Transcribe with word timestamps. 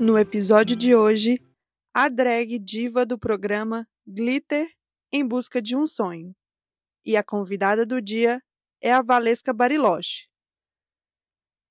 No 0.00 0.18
episódio 0.18 0.74
de 0.74 0.96
hoje, 0.96 1.38
a 1.92 2.08
drag 2.08 2.58
diva 2.58 3.04
do 3.04 3.18
programa 3.18 3.86
Glitter 4.06 4.66
em 5.12 5.28
Busca 5.28 5.60
de 5.60 5.76
um 5.76 5.86
Sonho. 5.86 6.34
E 7.04 7.18
a 7.18 7.22
convidada 7.22 7.84
do 7.84 8.00
dia 8.00 8.40
é 8.80 8.90
a 8.90 9.02
Valesca 9.02 9.52
Bariloche. 9.52 10.26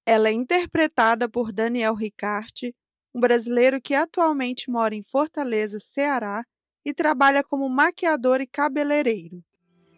Ela 0.06 0.30
é 0.30 0.32
interpretada 0.32 1.28
por 1.28 1.52
Daniel 1.52 1.96
Ricarte, 1.96 2.76
um 3.16 3.20
brasileiro 3.20 3.82
que 3.82 3.96
atualmente 3.96 4.70
mora 4.70 4.94
em 4.94 5.02
Fortaleza, 5.02 5.80
Ceará, 5.80 6.46
e 6.86 6.94
trabalha 6.94 7.44
como 7.44 7.68
maquiador 7.68 8.42
e 8.42 8.46
cabeleireiro. 8.46 9.44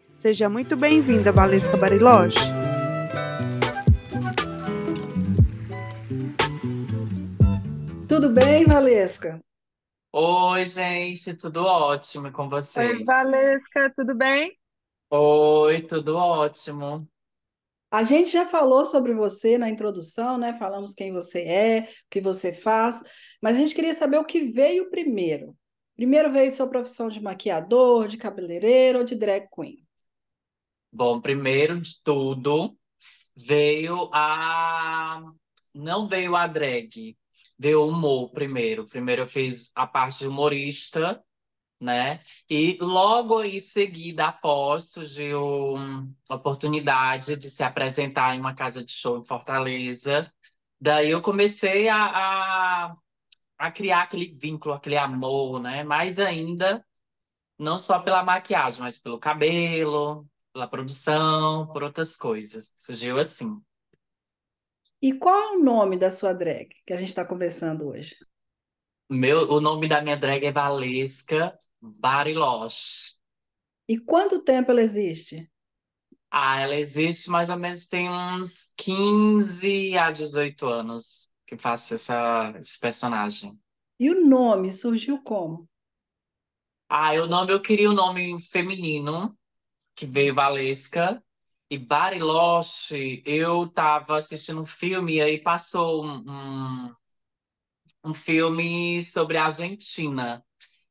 Seja 0.08 0.48
muito 0.48 0.74
bem-vinda, 0.74 1.32
Valesca 1.32 1.76
Bariloche. 1.76 2.38
Tudo 8.14 8.28
bem, 8.28 8.66
Valesca? 8.66 9.42
Oi, 10.12 10.66
gente, 10.66 11.32
tudo 11.32 11.64
ótimo 11.64 12.30
com 12.30 12.42
Oi, 12.42 12.50
vocês? 12.50 13.04
Valesca, 13.06 13.90
tudo 13.96 14.14
bem? 14.14 14.54
Oi, 15.08 15.80
tudo 15.80 16.14
ótimo. 16.16 17.08
A 17.90 18.04
gente 18.04 18.28
já 18.28 18.46
falou 18.46 18.84
sobre 18.84 19.14
você 19.14 19.56
na 19.56 19.70
introdução, 19.70 20.36
né? 20.36 20.52
Falamos 20.58 20.92
quem 20.92 21.10
você 21.10 21.40
é, 21.40 21.80
o 21.80 22.10
que 22.10 22.20
você 22.20 22.52
faz, 22.52 23.02
mas 23.40 23.56
a 23.56 23.60
gente 23.60 23.74
queria 23.74 23.94
saber 23.94 24.18
o 24.18 24.26
que 24.26 24.44
veio 24.44 24.90
primeiro. 24.90 25.56
Primeiro 25.96 26.30
veio 26.30 26.50
sua 26.50 26.68
profissão 26.68 27.08
de 27.08 27.18
maquiador, 27.18 28.08
de 28.08 28.18
cabeleireiro 28.18 28.98
ou 28.98 29.04
de 29.06 29.14
drag 29.14 29.48
queen? 29.50 29.86
Bom, 30.92 31.18
primeiro 31.18 31.80
de 31.80 31.92
tudo, 32.04 32.76
veio 33.34 34.10
a. 34.12 35.32
Não 35.74 36.06
veio 36.06 36.36
a 36.36 36.46
drag, 36.46 37.16
o 37.58 37.88
humor 37.88 38.30
primeiro. 38.32 38.86
Primeiro 38.86 39.22
eu 39.22 39.26
fiz 39.26 39.70
a 39.74 39.86
parte 39.86 40.20
de 40.20 40.28
humorista, 40.28 41.22
né? 41.80 42.20
E 42.48 42.78
logo 42.80 43.42
em 43.42 43.58
seguida, 43.58 44.28
após, 44.28 44.90
surgiu 44.90 45.76
a 46.28 46.34
oportunidade 46.36 47.36
de 47.36 47.50
se 47.50 47.62
apresentar 47.62 48.34
em 48.34 48.40
uma 48.40 48.54
casa 48.54 48.84
de 48.84 48.92
show 48.92 49.18
em 49.18 49.24
Fortaleza. 49.24 50.32
Daí 50.80 51.10
eu 51.10 51.22
comecei 51.22 51.88
a, 51.88 51.96
a, 51.96 52.96
a 53.58 53.70
criar 53.72 54.02
aquele 54.02 54.32
vínculo, 54.32 54.74
aquele 54.74 54.96
amor, 54.96 55.60
né? 55.60 55.84
Mais 55.84 56.18
ainda, 56.18 56.84
não 57.58 57.78
só 57.78 57.98
pela 58.00 58.24
maquiagem, 58.24 58.80
mas 58.80 58.98
pelo 58.98 59.18
cabelo, 59.18 60.26
pela 60.52 60.68
produção, 60.68 61.66
por 61.68 61.82
outras 61.82 62.16
coisas. 62.16 62.74
Surgiu 62.76 63.18
assim. 63.18 63.60
E 65.02 65.12
qual 65.12 65.34
é 65.34 65.56
o 65.56 65.64
nome 65.64 65.98
da 65.98 66.12
sua 66.12 66.32
drag 66.32 66.68
que 66.86 66.92
a 66.92 66.96
gente 66.96 67.08
está 67.08 67.24
conversando 67.24 67.88
hoje? 67.88 68.16
Meu, 69.10 69.50
o 69.50 69.60
nome 69.60 69.88
da 69.88 70.00
minha 70.00 70.16
drag 70.16 70.46
é 70.46 70.52
Valesca 70.52 71.58
Bariloche. 71.80 73.14
E 73.88 73.98
quanto 73.98 74.38
tempo 74.44 74.70
ela 74.70 74.80
existe? 74.80 75.50
Ah, 76.30 76.60
ela 76.60 76.76
existe 76.76 77.28
mais 77.28 77.50
ou 77.50 77.56
menos 77.58 77.86
tem 77.86 78.08
uns 78.08 78.72
15 78.76 79.98
a 79.98 80.10
18 80.10 80.66
anos 80.68 81.30
que 81.46 81.58
faço 81.58 81.94
essa, 81.94 82.54
esse 82.60 82.78
personagem. 82.78 83.58
E 83.98 84.08
o 84.08 84.24
nome 84.24 84.72
surgiu 84.72 85.20
como? 85.22 85.68
Ah, 86.88 87.12
o 87.14 87.26
nome 87.26 87.52
eu 87.52 87.60
queria 87.60 87.90
um 87.90 87.94
nome 87.94 88.40
feminino, 88.40 89.36
que 89.94 90.06
veio 90.06 90.34
Valesca. 90.34 91.22
E 91.72 91.78
Bariloche, 91.78 93.22
eu 93.24 93.66
tava 93.66 94.18
assistindo 94.18 94.60
um 94.60 94.66
filme 94.66 95.14
e 95.14 95.22
aí 95.22 95.38
passou 95.38 96.04
um, 96.04 96.22
um, 96.30 96.94
um 98.04 98.12
filme 98.12 99.02
sobre 99.02 99.38
a 99.38 99.46
Argentina, 99.46 100.44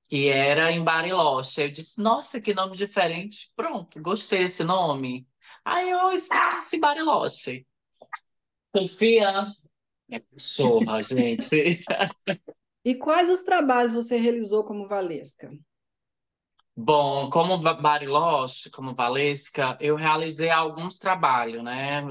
que 0.10 0.28
era 0.28 0.72
em 0.72 0.84
Bariloche. 0.84 1.62
Eu 1.62 1.70
disse, 1.70 2.02
nossa, 2.02 2.42
que 2.42 2.56
nome 2.56 2.76
diferente. 2.76 3.52
Pronto, 3.56 4.02
gostei 4.02 4.40
desse 4.40 4.64
nome. 4.64 5.28
Aí 5.64 5.88
eu 5.92 6.14
esqueci 6.14 6.80
Bariloche. 6.80 7.68
Sofia, 8.76 9.54
minha 10.10 10.22
cachorra, 10.32 11.00
gente. 11.04 11.86
E 12.84 12.96
quais 12.96 13.30
os 13.30 13.44
trabalhos 13.44 13.92
você 13.92 14.18
realizou 14.18 14.64
como 14.64 14.88
Valesca? 14.88 15.52
Bom, 16.76 17.30
como 17.30 17.58
Bariloche, 17.60 18.70
como 18.72 18.96
Valesca, 18.96 19.78
eu 19.80 19.96
realizei 19.96 20.50
alguns 20.50 20.98
trabalhos, 20.98 21.64
né? 21.64 22.02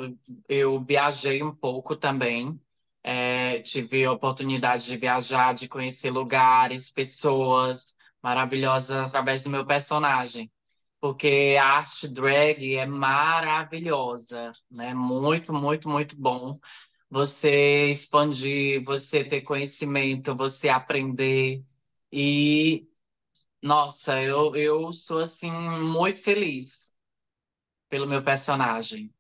Eu 0.49 0.81
viajei 0.85 1.43
um 1.43 1.55
pouco 1.55 1.97
também. 1.97 2.61
É, 3.03 3.61
tive 3.63 4.05
a 4.05 4.13
oportunidade 4.13 4.85
de 4.85 4.97
viajar, 4.97 5.55
de 5.55 5.67
conhecer 5.67 6.11
lugares, 6.11 6.91
pessoas 6.91 7.97
maravilhosas 8.23 8.91
através 9.09 9.43
do 9.43 9.51
meu 9.51 9.67
personagem. 9.67 10.53
Porque 11.01 11.57
a 11.61 11.65
arte 11.67 12.07
drag 12.09 12.77
é 12.77 12.87
maravilhosa, 12.87 14.53
né? 14.71 14.93
Muito, 14.95 15.53
muito, 15.55 15.89
muito 15.89 16.17
bom. 16.21 16.59
Você 17.11 17.91
expandir, 17.91 18.83
você 18.85 19.25
ter 19.25 19.43
conhecimento, 19.43 20.35
você 20.37 20.69
aprender. 20.71 21.65
E 22.13 22.89
nossa, 23.63 24.21
eu, 24.23 24.57
eu 24.57 24.93
sou 24.93 25.19
assim 25.21 25.51
muito 25.51 26.23
feliz 26.23 26.93
pelo 27.89 28.07
meu 28.07 28.23
personagem. 28.23 29.13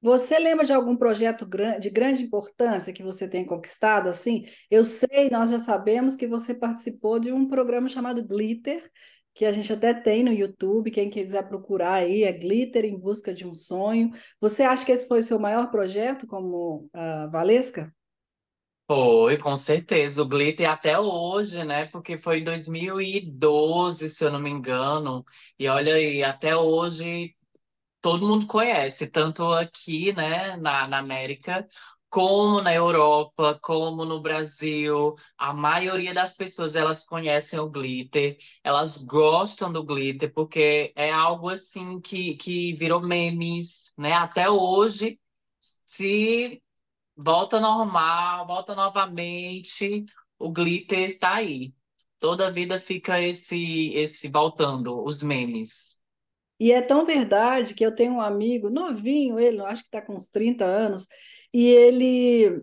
Você 0.00 0.38
lembra 0.38 0.64
de 0.64 0.72
algum 0.72 0.96
projeto 0.96 1.48
de 1.80 1.90
grande 1.90 2.22
importância 2.22 2.92
que 2.92 3.02
você 3.02 3.28
tenha 3.28 3.46
conquistado 3.46 4.08
assim? 4.08 4.46
Eu 4.70 4.84
sei, 4.84 5.28
nós 5.30 5.50
já 5.50 5.58
sabemos 5.58 6.14
que 6.16 6.28
você 6.28 6.54
participou 6.54 7.18
de 7.18 7.32
um 7.32 7.48
programa 7.48 7.88
chamado 7.88 8.24
Glitter, 8.24 8.88
que 9.34 9.44
a 9.44 9.50
gente 9.50 9.72
até 9.72 9.92
tem 9.92 10.22
no 10.22 10.32
YouTube, 10.32 10.90
quem 10.90 11.10
quiser 11.10 11.48
procurar 11.48 11.94
aí, 11.94 12.22
é 12.22 12.32
Glitter 12.32 12.84
em 12.84 12.98
Busca 12.98 13.34
de 13.34 13.46
um 13.46 13.52
Sonho. 13.52 14.10
Você 14.40 14.62
acha 14.62 14.84
que 14.84 14.92
esse 14.92 15.08
foi 15.08 15.20
o 15.20 15.24
seu 15.24 15.38
maior 15.38 15.70
projeto 15.70 16.26
como 16.26 16.88
ah, 16.92 17.26
Valesca? 17.32 17.92
Foi, 18.88 19.36
com 19.38 19.56
certeza. 19.56 20.22
O 20.22 20.28
Glitter 20.28 20.70
até 20.70 20.98
hoje, 20.98 21.64
né? 21.64 21.86
Porque 21.86 22.16
foi 22.16 22.38
em 22.38 22.44
2012, 22.44 24.08
se 24.08 24.24
eu 24.24 24.30
não 24.30 24.38
me 24.38 24.48
engano. 24.50 25.24
E 25.58 25.66
olha 25.68 25.94
aí, 25.94 26.22
até 26.22 26.56
hoje 26.56 27.34
todo 28.02 28.26
mundo 28.26 28.46
conhece, 28.46 29.06
tanto 29.08 29.52
aqui, 29.54 30.12
né, 30.14 30.56
na, 30.58 30.88
na 30.88 30.98
América, 30.98 31.68
como 32.10 32.62
na 32.62 32.74
Europa, 32.74 33.58
como 33.62 34.04
no 34.04 34.20
Brasil. 34.22 35.16
A 35.38 35.52
maioria 35.54 36.14
das 36.14 36.34
pessoas, 36.34 36.76
elas 36.76 37.04
conhecem 37.04 37.58
o 37.60 37.70
glitter, 37.70 38.38
elas 38.64 38.98
gostam 38.98 39.72
do 39.72 39.84
glitter, 39.84 40.32
porque 40.32 40.92
é 40.96 41.10
algo 41.12 41.48
assim 41.50 42.00
que, 42.00 42.36
que 42.36 42.74
virou 42.74 43.00
memes, 43.02 43.94
né? 43.98 44.12
Até 44.14 44.50
hoje, 44.50 45.20
se 45.84 46.62
volta 47.16 47.58
normal, 47.58 48.46
volta 48.46 48.74
novamente, 48.74 50.04
o 50.38 50.50
glitter 50.50 51.18
tá 51.18 51.36
aí. 51.36 51.74
Toda 52.18 52.50
vida 52.50 52.78
fica 52.78 53.20
esse, 53.20 53.92
esse 53.94 54.28
voltando, 54.28 55.02
os 55.04 55.22
memes. 55.22 55.98
E 56.58 56.72
é 56.72 56.80
tão 56.80 57.04
verdade 57.04 57.74
que 57.74 57.84
eu 57.84 57.94
tenho 57.94 58.14
um 58.14 58.20
amigo 58.20 58.70
novinho, 58.70 59.38
ele, 59.38 59.60
acho 59.62 59.82
que 59.82 59.88
está 59.88 60.00
com 60.00 60.14
uns 60.14 60.30
30 60.30 60.64
anos, 60.64 61.06
e 61.52 61.66
ele, 61.68 62.62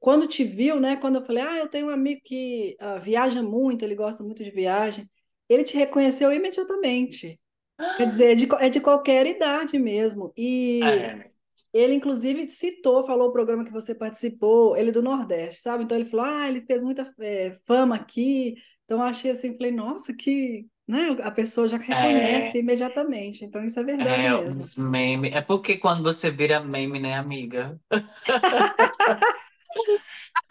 quando 0.00 0.26
te 0.26 0.42
viu, 0.44 0.80
né? 0.80 0.96
Quando 0.96 1.16
eu 1.16 1.24
falei, 1.24 1.42
ah, 1.44 1.58
eu 1.58 1.68
tenho 1.68 1.86
um 1.86 1.90
amigo 1.90 2.20
que 2.24 2.76
ah, 2.80 2.98
viaja 2.98 3.42
muito, 3.42 3.84
ele 3.84 3.94
gosta 3.94 4.24
muito 4.24 4.42
de 4.42 4.50
viagem, 4.50 5.08
ele 5.48 5.64
te 5.64 5.76
reconheceu 5.76 6.32
imediatamente. 6.32 7.38
Quer 7.96 8.06
dizer, 8.06 8.32
é 8.32 8.34
de, 8.34 8.48
é 8.60 8.68
de 8.68 8.80
qualquer 8.80 9.26
idade 9.26 9.78
mesmo. 9.78 10.32
E 10.36 10.80
É. 10.82 11.30
ele, 11.72 11.94
inclusive, 11.94 12.48
citou, 12.50 13.04
falou 13.06 13.28
o 13.28 13.32
programa 13.32 13.64
que 13.64 13.72
você 13.72 13.94
participou, 13.94 14.76
ele 14.76 14.90
é 14.90 14.92
do 14.92 15.02
Nordeste, 15.02 15.60
sabe? 15.62 15.84
Então 15.84 15.96
ele 15.98 16.08
falou, 16.08 16.26
ah, 16.26 16.48
ele 16.48 16.62
fez 16.62 16.82
muita 16.82 17.12
eh, 17.20 17.56
fama 17.66 17.96
aqui. 17.96 18.54
Então 18.84 18.98
eu 18.98 19.04
achei 19.04 19.30
assim, 19.30 19.56
falei, 19.56 19.72
nossa, 19.72 20.14
que, 20.14 20.66
né? 20.86 21.10
A 21.22 21.30
pessoa 21.30 21.68
já 21.68 21.76
reconhece 21.78 22.58
É, 22.58 22.60
imediatamente. 22.60 23.44
Então 23.44 23.62
isso 23.64 23.78
é 23.80 23.84
verdade 23.84 24.26
é 24.26 24.32
mesmo. 24.32 24.64
uns 24.64 24.76
memes. 24.76 25.32
É 25.34 25.40
porque 25.42 25.76
quando 25.78 26.02
você 26.02 26.30
vira 26.30 26.60
meme, 26.60 26.98
né, 27.00 27.14
amiga? 27.14 27.80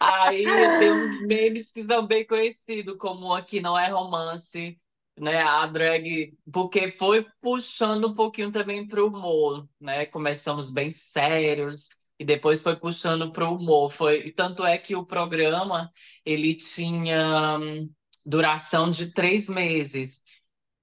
Aí 0.00 0.70
tem 0.78 0.92
uns 0.92 1.18
memes 1.20 1.70
que 1.72 1.82
são 1.82 2.06
bem 2.06 2.26
conhecidos, 2.26 2.96
como 2.98 3.32
aqui 3.34 3.60
não 3.60 3.78
é 3.78 3.88
romance, 3.88 4.78
né? 5.20 5.42
A 5.42 5.66
drag, 5.66 6.36
porque 6.52 6.90
foi 6.92 7.26
puxando 7.40 8.08
um 8.08 8.14
pouquinho 8.14 8.50
também 8.52 8.86
para 8.86 9.02
o 9.02 9.08
humor, 9.08 9.68
né? 9.80 10.06
Começamos 10.06 10.70
bem 10.70 10.90
sérios 10.90 11.88
e 12.18 12.24
depois 12.24 12.62
foi 12.62 12.76
puxando 12.76 13.32
para 13.32 13.48
o 13.48 13.56
humor. 13.56 13.90
Foi 13.90 14.30
tanto 14.32 14.64
é 14.64 14.78
que 14.78 14.96
o 14.96 15.06
programa 15.06 15.90
ele 16.24 16.54
tinha 16.54 17.58
hum, 17.58 17.90
duração 18.24 18.90
de 18.90 19.12
três 19.12 19.48
meses. 19.48 20.22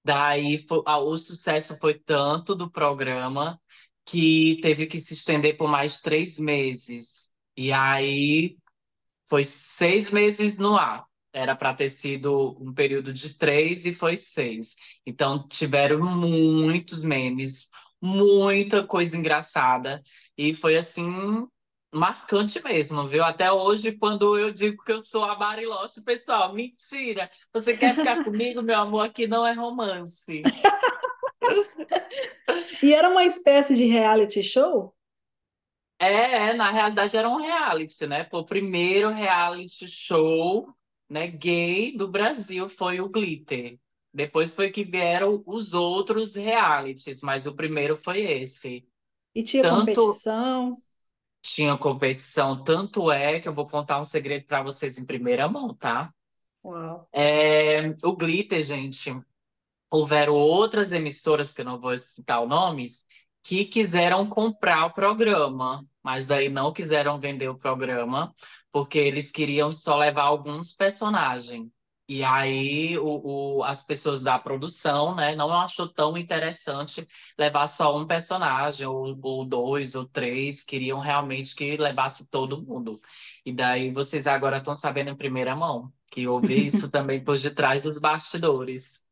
Daí 0.03 0.59
foi, 0.59 0.81
o 0.85 1.17
sucesso 1.17 1.77
foi 1.79 1.95
tanto 1.99 2.55
do 2.55 2.69
programa 2.69 3.59
que 4.05 4.59
teve 4.61 4.85
que 4.87 4.99
se 4.99 5.13
estender 5.15 5.57
por 5.57 5.67
mais 5.69 6.01
três 6.01 6.37
meses. 6.39 7.33
E 7.57 7.71
aí 7.71 8.57
foi 9.25 9.43
seis 9.43 10.11
meses 10.11 10.59
no 10.59 10.75
ar. 10.75 11.05
Era 11.35 11.53
para 11.53 11.73
ter 11.73 11.89
sido 11.89 12.55
um 12.61 12.73
período 12.73 13.11
de 13.11 13.33
três 13.33 13.85
e 13.85 13.93
foi 13.93 14.15
seis. 14.15 14.73
Então 15.05 15.45
tiveram 15.49 15.99
muitos 15.99 17.03
memes, 17.03 17.67
muita 18.01 18.87
coisa 18.87 19.17
engraçada. 19.17 20.01
E 20.37 20.53
foi 20.53 20.77
assim, 20.77 21.45
marcante 21.93 22.63
mesmo, 22.63 23.05
viu? 23.09 23.21
Até 23.21 23.51
hoje, 23.51 23.91
quando 23.91 24.37
eu 24.37 24.49
digo 24.49 24.81
que 24.81 24.93
eu 24.93 25.01
sou 25.01 25.25
a 25.25 25.35
Bariloche, 25.35 26.01
pessoal, 26.05 26.53
mentira. 26.53 27.29
Você 27.53 27.75
quer 27.75 27.95
ficar 27.95 28.23
comigo, 28.23 28.61
meu 28.61 28.79
amor? 28.79 29.05
Aqui 29.05 29.27
não 29.27 29.45
é 29.45 29.51
romance. 29.51 30.41
e 32.81 32.93
era 32.93 33.09
uma 33.09 33.25
espécie 33.25 33.75
de 33.75 33.83
reality 33.83 34.41
show? 34.41 34.95
É, 35.99 36.53
na 36.53 36.71
realidade 36.71 37.17
era 37.17 37.27
um 37.27 37.41
reality, 37.41 38.07
né? 38.07 38.23
Foi 38.23 38.39
o 38.39 38.45
primeiro 38.45 39.09
reality 39.09 39.85
show, 39.85 40.73
né, 41.09 41.27
gay 41.27 41.95
do 41.95 42.07
Brasil, 42.07 42.67
foi 42.67 42.99
o 42.99 43.09
Glitter. 43.09 43.79
Depois 44.13 44.55
foi 44.55 44.71
que 44.71 44.83
vieram 44.83 45.43
os 45.45 45.73
outros 45.73 46.35
realities, 46.35 47.21
mas 47.21 47.45
o 47.45 47.53
primeiro 47.53 47.95
foi 47.95 48.21
esse. 48.21 48.87
E 49.33 49.43
tinha 49.43 49.63
tanto, 49.63 49.93
competição? 49.93 50.69
Tinha 51.41 51.77
competição, 51.77 52.63
tanto 52.63 53.11
é 53.11 53.39
que 53.39 53.47
eu 53.47 53.53
vou 53.53 53.67
contar 53.67 53.99
um 53.99 54.05
segredo 54.05 54.45
para 54.45 54.63
vocês 54.63 54.97
em 54.97 55.05
primeira 55.05 55.49
mão, 55.49 55.73
tá? 55.75 56.13
Uau. 56.63 57.07
É, 57.11 57.89
o 58.03 58.15
Glitter, 58.15 58.63
gente, 58.63 59.15
houveram 59.91 60.33
outras 60.33 60.91
emissoras, 60.91 61.53
que 61.53 61.61
eu 61.61 61.65
não 61.65 61.79
vou 61.79 61.95
citar 61.97 62.41
os 62.41 62.49
nomes, 62.49 63.05
que 63.43 63.65
quiseram 63.65 64.27
comprar 64.27 64.85
o 64.85 64.93
programa, 64.93 65.85
mas 66.01 66.25
daí 66.25 66.49
não 66.49 66.73
quiseram 66.73 67.19
vender 67.19 67.47
o 67.47 67.57
programa, 67.57 68.33
porque 68.75 68.99
eles 68.99 69.31
queriam 69.31 69.71
só 69.71 69.95
levar 69.95 70.23
alguns 70.23 70.73
personagens. 70.73 71.71
E 72.09 72.21
aí 72.25 72.99
o, 72.99 73.59
o, 73.59 73.63
as 73.63 73.81
pessoas 73.81 74.21
da 74.21 74.37
produção, 74.37 75.15
né, 75.15 75.33
não 75.33 75.49
achou 75.53 75.87
tão 75.87 76.17
interessante 76.17 77.07
levar 77.39 77.67
só 77.67 77.97
um 77.97 78.05
personagem, 78.05 78.85
ou, 78.85 79.17
ou 79.21 79.45
dois, 79.45 79.95
ou 79.95 80.05
três, 80.05 80.61
queriam 80.61 80.99
realmente 80.99 81.55
que 81.55 81.77
levasse 81.77 82.29
todo 82.29 82.61
mundo. 82.61 82.99
E 83.45 83.53
daí 83.53 83.93
vocês 83.93 84.27
agora 84.27 84.57
estão 84.57 84.75
sabendo 84.75 85.09
em 85.09 85.15
primeira 85.15 85.55
mão 85.55 85.89
que 86.11 86.27
houve 86.27 86.65
isso 86.65 86.91
também 86.91 87.23
por 87.23 87.39
detrás 87.39 87.81
dos 87.81 87.97
bastidores. 87.97 89.05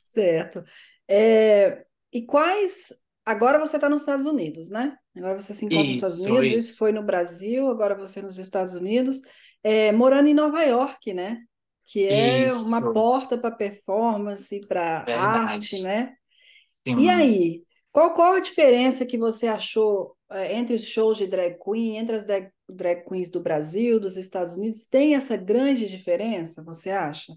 Certo. 0.00 0.64
É, 1.06 1.84
e 2.10 2.24
quais 2.24 2.90
Agora 3.26 3.58
você 3.58 3.74
está 3.76 3.88
nos 3.88 4.02
Estados 4.02 4.24
Unidos, 4.24 4.70
né? 4.70 4.96
Agora 5.16 5.38
você 5.38 5.54
se 5.54 5.64
encontra 5.64 5.84
nos 5.84 5.94
Estados 5.94 6.20
Unidos, 6.20 6.48
isso. 6.48 6.56
isso 6.56 6.78
foi 6.78 6.92
no 6.92 7.02
Brasil, 7.02 7.68
agora 7.68 7.94
você 7.94 8.20
nos 8.20 8.38
Estados 8.38 8.74
Unidos, 8.74 9.22
é, 9.62 9.90
morando 9.92 10.28
em 10.28 10.34
Nova 10.34 10.62
York, 10.62 11.14
né? 11.14 11.42
Que 11.86 12.06
é 12.06 12.44
isso. 12.44 12.66
uma 12.66 12.92
porta 12.92 13.38
para 13.38 13.50
performance, 13.50 14.60
para 14.66 15.04
arte, 15.06 15.80
né? 15.82 16.14
Sim. 16.86 16.98
E 17.00 17.08
aí, 17.08 17.62
qual, 17.90 18.12
qual 18.12 18.34
a 18.34 18.40
diferença 18.40 19.06
que 19.06 19.16
você 19.16 19.46
achou 19.46 20.16
é, 20.30 20.54
entre 20.54 20.74
os 20.74 20.84
shows 20.84 21.16
de 21.16 21.26
drag 21.26 21.56
queen, 21.58 21.96
entre 21.96 22.16
as 22.16 22.26
drag, 22.26 22.50
drag 22.68 23.04
queens 23.08 23.30
do 23.30 23.40
Brasil, 23.40 23.98
dos 23.98 24.16
Estados 24.16 24.54
Unidos? 24.54 24.84
Tem 24.84 25.14
essa 25.14 25.36
grande 25.36 25.88
diferença, 25.88 26.62
você 26.62 26.90
acha? 26.90 27.32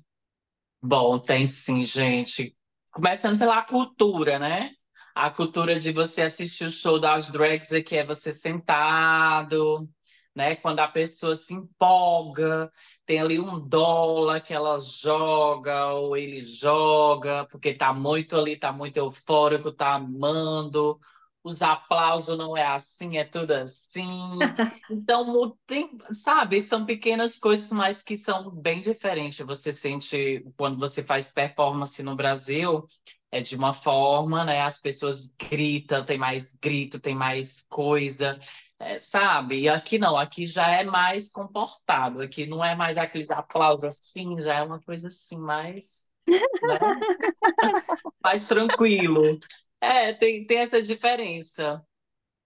Bom, 0.82 1.18
tem 1.20 1.48
sim, 1.48 1.84
gente. 1.84 2.56
Começando 2.92 3.38
pela 3.38 3.62
cultura, 3.64 4.40
né? 4.40 4.72
A 5.16 5.30
cultura 5.30 5.80
de 5.80 5.92
você 5.92 6.22
assistir 6.24 6.66
o 6.66 6.70
show 6.70 7.00
das 7.00 7.30
drags 7.30 7.72
aqui 7.72 7.98
é 7.98 8.06
você 8.06 8.32
sentado, 8.32 9.88
né? 10.36 10.56
Quando 10.56 10.80
a 10.80 10.88
pessoa 10.88 11.36
se 11.36 11.54
empolga, 11.54 12.72
tem 13.06 13.20
ali 13.20 13.40
um 13.40 13.60
dólar 13.60 14.42
que 14.42 14.54
ela 14.54 14.80
joga 14.80 15.94
ou 15.94 16.16
ele 16.16 16.44
joga, 16.46 17.46
porque 17.52 17.74
tá 17.74 17.94
muito 17.94 18.38
ali, 18.38 18.56
tá 18.58 18.72
muito 18.72 18.98
eufórico, 18.98 19.72
tá 19.72 19.96
amando. 19.96 21.00
Os 21.44 21.62
aplausos 21.62 22.38
não 22.38 22.56
é 22.56 22.66
assim, 22.68 23.18
é 23.18 23.24
tudo 23.24 23.52
assim. 23.52 24.38
Então, 24.92 25.56
tem, 25.68 26.00
sabe, 26.14 26.60
são 26.64 26.84
pequenas 26.84 27.38
coisas, 27.38 27.72
mas 27.72 28.04
que 28.04 28.16
são 28.16 28.50
bem 28.50 28.82
diferentes. 28.82 29.46
Você 29.46 29.72
sente 29.72 30.44
quando 30.58 30.80
você 30.80 31.04
faz 31.04 31.32
performance 31.32 32.02
no 32.02 32.16
Brasil, 32.16 32.88
é 33.32 33.42
de 33.42 33.56
uma 33.56 33.74
forma, 33.74 34.44
né? 34.44 34.62
As 34.62 34.80
pessoas 34.80 35.34
gritam, 35.38 36.06
tem 36.06 36.18
mais 36.18 36.54
grito, 36.56 37.00
tem 37.00 37.16
mais 37.16 37.66
coisa, 37.70 38.40
é, 38.80 38.98
sabe? 38.98 39.62
E 39.62 39.70
aqui 39.70 40.00
não, 40.00 40.18
aqui 40.18 40.46
já 40.46 40.72
é 40.72 40.84
mais 40.84 41.32
comportado, 41.32 42.22
aqui 42.22 42.46
não 42.46 42.64
é 42.64 42.76
mais 42.76 42.98
aqueles 42.98 43.30
aplausos 43.30 43.84
assim, 43.84 44.42
já 44.42 44.56
é 44.56 44.64
uma 44.64 44.80
coisa 44.82 45.10
assim 45.10 45.38
mais, 45.38 46.08
né? 46.28 46.80
mais 48.24 48.48
tranquilo. 48.48 49.38
É, 49.82 50.14
tem, 50.14 50.46
tem 50.46 50.60
essa 50.60 50.82
diferença. 50.82 51.86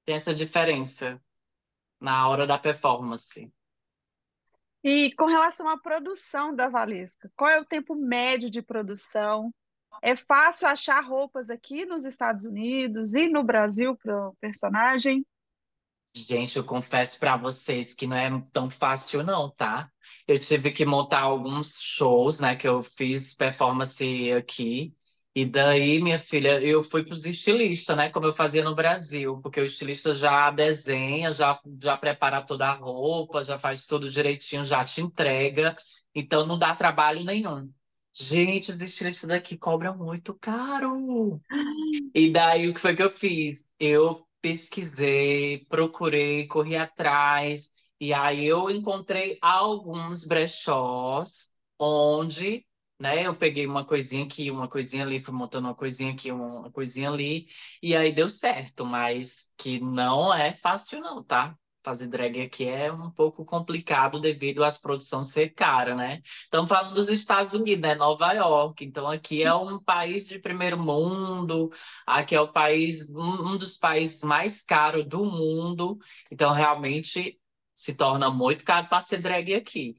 Tem 0.06 0.16
essa 0.16 0.34
diferença 0.34 1.22
na 2.00 2.28
hora 2.28 2.46
da 2.46 2.58
performance. 2.58 3.52
E 4.84 5.14
com 5.16 5.26
relação 5.26 5.70
à 5.70 5.78
produção 5.78 6.54
da 6.54 6.68
Valesca, 6.68 7.32
qual 7.38 7.50
é 7.50 7.60
o 7.60 7.66
tempo 7.66 7.96
médio 7.96 8.50
de 8.50 8.62
produção? 8.62 9.54
É 10.06 10.18
fácil 10.18 10.68
achar 10.68 11.00
roupas 11.00 11.50
aqui 11.50 11.86
nos 11.86 12.04
Estados 12.04 12.44
Unidos 12.44 13.14
e 13.14 13.30
no 13.30 13.42
Brasil 13.42 13.96
para 13.96 14.28
o 14.28 14.36
personagem? 14.36 15.26
Gente, 16.14 16.58
eu 16.58 16.64
confesso 16.66 17.18
para 17.18 17.38
vocês 17.38 17.94
que 17.94 18.06
não 18.06 18.18
é 18.18 18.30
tão 18.52 18.70
fácil 18.70 19.24
não, 19.24 19.50
tá? 19.50 19.90
Eu 20.28 20.38
tive 20.38 20.72
que 20.72 20.86
montar 20.86 21.22
alguns 21.22 21.80
shows, 21.80 22.42
né, 22.42 22.54
que 22.58 22.68
eu 22.68 22.84
fiz 22.84 23.34
performance 23.34 24.04
aqui. 24.34 24.94
E 25.34 25.46
daí, 25.46 26.02
minha 26.02 26.20
filha, 26.20 26.62
eu 26.62 26.84
fui 26.84 27.04
para 27.06 27.14
os 27.14 27.26
estilistas, 27.26 27.96
né, 27.96 28.10
como 28.10 28.26
eu 28.26 28.34
fazia 28.34 28.62
no 28.62 28.76
Brasil, 28.76 29.40
porque 29.42 29.62
o 29.62 29.66
estilista 29.66 30.14
já 30.14 30.52
desenha, 30.52 31.32
já 31.32 31.58
já 31.82 31.98
prepara 31.98 32.42
toda 32.42 32.68
a 32.68 32.74
roupa, 32.74 33.42
já 33.42 33.58
faz 33.58 33.86
tudo 33.86 34.12
direitinho, 34.12 34.66
já 34.66 34.84
te 34.84 35.00
entrega. 35.02 35.78
Então 36.14 36.46
não 36.46 36.60
dá 36.60 36.76
trabalho 36.76 37.24
nenhum. 37.24 37.72
Gente, 38.16 38.72
os 38.72 38.80
estilistas 38.82 39.28
daqui 39.28 39.58
cobram 39.58 39.98
muito 39.98 40.34
caro. 40.36 41.40
E 42.16 42.32
daí, 42.32 42.68
o 42.70 42.74
que 42.74 42.80
foi 42.80 42.96
que 42.96 43.04
eu 43.04 43.10
fiz? 43.10 43.68
Eu 43.80 44.28
pesquisei, 44.42 45.66
procurei, 45.66 46.48
corri 46.48 46.76
atrás. 46.76 47.72
E 48.00 48.14
aí, 48.14 48.46
eu 48.46 48.70
encontrei 48.70 49.38
alguns 49.42 50.26
brechós 50.26 51.52
onde, 51.80 52.66
né, 53.00 53.26
eu 53.28 53.36
peguei 53.36 53.66
uma 53.68 53.86
coisinha 53.86 54.26
aqui, 54.26 54.52
uma 54.52 54.68
coisinha 54.68 55.04
ali, 55.06 55.20
fui 55.20 55.34
montando 55.34 55.68
uma 55.68 55.76
coisinha 55.76 56.14
aqui, 56.14 56.32
uma 56.32 56.72
coisinha 56.72 57.10
ali. 57.10 57.48
E 57.82 57.96
aí, 57.96 58.12
deu 58.14 58.30
certo, 58.30 58.86
mas 58.86 59.52
que 59.58 59.80
não 59.80 60.34
é 60.34 60.54
fácil 60.56 61.00
não, 61.02 61.24
tá? 61.24 61.58
Fazer 61.84 62.08
drag 62.08 62.42
aqui 62.42 62.66
é 62.66 62.92
um 62.92 63.12
pouco 63.12 63.44
complicado 63.44 64.20
devido 64.20 64.64
às 64.64 64.78
produções 64.78 65.28
ser 65.28 65.50
cara, 65.50 65.96
né? 65.96 66.22
Estamos 66.44 66.70
falando 66.70 66.94
dos 66.94 67.10
Estados 67.10 67.54
Unidos, 67.54 67.82
né? 67.82 67.96
Nova 67.96 68.32
York. 68.34 68.86
Então 68.86 69.08
aqui 69.10 69.44
é 69.44 69.54
um 69.54 69.80
país 69.80 70.28
de 70.28 70.40
primeiro 70.40 70.78
mundo, 70.78 71.72
aqui 72.06 72.36
é 72.36 72.42
o 72.42 72.52
país, 72.52 73.10
um 73.10 73.58
dos 73.58 73.78
países 73.78 74.24
mais 74.24 74.64
caros 74.64 75.06
do 75.06 75.26
mundo. 75.26 75.98
Então 76.32 76.54
realmente 76.54 77.40
se 77.76 77.94
torna 77.94 78.30
muito 78.30 78.64
caro 78.64 78.88
para 78.88 79.02
ser 79.02 79.18
drag 79.18 79.54
aqui. 79.54 79.96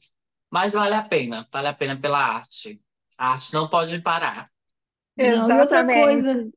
Mas 0.51 0.73
vale 0.73 0.95
a 0.95 1.03
pena, 1.03 1.47
vale 1.53 1.69
a 1.69 1.75
pena 1.75 2.01
pela 2.01 2.19
arte. 2.19 2.81
A 3.19 3.33
arte 3.33 3.53
não 3.53 3.69
pode 3.69 4.01
parar. 4.01 4.47
Não, 5.17 5.51
e 5.51 5.61
outra 5.61 5.85
coisa, 5.87 6.51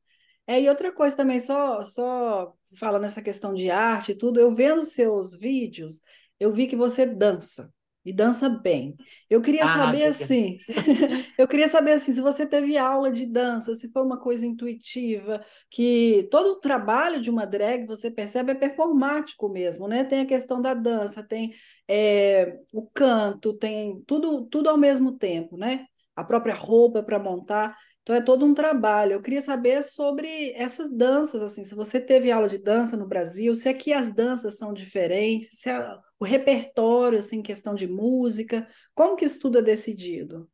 é, 0.48 0.60
e 0.62 0.70
outra 0.70 0.92
coisa 0.92 1.16
também, 1.16 1.40
só, 1.40 1.82
só 1.84 2.54
falando 2.76 3.02
nessa 3.04 3.22
questão 3.22 3.54
de 3.54 3.70
arte 3.70 4.12
e 4.12 4.18
tudo, 4.18 4.40
eu 4.40 4.54
vendo 4.54 4.84
seus 4.84 5.34
vídeos, 5.38 6.02
eu 6.40 6.52
vi 6.52 6.68
que 6.68 6.76
você 6.76 7.06
dança. 7.06 7.72
e 8.04 8.12
dança 8.14 8.48
bem. 8.50 8.96
Eu 9.30 9.42
queria 9.42 9.66
Ah, 9.66 9.68
saber 9.68 10.04
assim, 10.06 10.64
eu 11.38 11.46
queria 11.48 11.68
saber 11.68 11.92
assim, 11.92 12.12
se 12.14 12.20
você 12.22 12.46
teve 12.46 12.78
aula 12.78 13.10
de 13.12 13.26
dança, 13.26 13.74
se 13.74 13.90
foi 13.92 14.02
uma 14.02 14.18
coisa 14.20 14.46
intuitiva, 14.46 15.44
que 15.70 16.28
todo 16.30 16.52
o 16.52 16.60
trabalho 16.60 17.20
de 17.20 17.30
uma 17.30 17.46
drag, 17.46 17.86
você 17.86 18.10
percebe, 18.10 18.52
é 18.52 18.54
performático 18.54 19.48
mesmo, 19.50 19.88
né? 19.88 20.04
Tem 20.04 20.20
a 20.22 20.26
questão 20.26 20.60
da 20.62 20.74
dança, 20.74 21.22
tem 21.22 21.52
é, 21.88 22.58
o 22.72 22.86
canto, 22.94 23.54
tem 23.54 24.02
tudo, 24.06 24.46
tudo 24.46 24.68
ao 24.70 24.78
mesmo 24.78 25.12
tempo, 25.18 25.56
né? 25.56 25.86
A 26.16 26.24
própria 26.24 26.54
roupa 26.54 27.02
para 27.02 27.18
montar. 27.18 27.76
Então 28.08 28.16
é 28.16 28.22
todo 28.22 28.42
um 28.46 28.54
trabalho. 28.54 29.12
Eu 29.12 29.20
queria 29.22 29.42
saber 29.42 29.82
sobre 29.82 30.52
essas 30.54 30.90
danças, 30.90 31.42
assim, 31.42 31.62
se 31.62 31.74
você 31.74 32.00
teve 32.00 32.32
aula 32.32 32.48
de 32.48 32.56
dança 32.56 32.96
no 32.96 33.06
Brasil, 33.06 33.54
se 33.54 33.68
aqui 33.68 33.92
as 33.92 34.14
danças 34.14 34.56
são 34.56 34.72
diferentes, 34.72 35.60
se 35.60 35.68
a- 35.68 36.00
o 36.18 36.24
repertório, 36.24 37.18
assim, 37.18 37.42
questão 37.42 37.74
de 37.74 37.86
música, 37.86 38.66
como 38.94 39.14
que 39.14 39.26
isso 39.26 39.38
tudo 39.38 39.58
é 39.58 39.62
decidido? 39.62 40.48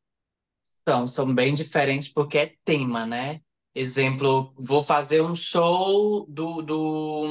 São, 0.89 1.07
são 1.07 1.35
bem 1.35 1.55
diferentes 1.55 2.09
porque 2.09 2.39
é 2.39 2.55
tema, 2.65 3.07
né? 3.07 3.41
Exemplo, 3.75 4.55
vou 4.59 4.83
fazer 4.83 5.23
um 5.23 5.35
show 5.35 6.27
do, 6.29 6.63
do 6.63 7.23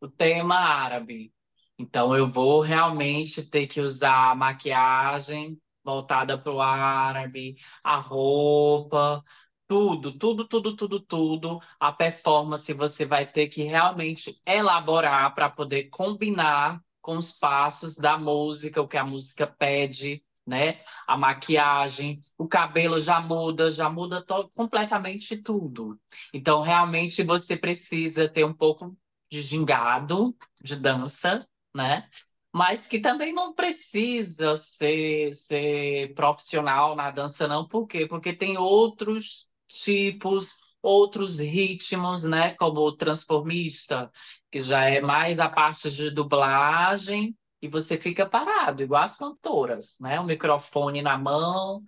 o 0.00 0.08
tema 0.08 0.56
árabe. 0.56 1.32
Então 1.78 2.16
eu 2.16 2.26
vou 2.26 2.60
realmente 2.60 3.42
ter 3.42 3.66
que 3.66 3.80
usar 3.80 4.34
maquiagem 4.36 5.58
voltada 5.84 6.38
para 6.38 6.52
o 6.52 6.60
árabe, 6.60 7.54
a 7.82 7.96
roupa, 7.98 9.22
tudo, 9.66 10.12
tudo, 10.18 10.46
tudo, 10.46 10.76
tudo, 10.76 11.00
tudo. 11.00 11.60
A 11.80 11.92
performance 11.92 12.72
você 12.72 13.04
vai 13.04 13.26
ter 13.26 13.48
que 13.48 13.62
realmente 13.62 14.40
elaborar 14.46 15.34
para 15.34 15.48
poder 15.50 15.84
combinar 15.84 16.80
com 17.00 17.16
os 17.16 17.32
passos 17.32 17.96
da 17.96 18.16
música, 18.18 18.80
o 18.80 18.86
que 18.88 18.96
a 18.96 19.04
música 19.04 19.46
pede, 19.46 20.22
né? 20.46 20.80
a 21.06 21.16
maquiagem, 21.16 22.20
o 22.38 22.46
cabelo 22.46 23.00
já 23.00 23.20
muda, 23.20 23.70
já 23.70 23.88
muda 23.88 24.24
completamente 24.54 25.36
tudo. 25.36 25.98
Então, 26.32 26.62
realmente, 26.62 27.22
você 27.22 27.56
precisa 27.56 28.28
ter 28.28 28.44
um 28.44 28.54
pouco 28.54 28.96
de 29.30 29.40
gingado, 29.40 30.36
de 30.62 30.76
dança, 30.76 31.46
né? 31.74 32.08
Mas 32.52 32.86
que 32.86 33.00
também 33.00 33.32
não 33.32 33.54
precisa 33.54 34.56
ser, 34.56 35.32
ser 35.32 36.14
profissional 36.14 36.94
na 36.94 37.10
dança, 37.10 37.48
não. 37.48 37.66
Por 37.66 37.86
quê? 37.86 38.06
Porque 38.06 38.32
tem 38.32 38.58
outros 38.58 39.48
tipos, 39.66 40.58
outros 40.82 41.38
ritmos, 41.40 42.24
né? 42.24 42.54
Como 42.54 42.80
o 42.80 42.96
transformista, 42.96 44.10
que 44.50 44.60
já 44.60 44.84
é 44.84 45.00
mais 45.00 45.40
a 45.40 45.48
parte 45.48 45.90
de 45.90 46.10
dublagem 46.10 47.36
e 47.60 47.68
você 47.68 47.96
fica 47.98 48.26
parado, 48.26 48.82
igual 48.82 49.02
as 49.04 49.16
cantoras, 49.16 49.96
né? 50.00 50.20
O 50.20 50.24
microfone 50.24 51.00
na 51.00 51.16
mão, 51.16 51.82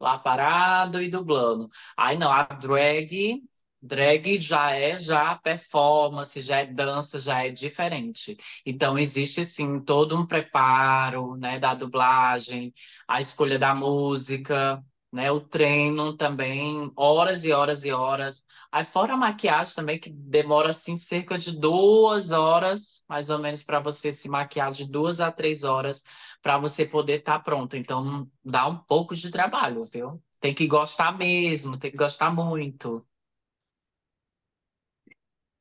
lá 0.00 0.18
parado 0.18 1.02
e 1.02 1.08
dublando. 1.08 1.68
Aí 1.96 2.18
não, 2.18 2.32
a 2.32 2.42
drag, 2.44 3.42
drag 3.82 4.38
já 4.38 4.72
é 4.72 4.98
já 4.98 5.34
performance, 5.36 6.40
já 6.42 6.58
é 6.60 6.66
dança, 6.66 7.18
já 7.20 7.44
é 7.44 7.50
diferente. 7.50 8.36
Então 8.64 8.98
existe 8.98 9.44
sim 9.44 9.80
todo 9.80 10.16
um 10.16 10.26
preparo, 10.26 11.36
né, 11.36 11.58
da 11.58 11.74
dublagem, 11.74 12.72
a 13.08 13.20
escolha 13.20 13.58
da 13.58 13.74
música, 13.74 14.82
né, 15.12 15.30
o 15.30 15.40
treino 15.40 16.16
também, 16.16 16.90
horas 16.96 17.44
e 17.44 17.52
horas 17.52 17.84
e 17.84 17.90
horas. 17.92 18.44
Aí 18.72 18.84
fora 18.84 19.14
a 19.14 19.16
maquiagem 19.16 19.74
também, 19.74 19.98
que 19.98 20.10
demora 20.10 20.70
assim 20.70 20.96
cerca 20.96 21.36
de 21.36 21.50
duas 21.58 22.30
horas, 22.30 23.04
mais 23.08 23.28
ou 23.30 23.38
menos, 23.38 23.64
para 23.64 23.80
você 23.80 24.12
se 24.12 24.28
maquiar 24.28 24.70
de 24.72 24.84
duas 24.88 25.20
a 25.20 25.32
três 25.32 25.64
horas 25.64 26.04
para 26.42 26.58
você 26.58 26.84
poder 26.86 27.18
estar 27.20 27.40
pronto. 27.40 27.76
Então, 27.76 28.28
dá 28.44 28.66
um 28.68 28.76
pouco 28.78 29.14
de 29.14 29.30
trabalho, 29.30 29.84
viu? 29.84 30.22
Tem 30.40 30.54
que 30.54 30.66
gostar 30.66 31.12
mesmo, 31.16 31.76
tem 31.78 31.90
que 31.90 31.96
gostar 31.96 32.30
muito. 32.34 32.98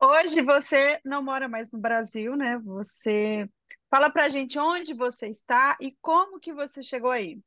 Hoje 0.02 0.42
você 0.42 1.00
não 1.06 1.24
mora 1.24 1.48
mais 1.48 1.72
no 1.72 1.80
Brasil, 1.80 2.36
né? 2.36 2.58
Você 2.60 3.50
fala 3.90 4.10
pra 4.10 4.30
gente 4.30 4.58
onde 4.60 4.94
você 4.94 5.28
está 5.28 5.78
e 5.82 5.96
como 6.02 6.40
que 6.40 6.54
você 6.54 6.82
chegou 6.84 7.12
aí. 7.12 7.40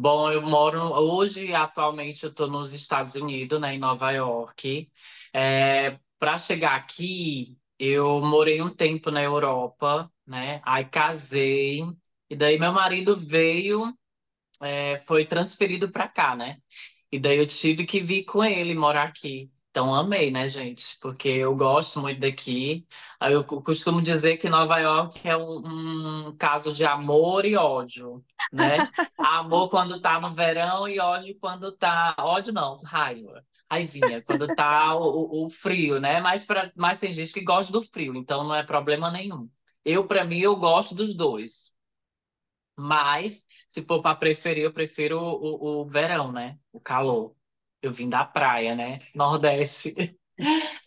Bom, 0.00 0.30
eu 0.30 0.40
moro 0.42 0.80
hoje, 0.94 1.52
atualmente, 1.52 2.22
eu 2.22 2.30
estou 2.30 2.46
nos 2.48 2.72
Estados 2.72 3.14
Unidos, 3.16 3.60
né, 3.60 3.74
em 3.74 3.78
Nova 3.78 4.12
York. 4.12 4.90
É, 5.32 5.98
para 6.20 6.38
chegar 6.38 6.76
aqui, 6.76 7.58
eu 7.78 8.20
morei 8.20 8.62
um 8.62 8.70
tempo 8.72 9.10
na 9.10 9.20
Europa, 9.22 10.10
né? 10.24 10.60
Aí 10.64 10.84
casei, 10.84 11.82
e 12.30 12.36
daí 12.36 12.58
meu 12.58 12.72
marido 12.72 13.16
veio, 13.16 13.92
é, 14.62 14.98
foi 14.98 15.26
transferido 15.26 15.90
para 15.90 16.08
cá, 16.08 16.36
né? 16.36 16.58
E 17.12 17.18
daí 17.18 17.38
eu 17.38 17.46
tive 17.46 17.86
que 17.86 18.00
vir 18.00 18.24
com 18.24 18.44
ele 18.44 18.74
morar 18.74 19.04
aqui. 19.08 19.50
Então 19.78 19.94
amei, 19.94 20.30
né, 20.32 20.48
gente? 20.48 20.98
Porque 21.00 21.28
eu 21.28 21.54
gosto 21.54 22.00
muito 22.00 22.18
daqui. 22.18 22.84
Eu 23.20 23.44
costumo 23.44 24.02
dizer 24.02 24.36
que 24.36 24.48
Nova 24.48 24.76
York 24.80 25.20
é 25.28 25.36
um, 25.36 26.28
um 26.30 26.36
caso 26.36 26.72
de 26.72 26.84
amor 26.84 27.44
e 27.44 27.54
ódio, 27.56 28.24
né? 28.50 28.90
Amor 29.20 29.68
quando 29.70 30.00
tá 30.00 30.20
no 30.20 30.34
verão 30.34 30.88
e 30.88 30.98
ódio 30.98 31.38
quando 31.40 31.70
tá. 31.70 32.12
Ódio 32.18 32.52
não, 32.52 32.80
raiva. 32.82 33.44
Raivinha, 33.70 34.20
quando 34.22 34.52
tá 34.52 34.96
o- 34.96 35.46
o 35.46 35.50
frio, 35.50 36.00
né? 36.00 36.20
Mas, 36.20 36.44
pra... 36.44 36.72
Mas 36.74 36.98
tem 36.98 37.12
gente 37.12 37.32
que 37.32 37.40
gosta 37.42 37.70
do 37.72 37.80
frio, 37.82 38.16
então 38.16 38.42
não 38.44 38.54
é 38.56 38.64
problema 38.64 39.10
nenhum. 39.12 39.48
Eu, 39.84 40.06
para 40.08 40.24
mim, 40.24 40.40
eu 40.40 40.56
gosto 40.56 40.92
dos 40.94 41.14
dois. 41.14 41.72
Mas, 42.76 43.44
se 43.66 43.82
for 43.84 44.00
para 44.02 44.16
preferir, 44.16 44.64
eu 44.64 44.72
prefiro 44.72 45.18
o, 45.20 45.80
o, 45.80 45.82
o 45.82 45.86
verão, 45.86 46.30
né? 46.32 46.58
O 46.72 46.80
calor. 46.80 47.34
Eu 47.82 47.92
vim 47.92 48.08
da 48.08 48.24
praia, 48.24 48.74
né? 48.74 48.98
Nordeste. 49.14 49.94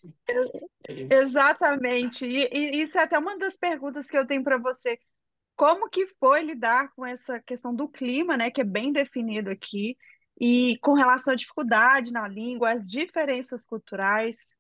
É. 0.88 1.15
Exatamente. 1.15 2.25
E, 2.25 2.50
e 2.51 2.81
isso 2.81 2.98
é 2.98 3.03
até 3.03 3.19
uma 3.19 3.38
das 3.38 3.57
perguntas 3.57 4.07
que 4.07 4.17
eu 4.17 4.25
tenho 4.25 4.43
para 4.43 4.57
você. 4.57 4.98
Como 5.55 5.89
que 5.89 6.07
foi 6.19 6.41
lidar 6.43 6.91
com 6.95 7.05
essa 7.05 7.39
questão 7.39 7.75
do 7.75 7.88
clima, 7.88 8.38
né, 8.38 8.50
que 8.50 8.62
é 8.62 8.63
bem 8.63 8.91
definido 8.91 9.50
aqui, 9.50 9.98
e 10.39 10.77
com 10.81 10.93
relação 10.93 11.33
à 11.33 11.36
dificuldade 11.36 12.12
na 12.12 12.27
língua, 12.27 12.71
as 12.71 12.89
diferenças 12.89 13.65
culturais? 13.65 14.55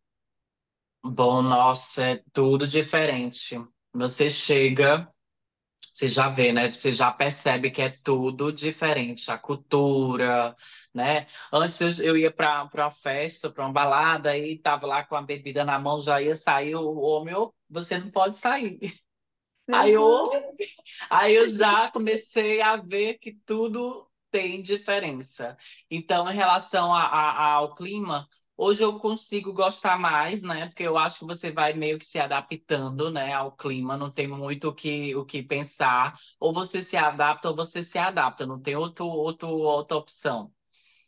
Bom, 1.03 1.41
nossa, 1.41 2.03
é 2.05 2.23
tudo 2.31 2.67
diferente. 2.67 3.59
Você 3.93 4.29
chega, 4.29 5.11
você 5.93 6.07
já 6.07 6.29
vê, 6.29 6.53
né? 6.53 6.69
Você 6.69 6.91
já 6.91 7.11
percebe 7.11 7.71
que 7.71 7.81
é 7.81 7.89
tudo 8.03 8.51
diferente. 8.51 9.31
A 9.31 9.37
cultura, 9.37 10.55
né? 10.93 11.27
Antes 11.51 11.79
eu, 11.99 12.05
eu 12.05 12.17
ia 12.17 12.31
para 12.31 12.69
uma 12.73 12.91
festa, 12.91 13.49
para 13.49 13.63
uma 13.65 13.73
balada, 13.73 14.37
e 14.37 14.57
tava 14.57 14.87
lá 14.87 15.03
com 15.05 15.15
a 15.15 15.21
bebida 15.21 15.63
na 15.65 15.79
mão, 15.79 15.99
já 15.99 16.21
ia 16.21 16.35
sair 16.35 16.75
o 16.75 16.99
homem, 16.99 17.35
"Ô, 17.35 17.53
você 17.69 17.97
não 17.97 18.09
pode 18.11 18.37
sair. 18.37 18.79
Aí 19.71 19.91
eu, 19.93 20.03
Uhum. 20.03 20.55
Aí 21.09 21.35
eu 21.35 21.47
já 21.47 21.89
comecei 21.91 22.61
a 22.61 22.75
ver 22.77 23.15
que 23.19 23.33
tudo 23.45 24.09
tem 24.31 24.61
diferença. 24.61 25.57
Então, 25.89 26.29
em 26.29 26.35
relação 26.35 26.93
a- 26.93 27.03
a- 27.07 27.43
ao 27.53 27.73
clima, 27.73 28.27
hoje 28.57 28.81
eu 28.83 28.97
consigo 28.99 29.53
gostar 29.53 29.97
mais, 29.99 30.41
né? 30.41 30.67
Porque 30.67 30.83
eu 30.83 30.97
acho 30.97 31.19
que 31.19 31.25
você 31.25 31.51
vai 31.51 31.73
meio 31.73 31.99
que 31.99 32.05
se 32.05 32.19
adaptando, 32.19 33.11
né, 33.11 33.33
ao 33.33 33.51
clima, 33.55 33.97
não 33.97 34.09
tem 34.11 34.27
muito 34.27 34.69
o 34.69 34.73
que, 34.75 35.15
o 35.15 35.25
que 35.25 35.43
pensar. 35.43 36.17
Ou 36.39 36.53
você 36.53 36.81
se 36.81 36.95
adapta 36.97 37.49
ou 37.49 37.55
você 37.55 37.83
se 37.83 37.97
adapta, 37.97 38.45
não 38.45 38.59
tem 38.61 38.75
outro, 38.75 39.05
outro, 39.05 39.49
outra 39.49 39.97
opção. 39.97 40.51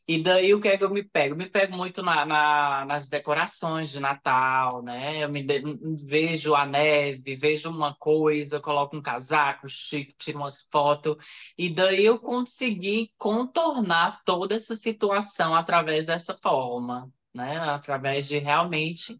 E 0.06 0.22
daí 0.22 0.54
o 0.54 0.60
que 0.60 0.68
é 0.68 0.78
que 0.78 0.84
eu 0.84 0.90
me 0.90 1.02
pego? 1.04 1.34
Eu 1.34 1.38
me 1.38 1.50
pego 1.50 1.78
muito 1.78 2.04
na, 2.04 2.26
na- 2.26 2.86
nas 2.86 3.08
decorações 3.08 3.90
de 3.90 4.00
Natal, 4.02 4.82
né? 4.84 5.24
Eu 5.24 5.30
me 5.30 5.42
de- 5.44 5.62
vejo 6.06 6.54
a 6.56 6.66
neve, 6.66 7.36
vejo 7.36 7.70
uma 7.70 7.96
coisa, 7.96 8.60
coloco 8.60 8.98
um 8.98 9.02
casaco 9.02 9.68
chique, 9.70 10.14
tiro 10.18 10.40
umas 10.40 10.68
fotos, 10.72 11.16
e 11.58 11.70
daí 11.70 12.04
eu 12.06 12.20
consegui 12.20 13.14
contornar 13.18 14.22
toda 14.26 14.56
essa 14.56 14.76
situação 14.76 15.56
através 15.56 16.06
dessa 16.06 16.38
forma, 16.44 17.10
né? 17.34 17.58
Através 17.60 18.28
de 18.28 18.38
realmente 18.40 19.18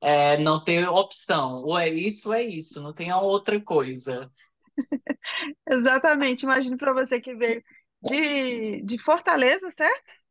é, 0.00 0.38
não 0.38 0.62
ter 0.64 0.88
opção. 0.88 1.62
Ou 1.64 1.78
é 1.78 1.88
isso, 1.88 2.28
ou 2.28 2.34
é 2.34 2.42
isso, 2.44 2.80
não 2.82 2.92
tem 2.94 3.12
outra 3.12 3.60
coisa. 3.60 4.30
Exatamente. 5.68 6.42
Imagino 6.44 6.76
para 6.76 6.92
você 6.92 7.20
que 7.20 7.34
veio 7.34 7.62
de, 8.02 8.82
de 8.82 8.98
Fortaleza, 8.98 9.70
certo? 9.70 10.21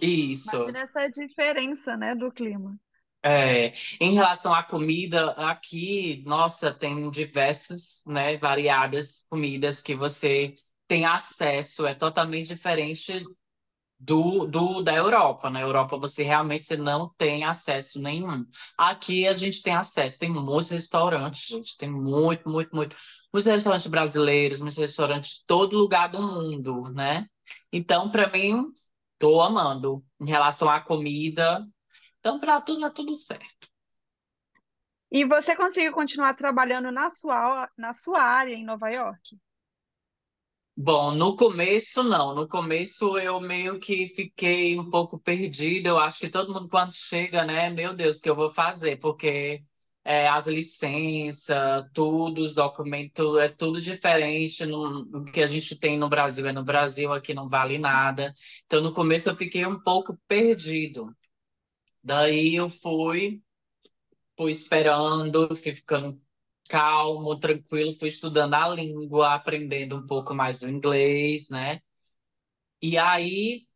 Isso. 0.00 0.54
Imagina 0.54 0.80
essa 0.80 1.08
diferença, 1.08 1.96
né, 1.96 2.14
do 2.14 2.30
clima. 2.30 2.78
É, 3.24 3.72
em 4.00 4.14
relação 4.14 4.52
à 4.52 4.64
comida, 4.64 5.30
aqui, 5.32 6.24
nossa, 6.26 6.72
tem 6.72 7.08
diversas, 7.08 8.02
né, 8.06 8.36
variadas 8.36 9.24
comidas 9.28 9.80
que 9.80 9.94
você 9.94 10.54
tem 10.88 11.04
acesso, 11.04 11.86
é 11.86 11.94
totalmente 11.94 12.48
diferente 12.48 13.24
do, 13.98 14.46
do 14.46 14.82
da 14.82 14.94
Europa. 14.94 15.48
Na 15.48 15.60
Europa 15.60 15.96
você 15.96 16.24
realmente 16.24 16.64
você 16.64 16.76
não 16.76 17.08
tem 17.16 17.44
acesso 17.44 18.00
nenhum. 18.00 18.44
Aqui 18.76 19.28
a 19.28 19.34
gente 19.34 19.62
tem 19.62 19.74
acesso, 19.74 20.18
tem 20.18 20.30
muitos 20.30 20.70
restaurantes, 20.70 21.46
gente, 21.46 21.76
tem 21.78 21.90
muito, 21.90 22.48
muito, 22.48 22.74
muito. 22.74 22.96
Muitos 23.32 23.50
restaurantes 23.50 23.86
brasileiros, 23.86 24.60
muitos 24.60 24.78
restaurantes 24.78 25.36
de 25.36 25.46
todo 25.46 25.78
lugar 25.78 26.08
do 26.08 26.20
mundo, 26.22 26.90
né? 26.92 27.26
Então, 27.72 28.10
para 28.10 28.28
mim, 28.30 28.72
tô 29.22 29.40
amando. 29.40 30.04
Em 30.20 30.26
relação 30.26 30.68
à 30.68 30.80
comida, 30.80 31.64
então 32.18 32.40
para 32.40 32.60
tudo 32.60 32.84
é 32.84 32.90
tudo 32.90 33.14
certo. 33.14 33.68
E 35.12 35.24
você 35.24 35.54
conseguiu 35.54 35.92
continuar 35.92 36.34
trabalhando 36.34 36.90
na 36.90 37.08
sua, 37.08 37.70
na 37.78 37.92
sua 37.92 38.20
área 38.20 38.52
em 38.52 38.64
Nova 38.64 38.88
York? 38.88 39.38
Bom, 40.76 41.12
no 41.12 41.36
começo 41.36 42.02
não. 42.02 42.34
No 42.34 42.48
começo 42.48 43.16
eu 43.16 43.40
meio 43.40 43.78
que 43.78 44.08
fiquei 44.08 44.76
um 44.76 44.90
pouco 44.90 45.18
perdida. 45.20 45.90
Eu 45.90 45.98
acho 45.98 46.18
que 46.18 46.28
todo 46.28 46.52
mundo 46.52 46.68
quando 46.68 46.94
chega, 46.94 47.44
né? 47.44 47.70
Meu 47.70 47.94
Deus, 47.94 48.18
o 48.18 48.22
que 48.22 48.30
eu 48.30 48.34
vou 48.34 48.50
fazer? 48.50 48.98
Porque 48.98 49.62
é, 50.04 50.28
as 50.28 50.46
licenças, 50.46 51.84
tudo, 51.94 52.42
os 52.42 52.54
documentos, 52.54 53.38
é 53.38 53.48
tudo 53.48 53.80
diferente. 53.80 54.66
No, 54.66 55.02
o 55.20 55.24
que 55.24 55.42
a 55.42 55.46
gente 55.46 55.76
tem 55.76 55.98
no 55.98 56.08
Brasil 56.08 56.46
é 56.46 56.52
no 56.52 56.64
Brasil, 56.64 57.12
aqui 57.12 57.34
não 57.34 57.48
vale 57.48 57.78
nada. 57.78 58.34
Então 58.66 58.80
no 58.82 58.92
começo 58.92 59.30
eu 59.30 59.36
fiquei 59.36 59.64
um 59.66 59.80
pouco 59.80 60.18
perdido. 60.28 61.14
Daí 62.02 62.56
eu 62.56 62.68
fui, 62.68 63.42
fui 64.36 64.50
esperando, 64.52 65.54
fui 65.56 65.74
ficando 65.74 66.20
calmo, 66.68 67.38
tranquilo, 67.38 67.92
fui 67.92 68.08
estudando 68.08 68.54
a 68.54 68.68
língua, 68.68 69.34
aprendendo 69.34 69.96
um 69.96 70.06
pouco 70.06 70.34
mais 70.34 70.60
do 70.60 70.68
inglês, 70.70 71.48
né? 71.50 71.80
E 72.82 72.98
aí, 72.98 73.66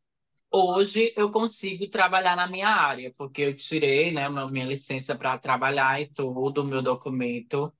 hoje 0.50 1.12
eu 1.16 1.30
consigo 1.30 1.88
trabalhar 1.88 2.36
na 2.36 2.46
minha 2.46 2.68
área, 2.68 3.12
porque 3.16 3.42
eu 3.42 3.54
tirei, 3.56 4.12
né, 4.12 4.28
minha 4.50 4.66
licença 4.66 5.16
para 5.16 5.38
trabalhar 5.38 6.00
e 6.00 6.08
tudo, 6.12 6.64
meu 6.64 6.82
documento, 6.82 7.72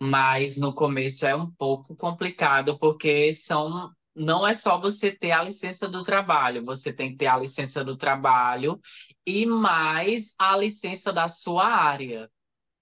mas 0.00 0.56
no 0.56 0.74
começo 0.74 1.26
é 1.26 1.34
um 1.34 1.50
pouco 1.50 1.96
complicado, 1.96 2.78
porque 2.78 3.32
são 3.34 3.92
não 4.14 4.46
é 4.46 4.52
só 4.54 4.80
você 4.80 5.12
ter 5.12 5.30
a 5.32 5.42
licença 5.44 5.88
do 5.88 6.02
trabalho, 6.02 6.64
você 6.64 6.92
tem 6.92 7.12
que 7.12 7.16
ter 7.18 7.26
a 7.28 7.38
licença 7.38 7.84
do 7.84 7.96
trabalho 7.96 8.80
e 9.26 9.46
mais 9.46 10.34
a 10.38 10.56
licença 10.56 11.12
da 11.12 11.28
sua 11.28 11.66
área. 11.66 12.30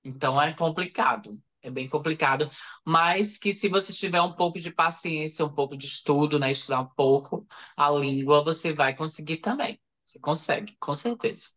Então 0.04 0.40
é 0.40 0.54
complicado 0.54 1.32
é 1.68 1.70
bem 1.70 1.88
complicado, 1.88 2.48
mas 2.84 3.38
que 3.38 3.52
se 3.52 3.68
você 3.68 3.92
tiver 3.92 4.20
um 4.20 4.32
pouco 4.34 4.60
de 4.60 4.70
paciência, 4.70 5.44
um 5.44 5.52
pouco 5.52 5.76
de 5.76 5.86
estudo, 5.86 6.38
né, 6.38 6.52
estudar 6.52 6.80
um 6.80 6.88
pouco 6.94 7.46
a 7.76 7.90
língua, 7.90 8.44
você 8.44 8.72
vai 8.72 8.94
conseguir 8.94 9.38
também. 9.38 9.80
Você 10.04 10.20
consegue, 10.20 10.76
com 10.78 10.94
certeza. 10.94 11.50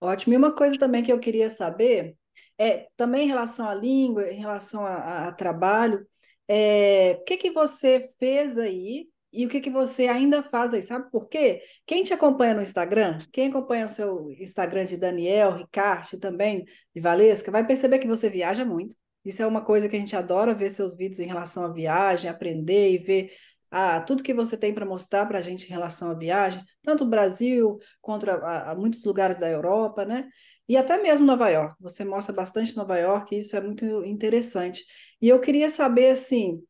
Ótimo. 0.00 0.34
E 0.34 0.36
uma 0.36 0.54
coisa 0.54 0.78
também 0.78 1.02
que 1.02 1.12
eu 1.12 1.18
queria 1.18 1.48
saber 1.48 2.16
é 2.58 2.88
também 2.96 3.24
em 3.24 3.28
relação 3.28 3.68
à 3.68 3.74
língua, 3.74 4.30
em 4.30 4.38
relação 4.38 4.84
a, 4.84 5.28
a 5.28 5.32
trabalho, 5.32 6.06
é, 6.48 7.18
o 7.20 7.24
que 7.24 7.36
que 7.36 7.50
você 7.50 8.08
fez 8.18 8.58
aí 8.58 9.08
e 9.36 9.46
o 9.46 9.48
que, 9.48 9.60
que 9.60 9.70
você 9.70 10.08
ainda 10.08 10.42
faz 10.42 10.72
aí, 10.72 10.82
sabe 10.82 11.10
por 11.10 11.28
quê? 11.28 11.60
Quem 11.86 12.02
te 12.02 12.14
acompanha 12.14 12.54
no 12.54 12.62
Instagram, 12.62 13.18
quem 13.32 13.48
acompanha 13.48 13.84
o 13.84 13.88
seu 13.88 14.30
Instagram 14.32 14.84
de 14.84 14.96
Daniel, 14.96 15.52
Ricarte 15.52 16.18
também, 16.18 16.64
de 16.94 17.00
Valesca, 17.00 17.50
vai 17.50 17.66
perceber 17.66 17.98
que 17.98 18.06
você 18.06 18.28
viaja 18.28 18.64
muito. 18.64 18.96
Isso 19.24 19.42
é 19.42 19.46
uma 19.46 19.60
coisa 19.62 19.88
que 19.88 19.96
a 19.96 19.98
gente 19.98 20.16
adora 20.16 20.54
ver 20.54 20.70
seus 20.70 20.96
vídeos 20.96 21.20
em 21.20 21.26
relação 21.26 21.64
à 21.64 21.72
viagem, 21.72 22.30
aprender 22.30 22.92
e 22.92 22.98
ver 22.98 23.32
ah, 23.70 24.00
tudo 24.00 24.22
que 24.22 24.32
você 24.32 24.56
tem 24.56 24.72
para 24.72 24.86
mostrar 24.86 25.26
para 25.26 25.38
a 25.38 25.42
gente 25.42 25.66
em 25.66 25.70
relação 25.70 26.10
à 26.10 26.14
viagem, 26.14 26.62
tanto 26.82 27.04
o 27.04 27.08
Brasil 27.08 27.78
quanto 28.00 28.30
a, 28.30 28.70
a, 28.70 28.74
muitos 28.74 29.04
lugares 29.04 29.38
da 29.38 29.50
Europa, 29.50 30.04
né? 30.04 30.28
E 30.68 30.76
até 30.76 31.00
mesmo 31.02 31.26
Nova 31.26 31.48
York. 31.50 31.74
Você 31.80 32.04
mostra 32.04 32.34
bastante 32.34 32.76
Nova 32.76 32.96
York 32.98 33.34
e 33.34 33.40
isso 33.40 33.56
é 33.56 33.60
muito 33.60 34.04
interessante. 34.04 34.84
E 35.20 35.28
eu 35.28 35.40
queria 35.40 35.68
saber, 35.68 36.10
assim, 36.10 36.62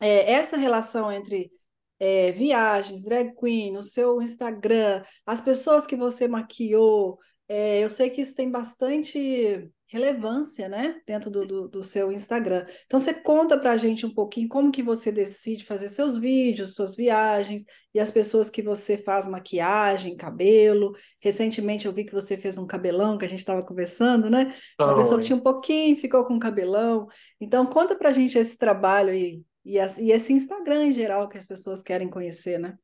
é, 0.00 0.32
essa 0.32 0.56
relação 0.56 1.10
entre 1.10 1.50
é, 1.98 2.32
viagens, 2.32 3.02
drag 3.02 3.34
queen, 3.34 3.76
o 3.76 3.82
seu 3.82 4.22
Instagram, 4.22 5.02
as 5.26 5.40
pessoas 5.40 5.86
que 5.86 5.96
você 5.96 6.28
maquiou. 6.28 7.18
É, 7.48 7.82
eu 7.82 7.90
sei 7.90 8.10
que 8.10 8.20
isso 8.20 8.34
tem 8.34 8.50
bastante 8.50 9.70
relevância, 9.90 10.68
né, 10.68 11.00
dentro 11.06 11.30
do, 11.30 11.46
do, 11.46 11.68
do 11.68 11.82
seu 11.82 12.12
Instagram. 12.12 12.66
Então, 12.84 13.00
você 13.00 13.14
conta 13.14 13.58
para 13.58 13.72
a 13.72 13.76
gente 13.78 14.04
um 14.04 14.12
pouquinho 14.12 14.46
como 14.46 14.70
que 14.70 14.82
você 14.82 15.10
decide 15.10 15.64
fazer 15.64 15.88
seus 15.88 16.18
vídeos, 16.18 16.74
suas 16.74 16.94
viagens, 16.94 17.64
e 17.94 17.98
as 17.98 18.10
pessoas 18.10 18.50
que 18.50 18.62
você 18.62 18.98
faz 18.98 19.26
maquiagem, 19.26 20.14
cabelo. 20.14 20.92
Recentemente 21.20 21.86
eu 21.86 21.92
vi 21.92 22.04
que 22.04 22.12
você 22.12 22.36
fez 22.36 22.58
um 22.58 22.66
cabelão, 22.66 23.16
que 23.16 23.24
a 23.24 23.28
gente 23.28 23.38
estava 23.38 23.64
conversando, 23.64 24.28
né? 24.28 24.54
Uma 24.78 24.94
pessoa 24.94 25.18
que 25.18 25.26
tinha 25.26 25.36
um 25.36 25.42
pouquinho, 25.42 25.96
ficou 25.96 26.22
com 26.26 26.34
um 26.34 26.38
cabelão. 26.38 27.06
Então, 27.40 27.64
conta 27.64 27.96
para 27.96 28.10
a 28.10 28.12
gente 28.12 28.36
esse 28.36 28.58
trabalho 28.58 29.10
aí 29.10 29.40
e, 29.68 29.76
e 29.76 30.12
esse 30.12 30.32
Instagram 30.32 30.86
em 30.86 30.92
geral 30.92 31.28
que 31.28 31.36
as 31.36 31.46
pessoas 31.46 31.82
querem 31.82 32.08
conhecer, 32.08 32.58
né? 32.58 32.78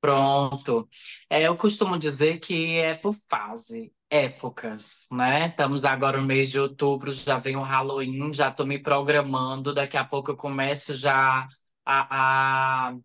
Pronto. 0.00 0.86
É, 1.30 1.44
eu 1.44 1.56
costumo 1.56 1.98
dizer 1.98 2.38
que 2.38 2.76
é 2.76 2.92
por 2.92 3.14
fase, 3.26 3.90
épocas, 4.10 5.08
né? 5.10 5.48
Estamos 5.48 5.82
agora 5.86 6.20
no 6.20 6.26
mês 6.26 6.50
de 6.50 6.60
outubro, 6.60 7.10
já 7.10 7.38
vem 7.38 7.56
o 7.56 7.62
Halloween, 7.62 8.30
já 8.34 8.50
estou 8.50 8.66
me 8.66 8.78
programando, 8.78 9.72
daqui 9.72 9.96
a 9.96 10.04
pouco 10.04 10.30
eu 10.32 10.36
começo 10.36 10.94
já 10.94 11.48
a, 11.86 12.88
a 12.90 12.96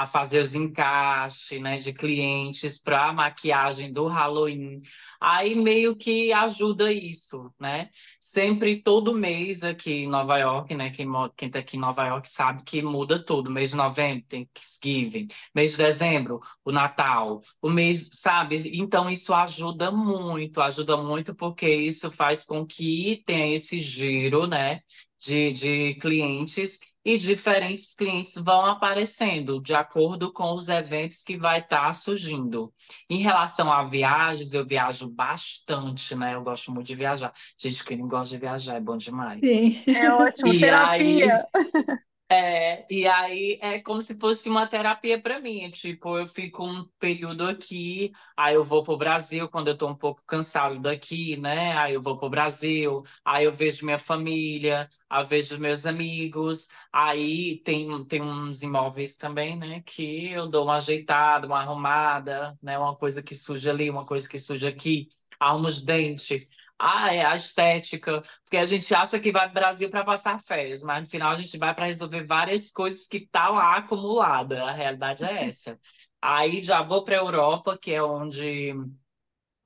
a 0.00 0.06
fazer 0.06 0.40
os 0.40 0.54
encaixes 0.54 1.60
né, 1.60 1.76
de 1.76 1.92
clientes 1.92 2.78
para 2.78 3.12
maquiagem 3.12 3.92
do 3.92 4.06
Halloween. 4.06 4.78
Aí 5.20 5.54
meio 5.54 5.94
que 5.94 6.32
ajuda 6.32 6.90
isso, 6.90 7.52
né? 7.60 7.90
Sempre, 8.18 8.82
todo 8.82 9.14
mês 9.14 9.62
aqui 9.62 9.92
em 10.04 10.08
Nova 10.08 10.38
York, 10.38 10.74
né? 10.74 10.88
Quem, 10.88 11.06
quem 11.36 11.50
tá 11.50 11.58
aqui 11.58 11.76
em 11.76 11.80
Nova 11.80 12.06
York 12.06 12.26
sabe 12.30 12.62
que 12.64 12.80
muda 12.80 13.22
tudo. 13.22 13.50
Mês 13.50 13.70
de 13.70 13.76
novembro 13.76 14.24
tem 14.26 14.46
Thanksgiving, 14.46 15.28
mês 15.54 15.72
de 15.72 15.76
dezembro, 15.76 16.40
o 16.64 16.72
Natal, 16.72 17.42
o 17.60 17.68
mês, 17.68 18.08
sabe? 18.12 18.56
Então 18.72 19.10
isso 19.10 19.34
ajuda 19.34 19.90
muito, 19.90 20.62
ajuda 20.62 20.96
muito 20.96 21.34
porque 21.34 21.68
isso 21.68 22.10
faz 22.10 22.42
com 22.42 22.66
que 22.66 23.22
tenha 23.26 23.54
esse 23.54 23.78
giro, 23.80 24.46
né? 24.46 24.80
De, 25.18 25.52
de 25.52 25.94
clientes 25.96 26.80
e 27.04 27.16
diferentes 27.16 27.94
clientes 27.94 28.34
vão 28.34 28.66
aparecendo 28.66 29.60
de 29.60 29.74
acordo 29.74 30.32
com 30.32 30.54
os 30.54 30.68
eventos 30.68 31.22
que 31.22 31.36
vai 31.36 31.60
estar 31.60 31.86
tá 31.86 31.92
surgindo. 31.92 32.72
Em 33.08 33.18
relação 33.18 33.72
a 33.72 33.82
viagens, 33.84 34.52
eu 34.52 34.66
viajo 34.66 35.08
bastante, 35.08 36.14
né? 36.14 36.34
Eu 36.34 36.42
gosto 36.42 36.70
muito 36.72 36.86
de 36.86 36.94
viajar. 36.94 37.32
Gente, 37.58 37.84
quem 37.84 37.96
não 37.96 38.08
gosta 38.08 38.34
de 38.34 38.40
viajar 38.40 38.76
é 38.76 38.80
bom 38.80 38.96
demais. 38.96 39.40
Sim, 39.42 39.82
é 39.86 40.12
ótimo. 40.12 40.52
E 40.52 40.60
terapia. 40.60 41.48
Aí, 41.54 41.98
é, 42.32 42.86
e 42.88 43.08
aí 43.08 43.58
é 43.60 43.80
como 43.80 44.00
se 44.02 44.16
fosse 44.18 44.48
uma 44.48 44.66
terapia 44.66 45.20
para 45.20 45.40
mim. 45.40 45.68
Tipo, 45.70 46.16
eu 46.16 46.26
fico 46.28 46.64
um 46.64 46.84
período 46.98 47.44
aqui, 47.48 48.12
aí 48.36 48.54
eu 48.54 48.62
vou 48.62 48.84
pro 48.84 48.96
Brasil 48.96 49.48
quando 49.48 49.66
eu 49.68 49.76
tô 49.76 49.88
um 49.88 49.96
pouco 49.96 50.22
cansado 50.24 50.78
daqui, 50.80 51.36
né? 51.36 51.76
Aí 51.76 51.94
eu 51.94 52.00
vou 52.02 52.16
pro 52.16 52.30
Brasil, 52.30 53.02
aí 53.24 53.44
eu 53.46 53.52
vejo 53.52 53.84
minha 53.84 53.98
família, 53.98 54.88
aí 55.08 55.22
eu 55.24 55.26
vejo 55.28 55.58
meus 55.58 55.84
amigos, 55.86 56.68
aí 56.92 57.58
tem, 57.64 58.04
tem 58.06 58.22
uns 58.22 58.62
imóveis 58.62 59.16
também, 59.16 59.56
né? 59.56 59.82
Que 59.84 60.28
eu 60.32 60.46
dou 60.48 60.64
uma 60.64 60.76
ajeitada, 60.76 61.46
uma 61.48 61.58
arrumada, 61.60 62.56
né? 62.62 62.78
Uma 62.78 62.94
coisa 62.96 63.22
que 63.24 63.34
suja 63.34 63.70
ali, 63.72 63.90
uma 63.90 64.06
coisa 64.06 64.28
que 64.28 64.38
suja 64.38 64.68
aqui, 64.68 65.08
arrumo 65.40 65.66
os 65.66 65.82
dentes. 65.82 66.46
Ah, 66.82 67.12
é 67.12 67.22
a 67.24 67.36
estética, 67.36 68.22
porque 68.42 68.56
a 68.56 68.64
gente 68.64 68.94
acha 68.94 69.20
que 69.20 69.30
vai 69.30 69.42
para 69.42 69.50
o 69.50 69.54
Brasil 69.54 69.90
para 69.90 70.02
passar 70.02 70.40
férias, 70.40 70.82
mas 70.82 71.02
no 71.04 71.10
final 71.10 71.30
a 71.32 71.34
gente 71.36 71.58
vai 71.58 71.74
para 71.74 71.84
resolver 71.84 72.24
várias 72.24 72.70
coisas 72.70 73.06
que 73.06 73.26
tá 73.26 73.50
lá 73.50 73.76
acumulada. 73.76 74.64
A 74.64 74.72
realidade 74.72 75.22
é 75.24 75.44
essa. 75.48 75.78
Aí 76.22 76.62
já 76.62 76.82
vou 76.82 77.04
para 77.04 77.16
a 77.16 77.18
Europa, 77.18 77.76
que 77.78 77.92
é 77.92 78.02
onde 78.02 78.72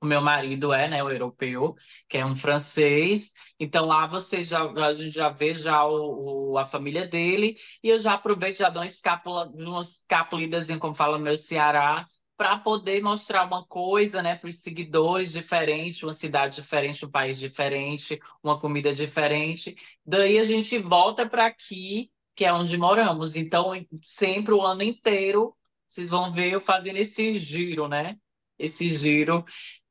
o 0.01 0.05
meu 0.05 0.21
marido 0.21 0.73
é, 0.73 0.87
né, 0.89 1.03
o 1.03 1.09
europeu, 1.11 1.75
que 2.09 2.17
é 2.17 2.25
um 2.25 2.35
francês. 2.35 3.33
Então 3.59 3.85
lá 3.87 4.07
você 4.07 4.43
já 4.43 4.63
a 4.71 4.95
gente 4.95 5.11
já 5.15 5.29
vê 5.29 5.55
já 5.55 5.85
o, 5.85 6.53
o 6.53 6.57
a 6.57 6.65
família 6.65 7.07
dele 7.07 7.57
e 7.83 7.89
eu 7.89 7.99
já 7.99 8.13
aproveito 8.13 8.57
já 8.59 8.69
dou 8.69 8.81
uma 8.83 8.87
escapula, 8.87 9.47
umas 9.55 9.91
escapulidas, 9.99 10.67
como 10.79 10.93
fala 10.95 11.19
meu 11.19 11.37
Ceará, 11.37 12.07
para 12.37 12.57
poder 12.57 13.01
mostrar 13.01 13.45
uma 13.45 13.65
coisa, 13.65 14.21
né, 14.21 14.35
para 14.35 14.49
os 14.49 14.59
seguidores 14.59 15.31
diferente, 15.31 16.05
uma 16.05 16.13
cidade 16.13 16.55
diferente, 16.57 17.05
um 17.05 17.11
país 17.11 17.39
diferente, 17.39 18.19
uma 18.43 18.59
comida 18.59 18.93
diferente. 18.93 19.75
Daí 20.05 20.37
a 20.37 20.43
gente 20.43 20.77
volta 20.77 21.27
para 21.27 21.45
aqui, 21.45 22.11
que 22.35 22.43
é 22.45 22.53
onde 22.53 22.77
moramos. 22.77 23.35
Então, 23.35 23.71
sempre 24.03 24.53
o 24.53 24.61
ano 24.61 24.83
inteiro, 24.83 25.55
vocês 25.87 26.09
vão 26.09 26.33
ver 26.33 26.51
eu 26.51 26.61
fazendo 26.61 26.97
esse 26.97 27.35
giro, 27.35 27.87
né? 27.87 28.15
Esse 28.59 28.89
giro 28.89 29.45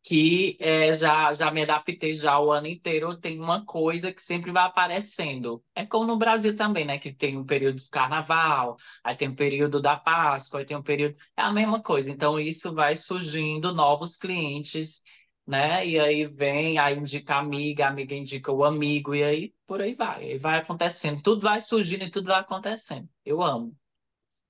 que 0.04 0.58
é, 0.60 0.92
já, 0.92 1.32
já 1.32 1.50
me 1.50 1.62
adaptei 1.62 2.14
já 2.14 2.38
o 2.38 2.52
ano 2.52 2.66
inteiro, 2.66 3.16
tem 3.16 3.40
uma 3.40 3.64
coisa 3.64 4.12
que 4.12 4.22
sempre 4.22 4.52
vai 4.52 4.64
aparecendo. 4.64 5.64
É 5.74 5.86
como 5.86 6.06
no 6.06 6.18
Brasil 6.18 6.54
também, 6.54 6.84
né? 6.84 6.98
Que 6.98 7.10
tem 7.10 7.38
um 7.38 7.44
período 7.44 7.82
do 7.82 7.88
carnaval, 7.88 8.76
aí 9.02 9.16
tem 9.16 9.28
o 9.28 9.32
um 9.32 9.34
período 9.34 9.80
da 9.80 9.96
Páscoa, 9.96 10.60
aí 10.60 10.66
tem 10.66 10.76
um 10.76 10.82
período. 10.82 11.16
É 11.34 11.40
a 11.42 11.50
mesma 11.50 11.82
coisa. 11.82 12.10
Então, 12.10 12.38
isso 12.38 12.74
vai 12.74 12.94
surgindo 12.94 13.72
novos 13.72 14.14
clientes, 14.14 15.02
né? 15.46 15.86
E 15.86 15.98
aí 15.98 16.26
vem, 16.26 16.78
aí 16.78 16.98
indica 16.98 17.36
a 17.36 17.38
amiga, 17.38 17.86
a 17.86 17.88
amiga 17.88 18.14
indica 18.14 18.52
o 18.52 18.62
amigo, 18.62 19.14
e 19.14 19.24
aí 19.24 19.54
por 19.66 19.80
aí 19.80 19.94
vai. 19.94 20.32
E 20.32 20.38
vai 20.38 20.58
acontecendo. 20.58 21.22
Tudo 21.22 21.40
vai 21.40 21.62
surgindo 21.62 22.04
e 22.04 22.10
tudo 22.10 22.26
vai 22.26 22.40
acontecendo. 22.40 23.08
Eu 23.24 23.42
amo. 23.42 23.74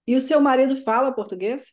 E 0.04 0.16
o 0.16 0.20
seu 0.20 0.40
marido 0.40 0.76
fala 0.82 1.12
português? 1.12 1.72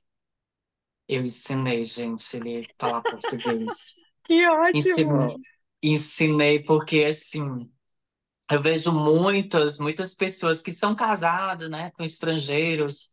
Eu 1.12 1.26
ensinei, 1.26 1.84
gente, 1.84 2.38
ele 2.38 2.65
falar 2.80 3.02
português. 3.02 3.95
Que 4.24 4.47
ótimo! 4.47 4.78
Ensinei, 4.78 5.36
ensinei 5.84 6.60
porque, 6.63 7.04
assim, 7.04 7.69
eu 8.50 8.62
vejo 8.62 8.93
muitas, 8.93 9.78
muitas 9.80 10.13
pessoas 10.13 10.62
que 10.62 10.71
são 10.71 10.95
casadas, 10.95 11.69
né, 11.69 11.91
com 11.91 12.04
estrangeiros 12.04 13.10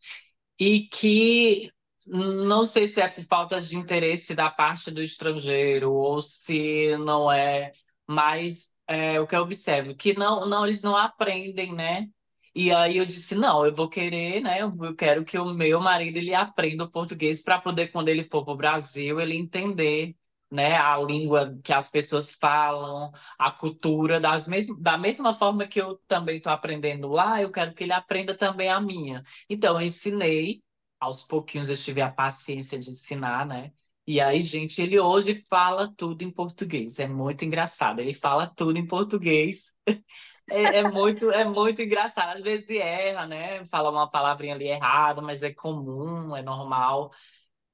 e 0.61 0.83
que 0.83 1.73
não 2.07 2.65
sei 2.65 2.87
se 2.87 3.01
é 3.01 3.09
por 3.09 3.25
falta 3.25 3.61
de 3.61 3.77
interesse 3.77 4.35
da 4.35 4.49
parte 4.49 4.91
do 4.91 5.03
estrangeiro 5.03 5.93
ou 5.93 6.23
se 6.23 6.97
não 6.99 7.33
é, 7.33 7.73
mas 8.07 8.71
é, 8.87 9.19
o 9.19 9.27
que 9.27 9.35
eu 9.35 9.43
observo, 9.43 9.95
que 9.95 10.17
não, 10.17 10.47
não, 10.47 10.65
eles 10.65 10.83
não 10.83 10.95
aprendem, 10.95 11.75
né? 11.75 12.09
E 12.55 12.73
aí 12.73 12.97
eu 12.97 13.07
disse, 13.07 13.35
não, 13.35 13.65
eu 13.67 13.75
vou 13.75 13.89
querer, 13.89 14.41
né? 14.43 14.61
Eu 14.63 14.95
quero 14.97 15.25
que 15.25 15.39
o 15.39 15.47
meu 15.55 15.81
marido 15.81 16.17
ele 16.17 16.35
aprenda 16.35 16.85
o 16.85 16.91
português 16.91 17.43
para 17.43 17.61
poder, 17.61 17.89
quando 17.89 18.09
ele 18.09 18.23
for 18.23 18.45
para 18.45 18.53
o 18.55 18.57
Brasil, 18.57 19.21
ele 19.21 19.37
entender, 19.37 20.17
né, 20.51 20.77
a 20.77 20.97
língua 20.99 21.59
que 21.63 21.73
as 21.73 21.91
pessoas 21.91 22.33
falam, 22.35 23.13
a 23.39 23.51
cultura, 23.51 24.19
das 24.21 24.49
mes 24.49 24.67
da 24.81 24.97
mesma 24.99 25.35
forma 25.35 25.67
que 25.67 25.81
eu 25.81 25.97
também 26.07 26.39
estou 26.39 26.53
aprendendo 26.53 27.09
lá, 27.09 27.41
eu 27.43 27.51
quero 27.51 27.75
que 27.75 27.85
ele 27.85 27.93
aprenda 27.93 28.35
também 28.35 28.69
a 28.71 28.81
minha. 28.81 29.23
Então, 29.49 29.75
eu 29.81 29.83
ensinei, 29.87 30.63
aos 30.99 31.23
pouquinhos 31.23 31.69
eu 31.69 31.77
tive 31.77 32.01
a 32.01 32.11
paciência 32.11 32.79
de 32.79 32.89
ensinar, 32.91 33.47
né? 33.47 33.73
E 34.07 34.21
aí, 34.23 34.41
gente, 34.41 34.81
ele 34.81 34.99
hoje 34.99 35.35
fala 35.51 35.93
tudo 35.95 36.23
em 36.23 36.31
português. 36.31 36.99
É 36.99 37.07
muito 37.07 37.45
engraçado. 37.45 38.01
Ele 38.01 38.15
fala 38.15 38.47
tudo 38.47 38.79
em 38.79 38.87
português. 38.87 39.75
É, 40.51 40.79
é, 40.79 40.83
muito, 40.83 41.31
é 41.31 41.45
muito 41.45 41.83
engraçado. 41.83 42.37
Às 42.37 42.43
vezes 42.43 42.71
erra, 42.71 43.27
né? 43.27 43.65
Fala 43.67 43.91
uma 43.91 44.11
palavrinha 44.11 44.55
ali 44.55 44.69
errada, 44.69 45.21
mas 45.21 45.43
é 45.43 45.53
comum, 45.53 46.35
é 46.37 46.43
normal. 46.43 47.13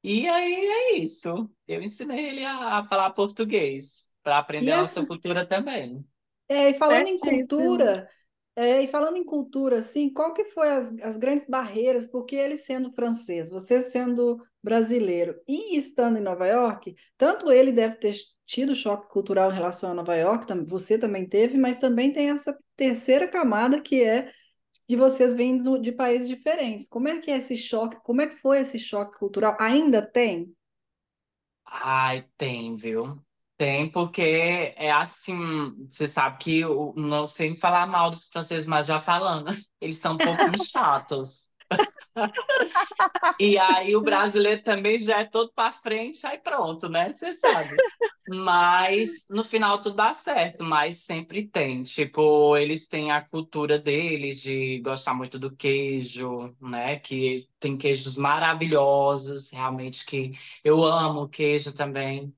E 0.03 0.29
aí 0.29 0.53
é 0.53 0.97
isso. 0.97 1.51
Eu 1.67 1.83
ensinei 1.83 2.27
ele 2.27 2.45
a, 2.45 2.85
falar 2.85 3.11
português, 3.11 4.11
para 4.23 4.39
aprender 4.39 4.73
a 4.73 4.79
nossa 4.79 5.07
cultura 5.07 5.47
também. 5.47 6.05
É, 6.49 6.71
e 6.71 6.75
falando 6.75 7.09
em 7.09 7.19
cultura, 7.19 8.09
é, 8.55 8.83
e 8.83 8.87
falando 8.87 9.17
em 9.17 9.25
cultura, 9.25 9.79
assim, 9.79 10.13
qual 10.13 10.35
que 10.35 10.45
foi 10.45 10.71
as, 10.71 10.95
as 11.01 11.17
grandes 11.17 11.47
barreiras? 11.47 12.07
Porque 12.07 12.37
ele 12.37 12.59
sendo 12.59 12.93
francês, 12.93 13.49
você 13.49 13.81
sendo 13.81 14.43
brasileiro 14.63 15.41
e 15.49 15.77
estando 15.77 16.19
em 16.19 16.23
Nova 16.23 16.47
York, 16.47 16.95
tanto 17.17 17.51
ele 17.51 17.73
deve 17.73 17.97
ter 17.97 18.15
tido 18.47 18.75
choque 18.77 19.09
cultural 19.11 19.51
em 19.51 19.55
relação 19.55 19.91
a 19.91 19.95
Nova 19.95 20.15
York, 20.17 20.47
você 20.67 20.99
também 20.99 21.27
teve, 21.29 21.57
mas 21.59 21.79
também 21.79 22.13
tem 22.13 22.31
essa 22.31 22.57
terceira 22.77 23.29
camada 23.29 23.81
que 23.81 24.03
é 24.03 24.31
de 24.89 24.97
vocês 24.97 25.33
vindo 25.35 25.79
de 25.79 25.93
países 25.93 26.29
diferentes. 26.29 26.89
Como 26.89 27.09
é 27.09 27.21
que 27.21 27.31
é 27.31 27.39
esse 27.39 27.57
choque? 27.57 27.97
Como 28.03 28.21
é 28.21 28.27
que 28.29 28.37
foi 28.37 28.61
esse 28.61 28.79
choque 28.79 29.19
cultural? 29.19 29.57
Ainda 29.61 30.03
tem? 30.03 30.55
Ai, 31.67 32.29
tem, 32.37 32.77
viu? 32.77 33.23
Tem, 33.57 33.91
porque 33.91 34.23
é 34.77 34.91
assim, 34.91 35.37
você 35.91 36.07
sabe 36.07 36.39
que 36.39 36.61
eu 36.61 36.93
não 36.97 37.29
sei 37.29 37.57
falar 37.59 37.87
mal 37.87 38.11
dos 38.11 38.29
franceses, 38.29 38.67
mas 38.67 38.87
já 38.87 38.99
falando, 39.01 39.51
eles 39.81 39.99
são 39.99 40.15
um 40.15 40.19
pouco 40.19 40.43
chatos. 40.71 41.53
e 43.39 43.59
aí 43.59 43.95
o 43.97 44.01
brasileiro 44.03 44.63
também 44.63 44.99
já 45.01 45.21
é 45.21 45.25
todo 45.25 45.53
para 45.55 45.73
frente, 45.73 46.27
aí 46.27 46.39
pronto, 46.39 46.89
né? 46.89 47.13
Você 47.13 47.33
sabe. 47.33 47.77
Mas 48.27 49.27
no 49.29 49.45
final 49.45 49.81
tudo 49.83 49.97
dá 49.97 50.15
certo, 50.15 50.65
mas 50.65 50.99
sempre 51.05 51.47
tem. 51.47 51.83
Tipo, 51.83 52.57
eles 52.57 52.87
têm 52.89 53.11
a 53.13 53.21
cultura 53.21 53.79
deles 53.79 54.41
de 54.41 54.81
gostar 54.81 55.13
muito 55.13 55.39
do 55.39 55.55
queijo, 55.55 56.57
né? 56.61 56.99
Que 57.01 57.47
tem 57.61 57.77
queijos 57.77 58.17
maravilhosos, 58.17 59.51
realmente 59.51 60.07
que 60.07 60.33
eu 60.65 60.83
amo 60.83 61.29
queijo 61.29 61.71
também. 61.73 62.35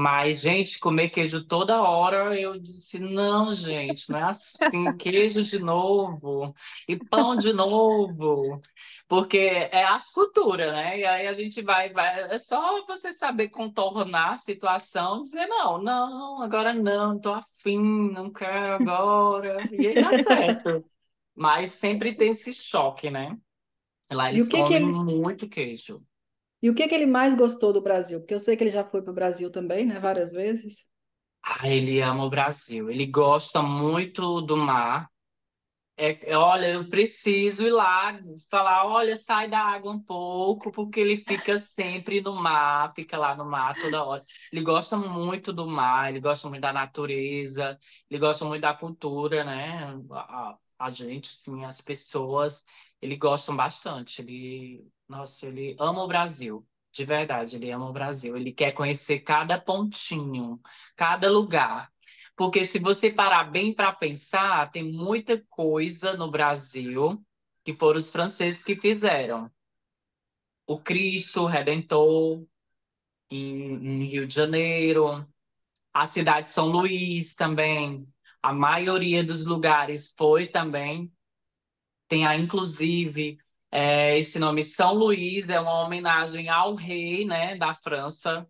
Mas, 0.00 0.38
gente, 0.42 0.78
comer 0.78 1.08
queijo 1.08 1.44
toda 1.44 1.82
hora, 1.82 2.40
eu 2.40 2.56
disse, 2.56 3.00
não, 3.00 3.52
gente, 3.52 4.08
não 4.08 4.18
é 4.20 4.22
assim, 4.22 4.96
queijo 4.96 5.42
de 5.42 5.58
novo, 5.58 6.54
e 6.86 6.96
pão 6.96 7.34
de 7.34 7.52
novo, 7.52 8.60
porque 9.08 9.36
é 9.72 9.82
as 9.82 10.12
culturas, 10.12 10.72
né? 10.72 11.00
E 11.00 11.04
aí 11.04 11.26
a 11.26 11.34
gente 11.34 11.60
vai, 11.62 11.92
vai, 11.92 12.32
é 12.32 12.38
só 12.38 12.86
você 12.86 13.10
saber 13.10 13.48
contornar 13.48 14.34
a 14.34 14.36
situação, 14.36 15.24
dizer, 15.24 15.48
não, 15.48 15.82
não, 15.82 16.42
agora 16.44 16.72
não, 16.72 17.18
tô 17.18 17.32
afim, 17.32 18.12
não 18.12 18.32
quero 18.32 18.74
agora, 18.74 19.68
e 19.72 19.84
aí 19.84 19.94
dá 19.96 20.22
certo. 20.22 20.84
Mas 21.34 21.72
sempre 21.72 22.14
tem 22.14 22.30
esse 22.30 22.52
choque, 22.52 23.10
né? 23.10 23.36
Lá 24.12 24.30
eles 24.30 24.48
comem 24.48 24.64
que 24.64 24.74
ele... 24.74 24.84
muito 24.84 25.48
queijo. 25.48 26.00
E 26.62 26.70
o 26.70 26.74
que, 26.74 26.86
que 26.88 26.94
ele 26.94 27.06
mais 27.06 27.34
gostou 27.36 27.72
do 27.72 27.80
Brasil? 27.82 28.20
Porque 28.20 28.34
eu 28.34 28.40
sei 28.40 28.56
que 28.56 28.62
ele 28.64 28.70
já 28.70 28.84
foi 28.84 29.02
para 29.02 29.10
o 29.12 29.14
Brasil 29.14 29.50
também, 29.50 29.84
né? 29.86 29.98
Várias 30.00 30.32
vezes. 30.32 30.86
Ah, 31.42 31.68
ele 31.68 32.00
ama 32.02 32.24
o 32.24 32.30
Brasil. 32.30 32.90
Ele 32.90 33.06
gosta 33.06 33.62
muito 33.62 34.40
do 34.42 34.56
mar. 34.56 35.08
É, 35.96 36.36
olha, 36.36 36.68
eu 36.74 36.88
preciso 36.88 37.66
ir 37.66 37.72
lá 37.72 38.18
falar, 38.50 38.86
olha, 38.86 39.16
sai 39.16 39.48
da 39.50 39.60
água 39.60 39.92
um 39.92 40.00
pouco, 40.00 40.70
porque 40.72 41.00
ele 41.00 41.16
fica 41.16 41.58
sempre 41.58 42.20
no 42.20 42.34
mar, 42.36 42.92
fica 42.94 43.18
lá 43.18 43.36
no 43.36 43.44
mar 43.44 43.76
toda 43.80 44.04
hora. 44.04 44.22
Ele 44.52 44.62
gosta 44.62 44.96
muito 44.96 45.52
do 45.52 45.66
mar, 45.68 46.10
ele 46.10 46.20
gosta 46.20 46.48
muito 46.48 46.62
da 46.62 46.72
natureza, 46.72 47.78
ele 48.10 48.20
gosta 48.20 48.44
muito 48.44 48.62
da 48.62 48.74
cultura, 48.74 49.44
né? 49.44 49.94
A, 50.12 50.56
a 50.78 50.90
gente, 50.90 51.28
sim, 51.32 51.64
as 51.64 51.80
pessoas, 51.80 52.64
ele 53.00 53.16
gostam 53.16 53.56
bastante. 53.56 54.22
Ele 54.22 54.86
nossa, 55.08 55.46
ele 55.46 55.74
ama 55.78 56.04
o 56.04 56.08
Brasil. 56.08 56.66
De 56.92 57.04
verdade, 57.04 57.56
ele 57.56 57.70
ama 57.70 57.88
o 57.88 57.92
Brasil. 57.92 58.36
Ele 58.36 58.52
quer 58.52 58.72
conhecer 58.72 59.20
cada 59.20 59.58
pontinho, 59.58 60.60
cada 60.96 61.30
lugar. 61.30 61.90
Porque 62.36 62.64
se 62.64 62.78
você 62.78 63.10
parar 63.10 63.44
bem 63.44 63.74
para 63.74 63.92
pensar, 63.92 64.70
tem 64.70 64.84
muita 64.84 65.42
coisa 65.48 66.16
no 66.16 66.30
Brasil 66.30 67.24
que 67.64 67.74
foram 67.74 67.98
os 67.98 68.10
franceses 68.10 68.62
que 68.62 68.76
fizeram. 68.76 69.50
O 70.66 70.78
Cristo 70.78 71.46
Redentor, 71.46 72.46
em, 73.30 73.74
em 73.74 74.04
Rio 74.04 74.26
de 74.26 74.34
Janeiro, 74.34 75.26
a 75.92 76.06
cidade 76.06 76.48
de 76.48 76.52
São 76.54 76.68
Luís 76.68 77.34
também. 77.34 78.06
A 78.42 78.52
maioria 78.52 79.24
dos 79.24 79.46
lugares 79.46 80.14
foi 80.16 80.46
também. 80.46 81.12
Tem, 82.08 82.26
a, 82.26 82.34
inclusive, 82.36 83.38
é, 83.70 84.18
esse 84.18 84.38
nome 84.38 84.64
São 84.64 84.94
Luís 84.94 85.50
é 85.50 85.60
uma 85.60 85.84
homenagem 85.84 86.48
ao 86.48 86.74
rei, 86.74 87.24
né, 87.24 87.56
da 87.56 87.74
França. 87.74 88.48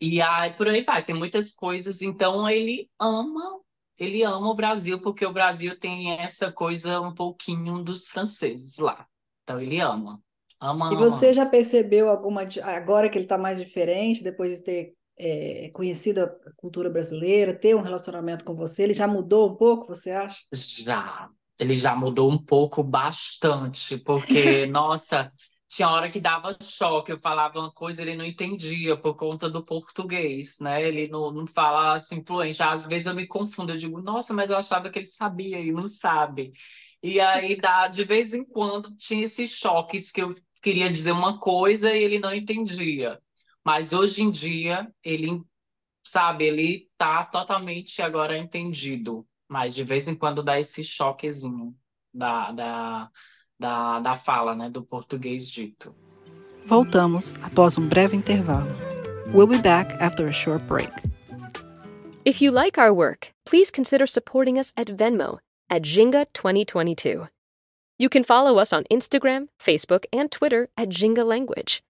E 0.00 0.20
aí 0.20 0.52
por 0.52 0.68
aí 0.68 0.82
vai, 0.82 1.04
tem 1.04 1.14
muitas 1.14 1.52
coisas. 1.52 2.02
Então 2.02 2.48
ele 2.48 2.90
ama, 3.00 3.60
ele 3.96 4.22
ama 4.22 4.48
o 4.48 4.54
Brasil 4.54 5.00
porque 5.00 5.26
o 5.26 5.32
Brasil 5.32 5.78
tem 5.78 6.12
essa 6.12 6.52
coisa 6.52 7.00
um 7.00 7.12
pouquinho 7.12 7.82
dos 7.82 8.08
franceses 8.08 8.78
lá. 8.78 9.06
Então 9.42 9.60
ele 9.60 9.80
ama. 9.80 10.22
Ama, 10.60 10.92
e 10.92 10.96
você 10.96 11.32
já 11.32 11.46
percebeu 11.46 12.08
alguma 12.08 12.42
agora 12.62 13.08
que 13.08 13.16
ele 13.16 13.24
está 13.24 13.38
mais 13.38 13.58
diferente 13.60 14.22
depois 14.24 14.58
de 14.58 14.64
ter 14.64 14.94
é, 15.16 15.70
conhecido 15.72 16.22
a 16.22 16.28
cultura 16.56 16.88
brasileira, 16.88 17.54
ter 17.54 17.74
um 17.74 17.80
relacionamento 17.80 18.44
com 18.44 18.54
você, 18.54 18.84
ele 18.84 18.94
já 18.94 19.06
mudou 19.06 19.50
um 19.50 19.56
pouco, 19.56 19.86
você 19.86 20.10
acha? 20.10 20.42
Já, 20.52 21.28
ele 21.58 21.74
já 21.74 21.94
mudou 21.96 22.30
um 22.30 22.38
pouco 22.38 22.82
bastante, 22.82 23.98
porque, 23.98 24.66
nossa, 24.66 25.30
tinha 25.68 25.88
hora 25.90 26.10
que 26.10 26.20
dava 26.20 26.56
choque, 26.62 27.12
eu 27.12 27.18
falava 27.18 27.58
uma 27.58 27.70
coisa 27.72 28.00
ele 28.02 28.16
não 28.16 28.24
entendia 28.24 28.96
por 28.96 29.14
conta 29.16 29.50
do 29.50 29.64
português, 29.64 30.58
né? 30.60 30.82
Ele 30.82 31.08
não, 31.08 31.30
não 31.30 31.46
fala 31.46 31.94
assim 31.94 32.24
fluente. 32.24 32.62
Às 32.62 32.86
vezes 32.86 33.06
eu 33.06 33.14
me 33.14 33.26
confundo, 33.26 33.72
eu 33.72 33.76
digo, 33.76 34.00
nossa, 34.00 34.32
mas 34.32 34.50
eu 34.50 34.56
achava 34.56 34.90
que 34.90 34.98
ele 35.00 35.06
sabia 35.06 35.60
e 35.60 35.70
não 35.72 35.86
sabe. 35.86 36.52
E 37.02 37.20
aí, 37.20 37.56
dá, 37.56 37.86
de 37.88 38.04
vez 38.04 38.32
em 38.32 38.44
quando, 38.44 38.94
tinha 38.96 39.24
esses 39.24 39.50
choques 39.50 40.10
que 40.10 40.22
eu 40.22 40.34
queria 40.62 40.90
dizer 40.90 41.12
uma 41.12 41.38
coisa 41.38 41.92
e 41.94 42.02
ele 42.02 42.18
não 42.18 42.34
entendia. 42.34 43.20
Mas 43.64 43.92
hoje 43.92 44.22
em 44.22 44.30
dia, 44.30 44.90
ele, 45.04 45.42
sabe, 46.04 46.46
ele 46.46 46.88
tá 46.96 47.24
totalmente 47.24 48.00
agora 48.02 48.38
entendido. 48.38 49.26
Mas 49.48 49.74
de 49.74 49.82
vez 49.82 50.08
em 50.08 50.14
quando 50.14 50.42
dá 50.42 50.58
esse 50.58 50.84
choquezinho 50.84 51.74
da, 52.12 52.52
da, 52.52 53.10
da, 53.58 54.00
da 54.00 54.14
fala, 54.14 54.54
né, 54.54 54.68
do 54.68 54.82
português 54.82 55.48
dito. 55.48 55.94
Voltamos 56.66 57.42
após 57.42 57.78
um 57.78 57.86
breve 57.86 58.16
intervalo. 58.16 58.70
We'll 59.32 59.46
be 59.46 59.58
back 59.58 59.94
after 60.00 60.28
a 60.28 60.32
short 60.32 60.64
break. 60.66 60.92
If 62.24 62.42
you 62.42 62.52
like 62.52 62.78
our 62.78 62.92
work, 62.92 63.32
please 63.46 63.70
consider 63.70 64.06
supporting 64.06 64.58
us 64.58 64.72
at 64.76 64.88
Venmo 64.88 65.38
at 65.70 65.82
Jinga 65.82 66.26
2022. 66.34 67.28
You 67.98 68.08
can 68.08 68.22
follow 68.22 68.58
us 68.58 68.72
on 68.72 68.84
Instagram, 68.90 69.48
Facebook, 69.58 70.04
and 70.12 70.30
Twitter 70.30 70.68
at 70.76 70.88
Jinga 70.88 71.24
Language. 71.24 71.82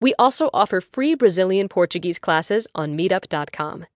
We 0.00 0.14
also 0.18 0.50
offer 0.52 0.80
free 0.80 1.14
Brazilian 1.14 1.68
Portuguese 1.68 2.18
classes 2.18 2.66
on 2.74 2.96
meetup.com. 2.96 3.86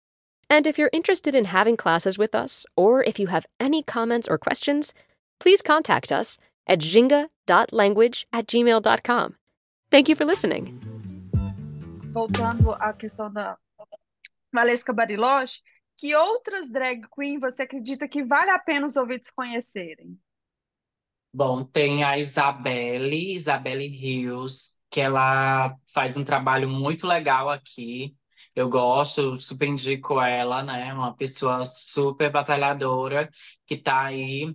And 0.50 0.66
if 0.66 0.78
you're 0.78 0.90
interested 0.92 1.34
in 1.34 1.44
having 1.44 1.76
classes 1.76 2.18
with 2.18 2.34
us, 2.34 2.66
or 2.76 3.02
if 3.02 3.18
you 3.18 3.28
have 3.28 3.46
any 3.58 3.82
comments 3.82 4.28
or 4.28 4.38
questions, 4.38 4.94
please 5.40 5.62
contact 5.62 6.12
us 6.12 6.38
at 6.66 6.78
jinga.language 6.78 8.26
at 8.32 8.46
gmail.com. 8.46 9.34
Thank 9.90 10.08
you 10.08 10.16
for 10.16 10.24
listening. 10.24 10.80
Voltando 12.12 12.72
à 12.74 12.92
questão 12.92 13.32
da 13.32 13.56
Valesca 14.52 14.92
Bariloche, 14.92 15.60
que 15.96 16.14
outras 16.14 16.68
drag 16.70 17.02
queen 17.10 17.38
você 17.38 17.62
acredita 17.62 18.08
que 18.08 18.22
vale 18.22 18.50
a 18.50 18.58
pena 18.58 18.86
os 18.86 18.96
ouvintes 18.96 19.30
conhecerem? 19.30 20.18
Bom, 21.32 21.64
tem 21.64 22.04
a 22.04 22.16
Isabelle, 22.16 23.34
Isabelle 23.34 23.88
Rios, 23.88 24.78
que 24.88 25.00
ela 25.00 25.76
faz 25.92 26.16
um 26.16 26.22
trabalho 26.22 26.68
muito 26.68 27.06
legal 27.06 27.50
aqui. 27.50 28.16
Eu 28.54 28.68
gosto, 28.68 29.38
super 29.40 29.66
indico 29.68 30.20
ela, 30.20 30.62
né? 30.62 30.92
Uma 30.94 31.14
pessoa 31.14 31.64
super 31.64 32.30
batalhadora 32.30 33.30
que 33.66 33.76
tá 33.76 34.02
aí 34.06 34.54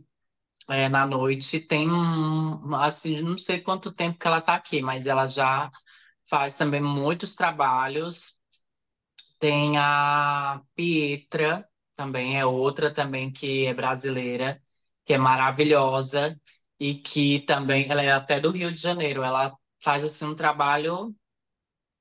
é, 0.69 0.89
na 0.89 1.05
noite. 1.07 1.59
Tem 1.61 1.89
um, 1.91 2.75
assim, 2.75 3.21
não 3.21 3.37
sei 3.37 3.61
quanto 3.61 3.91
tempo 3.93 4.19
que 4.19 4.27
ela 4.27 4.41
tá 4.41 4.55
aqui, 4.55 4.81
mas 4.81 5.07
ela 5.07 5.27
já 5.27 5.71
faz 6.29 6.57
também 6.57 6.81
muitos 6.81 7.35
trabalhos. 7.35 8.35
Tem 9.39 9.77
a 9.77 10.61
Pietra, 10.75 11.67
também 11.95 12.37
é 12.37 12.45
outra 12.45 12.93
também 12.93 13.31
que 13.31 13.65
é 13.65 13.73
brasileira, 13.73 14.61
que 15.05 15.13
é 15.13 15.17
maravilhosa 15.17 16.39
e 16.79 16.95
que 16.95 17.39
também 17.41 17.89
ela 17.89 18.01
é 18.03 18.11
até 18.11 18.39
do 18.39 18.51
Rio 18.51 18.71
de 18.71 18.79
Janeiro. 18.81 19.23
Ela 19.23 19.55
faz 19.81 20.03
assim 20.03 20.25
um 20.25 20.35
trabalho 20.35 21.15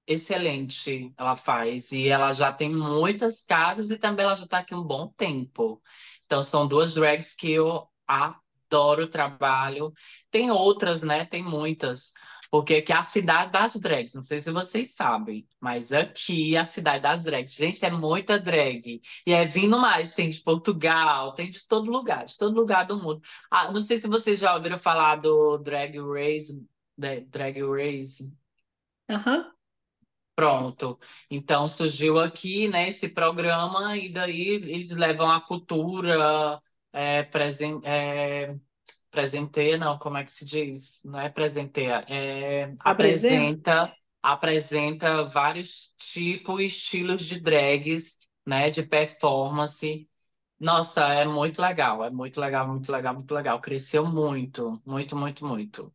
excelente, 0.08 1.12
ela 1.18 1.36
faz 1.36 1.92
e 1.92 2.08
ela 2.08 2.32
já 2.32 2.50
tem 2.52 2.74
muitas 2.74 3.44
casas 3.44 3.90
e 3.90 3.98
também 3.98 4.24
ela 4.24 4.34
já 4.34 4.44
está 4.44 4.58
aqui 4.58 4.74
um 4.74 4.82
bom 4.82 5.08
tempo. 5.16 5.82
Então 6.24 6.42
são 6.42 6.66
duas 6.66 6.94
drags 6.94 7.34
que 7.34 7.52
eu 7.52 7.86
adoro 8.06 9.04
o 9.04 9.08
trabalho. 9.08 9.92
Tem 10.30 10.50
outras, 10.50 11.02
né? 11.02 11.26
Tem 11.26 11.42
muitas. 11.42 12.12
Porque 12.50 12.76
aqui 12.76 12.92
é 12.92 12.96
a 12.96 13.02
cidade 13.02 13.52
das 13.52 13.78
drags, 13.78 14.14
não 14.14 14.22
sei 14.22 14.40
se 14.40 14.50
vocês 14.50 14.94
sabem, 14.94 15.46
mas 15.60 15.92
aqui 15.92 16.56
é 16.56 16.60
a 16.60 16.64
cidade 16.64 17.02
das 17.02 17.22
drags. 17.22 17.52
Gente, 17.52 17.84
é 17.84 17.90
muita 17.90 18.38
drag. 18.40 19.02
E 19.26 19.32
é 19.34 19.44
vindo 19.44 19.78
mais, 19.78 20.14
tem 20.14 20.30
de 20.30 20.40
Portugal, 20.40 21.34
tem 21.34 21.50
de 21.50 21.66
todo 21.68 21.90
lugar, 21.90 22.24
de 22.24 22.38
todo 22.38 22.54
lugar 22.56 22.86
do 22.86 22.96
mundo. 22.96 23.20
Ah, 23.50 23.70
não 23.70 23.82
sei 23.82 23.98
se 23.98 24.08
vocês 24.08 24.40
já 24.40 24.54
ouviram 24.54 24.78
falar 24.78 25.16
do 25.16 25.58
Drag 25.58 25.98
Race, 25.98 26.58
Drag 26.96 27.60
Race. 27.60 28.32
Aham. 29.10 29.57
Pronto. 30.38 30.96
Então 31.28 31.66
surgiu 31.66 32.16
aqui, 32.20 32.68
né, 32.68 32.88
esse 32.88 33.08
programa, 33.08 33.96
e 33.96 34.08
daí 34.08 34.50
eles 34.50 34.92
levam 34.92 35.28
a 35.28 35.40
cultura 35.40 36.60
é, 36.92 37.24
presen 37.24 37.80
é, 37.82 38.56
presenteia, 39.10 39.76
não, 39.76 39.98
como 39.98 40.16
é 40.16 40.22
que 40.22 40.30
se 40.30 40.44
diz? 40.44 41.02
Não 41.04 41.18
é 41.18 41.28
presenteia, 41.28 42.04
é 42.08 42.72
apresenta, 42.78 43.92
apresenta 44.22 45.24
vários 45.24 45.92
tipos 45.96 46.60
e 46.60 46.66
estilos 46.66 47.24
de 47.24 47.40
drags, 47.40 48.18
né, 48.46 48.70
de 48.70 48.84
performance. 48.84 50.08
Nossa, 50.60 51.04
é 51.14 51.24
muito 51.24 51.60
legal, 51.60 52.04
é 52.04 52.10
muito 52.10 52.40
legal, 52.40 52.68
muito 52.68 52.92
legal, 52.92 53.14
muito 53.14 53.34
legal. 53.34 53.60
Cresceu 53.60 54.06
muito, 54.06 54.80
muito, 54.86 55.16
muito, 55.16 55.44
muito. 55.44 55.92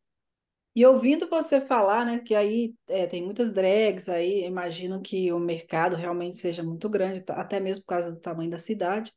E 0.75 0.86
ouvindo 0.86 1.29
você 1.29 1.62
falar, 1.62 2.05
né, 2.05 2.19
que 2.19 2.33
aí 2.33 2.73
é, 2.88 3.05
tem 3.05 3.23
muitas 3.23 3.51
drags 3.51 4.09
aí, 4.09 4.43
imagino 4.45 5.01
que 5.01 5.31
o 5.31 5.39
mercado 5.39 5.95
realmente 5.95 6.38
seja 6.38 6.63
muito 6.63 6.89
grande, 6.89 7.23
até 7.29 7.59
mesmo 7.59 7.83
por 7.83 7.89
causa 7.89 8.12
do 8.12 8.19
tamanho 8.19 8.49
da 8.49 8.57
cidade. 8.57 9.13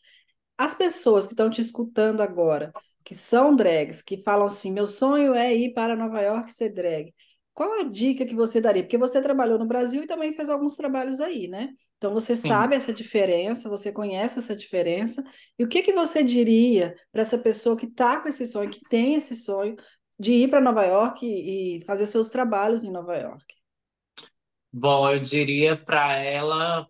As 0.59 0.75
pessoas 0.75 1.27
que 1.27 1.33
estão 1.35 1.51
te 1.51 1.61
escutando 1.61 2.23
agora, 2.23 2.75
que 3.05 3.15
são 3.15 3.55
drags, 3.55 4.03
que 4.03 4.23
falam 4.23 4.47
assim: 4.47 4.73
meu 4.73 4.87
sonho 4.87 5.35
é 5.35 5.55
ir 5.55 5.73
para 5.75 5.97
Nova 5.97 6.21
York 6.23 6.53
ser 6.53 6.71
drag. 6.71 7.15
Qual 7.53 7.73
a 7.81 7.85
dica 7.85 8.27
que 8.27 8.35
você 8.35 8.61
daria? 8.61 8.83
Porque 8.83 8.99
você 8.99 9.23
trabalhou 9.23 9.59
no 9.59 9.67
Brasil 9.67 10.03
e 10.03 10.07
também 10.07 10.35
fez 10.35 10.51
alguns 10.51 10.77
trabalhos 10.77 11.21
aí, 11.21 11.49
né? 11.49 11.71
Então 11.97 12.13
você 12.13 12.37
Sim. 12.43 12.47
sabe 12.47 12.77
essa 12.77 12.93
diferença, 12.93 13.69
você 13.71 13.91
conhece 13.91 14.39
essa 14.39 14.55
diferença. 14.55 15.25
E 15.59 15.65
o 15.65 15.69
que 15.69 15.83
que 15.83 15.93
você 15.95 16.23
diria 16.23 16.95
para 17.11 17.23
essa 17.23 17.39
pessoa 17.39 17.77
que 17.77 17.87
está 17.87 18.21
com 18.21 18.29
esse 18.29 18.47
sonho, 18.47 18.69
que 18.71 18.81
tem 18.83 19.15
esse 19.15 19.35
sonho 19.35 19.75
de 20.19 20.33
ir 20.33 20.49
para 20.49 20.61
Nova 20.61 20.85
York 20.85 21.27
e, 21.27 21.85
fazer 21.85 22.07
seus 22.07 22.31
trabalhos 22.31 22.85
em 22.85 22.91
Nova 22.91 23.17
York? 23.17 23.55
Bom, 24.73 25.11
eu 25.11 25.21
diria 25.21 25.77
para 25.77 26.17
ela 26.19 26.87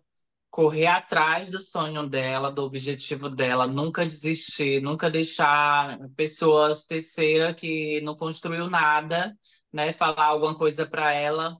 correr 0.49 0.87
atrás 0.87 1.49
do 1.49 1.61
sonho 1.61 2.07
dela, 2.07 2.51
do 2.51 2.63
objetivo 2.63 3.29
dela, 3.29 3.67
nunca 3.67 4.05
desistir, 4.05 4.81
nunca 4.81 5.09
deixar 5.09 5.99
pessoas 6.15 6.85
terceiras 6.85 7.55
que 7.55 8.01
não 8.01 8.15
construiu 8.15 8.69
nada, 8.69 9.37
né, 9.71 9.93
falar 9.93 10.25
alguma 10.25 10.57
coisa 10.57 10.85
para 10.85 11.13
ela. 11.13 11.57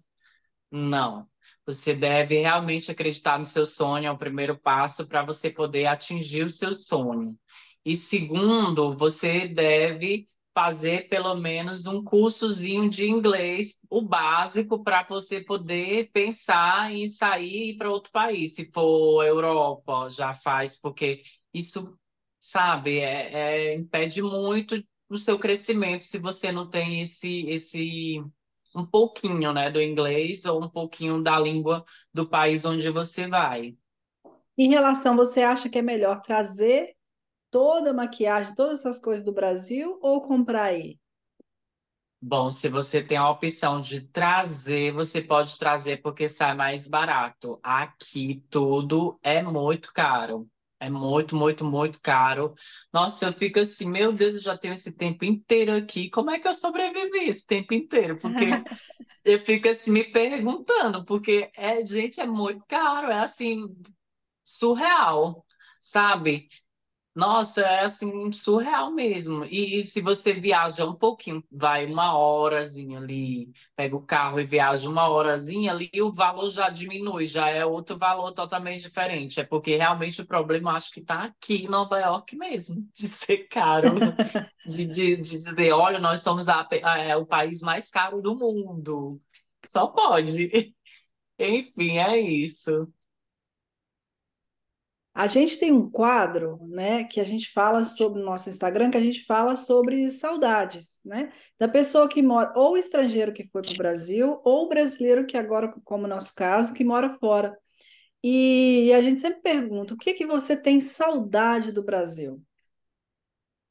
Não. 0.71 1.27
Você 1.65 1.93
deve 1.93 2.39
realmente 2.39 2.91
acreditar 2.91 3.38
no 3.38 3.45
seu 3.45 3.65
sonho, 3.65 4.08
é 4.08 4.12
o 4.12 4.17
primeiro 4.17 4.58
passo 4.58 5.06
para 5.08 5.23
você 5.23 5.49
poder 5.49 5.86
atingir 5.86 6.43
o 6.43 6.49
seu 6.49 6.73
sonho. 6.73 7.38
E 7.86 7.95
segundo, 7.95 8.95
você 8.97 9.47
deve 9.47 10.27
fazer 10.58 11.08
pelo 11.08 11.36
menos 11.36 11.86
um 11.86 12.04
cursozinho 12.04 12.89
de 12.89 13.08
inglês, 13.08 13.80
o 13.88 14.02
básico, 14.02 14.84
para 14.84 15.06
você 15.08 15.39
poder 15.39 16.10
pensar 16.12 16.91
em 16.91 17.08
sair 17.08 17.78
para 17.78 17.91
outro 17.91 18.12
país. 18.12 18.56
Se 18.56 18.67
for 18.74 19.24
Europa, 19.24 20.10
já 20.10 20.34
faz, 20.34 20.76
porque 20.76 21.22
isso, 21.54 21.96
sabe, 22.39 22.98
é, 22.98 23.34
é, 23.34 23.76
impede 23.76 24.20
muito 24.20 24.84
o 25.08 25.15
seu 25.15 25.38
crescimento 25.38 26.06
se 26.06 26.17
você 26.17 26.52
não 26.52 26.67
tem 26.67 27.02
esse, 27.02 27.46
esse 27.48 28.20
um 28.76 28.84
pouquinho, 28.84 29.54
né, 29.54 29.70
do 29.70 29.80
inglês 29.80 30.43
ou 30.46 30.63
um 30.63 30.70
pouquinho 30.70 31.22
da 31.22 31.39
língua 31.39 31.86
do 32.12 32.28
país 32.28 32.65
onde 32.65 32.89
você 32.89 33.28
vai. 33.28 33.78
Em 34.58 34.70
relação, 34.70 35.15
você 35.15 35.43
acha 35.43 35.70
que 35.70 35.78
é 35.78 35.84
melhor 35.84 36.20
trazer 36.24 36.97
toda 37.58 37.89
a 37.89 37.93
maquiagem, 37.93 38.54
todas 38.54 38.76
as 38.76 38.82
suas 38.82 39.00
coisas 39.00 39.24
do 39.26 39.32
Brasil 39.32 39.98
ou 40.00 40.22
comprar 40.22 40.65
aí? 40.65 41.00
Bom, 42.22 42.52
se 42.52 42.70
você 42.70 43.02
tem 43.02 43.17
a 43.17 43.28
opção 43.32 43.80
de 43.80 44.02
trazer, 44.02 44.91
você 44.91 45.24
pode 45.24 45.58
trazer 45.58 46.00
porque 46.04 46.30
sai 46.30 46.54
mais 46.54 46.88
barato. 46.88 47.60
Aqui 47.63 48.43
tudo 48.52 49.20
é 49.24 49.41
muito 49.41 49.91
caro. 49.91 50.48
É 50.80 50.88
muito, 50.88 51.36
muito, 51.36 51.65
muito 51.65 52.00
caro. 52.00 52.54
Nossa, 52.93 53.26
eu 53.26 53.34
fico 53.34 53.60
assim, 53.60 53.89
meu 53.89 54.13
Deus, 54.13 54.36
eu 54.36 54.41
já 54.41 54.56
tenho 54.56 54.76
esse 54.76 54.91
tempo 54.91 55.26
inteiro 55.26 55.76
aqui. 55.76 56.12
Como 56.12 56.30
é 56.30 56.38
que 56.38 56.48
eu 56.48 56.54
sobrevivi 56.54 57.28
esse 57.28 57.43
tempo 57.48 57.74
inteiro? 57.74 58.20
Porque 58.20 58.46
eu 59.26 59.39
fico 59.39 59.67
assim 59.67 59.89
me 59.91 60.04
perguntando, 60.04 61.04
porque 61.06 61.50
é, 61.58 61.84
gente, 61.84 62.22
é 62.22 62.28
muito 62.28 62.63
caro, 62.67 63.12
é 63.12 63.17
assim, 63.17 63.65
surreal, 64.43 65.43
sabe? 65.82 66.50
Nossa, 67.17 67.62
é 67.62 67.80
assim, 67.84 68.32
surreal 68.32 68.91
mesmo. 68.93 69.43
E, 69.45 69.88
se 69.88 70.01
você 70.01 70.34
viaja 70.34 70.86
um 70.86 70.93
pouquinho, 70.93 71.43
vai 71.51 71.84
uma 71.88 72.15
horazinha 72.15 72.99
ali, 72.99 73.51
pega 73.75 73.95
o 73.95 74.01
carro 74.06 74.39
e 74.39 74.45
viaja 74.45 74.88
uma 74.88 75.10
horazinha 75.10 75.71
ali, 75.71 75.89
o 75.99 76.13
valor 76.13 76.51
já 76.51 76.69
diminui, 76.69 77.25
já 77.25 77.49
é 77.49 77.65
outro 77.65 77.97
valor 77.97 78.34
totalmente 78.34 78.84
diferente. 78.84 79.39
É 79.39 79.43
porque 79.43 79.75
realmente 79.77 80.21
o 80.21 80.27
problema 80.27 80.73
acho 80.73 80.91
que 80.93 80.99
está 80.99 81.23
aqui 81.23 81.65
em 81.65 81.67
Nova 81.67 81.97
York 81.99 82.36
mesmo, 82.36 82.88
de 82.93 83.08
ser 83.10 83.47
caro, 83.47 83.95
de, 84.63 84.86
de, 84.86 85.15
de 85.17 85.38
dizer, 85.39 85.71
olha, 85.73 85.97
nós 85.99 86.21
somos 86.21 86.47
a, 86.47 86.67
a, 86.84 86.97
é, 86.99 87.15
o 87.15 87.25
país 87.25 87.62
mais 87.62 87.89
caro 87.89 88.21
do 88.21 88.36
mundo. 88.36 89.19
Só 89.65 89.88
pode. 89.88 90.73
Enfim, 91.39 91.99
é 91.99 92.17
isso. 92.19 92.88
A 95.17 95.25
gente 95.25 95.58
tem 95.58 95.71
um 95.71 95.89
quadro, 95.89 96.60
né, 96.67 97.03
que 97.06 97.19
a 97.19 97.23
gente 97.23 97.51
fala 97.51 97.84
sobre 97.84 98.21
o 98.21 98.23
nosso 98.23 98.51
Instagram, 98.51 98.91
que 98.91 98.97
a 98.97 99.01
gente 99.01 99.25
fala 99.25 99.56
sobre 99.56 100.12
saudades, 100.12 101.01
né, 101.03 101.32
da 101.58 101.67
pessoa 101.67 102.08
que 102.08 102.21
mora, 102.21 102.53
ou 102.56 102.77
estrangeiro 102.77 103.34
que 103.34 103.47
foi 103.47 103.63
para 103.63 103.73
o 103.73 103.77
Brasil, 103.77 104.39
ou 104.43 104.69
brasileiro 104.69 105.25
que 105.25 105.36
agora, 105.36 105.73
como 105.84 106.03
no 106.03 106.10
nosso 106.10 106.36
caso, 106.36 106.71
que 106.71 106.84
mora 106.84 107.17
fora. 107.19 107.58
E 108.23 108.93
a 108.93 109.01
gente 109.01 109.19
sempre 109.19 109.41
pergunta, 109.41 109.95
o 109.95 109.97
que 109.97 110.13
que 110.13 110.27
você 110.27 110.56
tem 110.56 110.80
saudade 110.80 111.71
do 111.71 111.82
Brasil? 111.82 112.39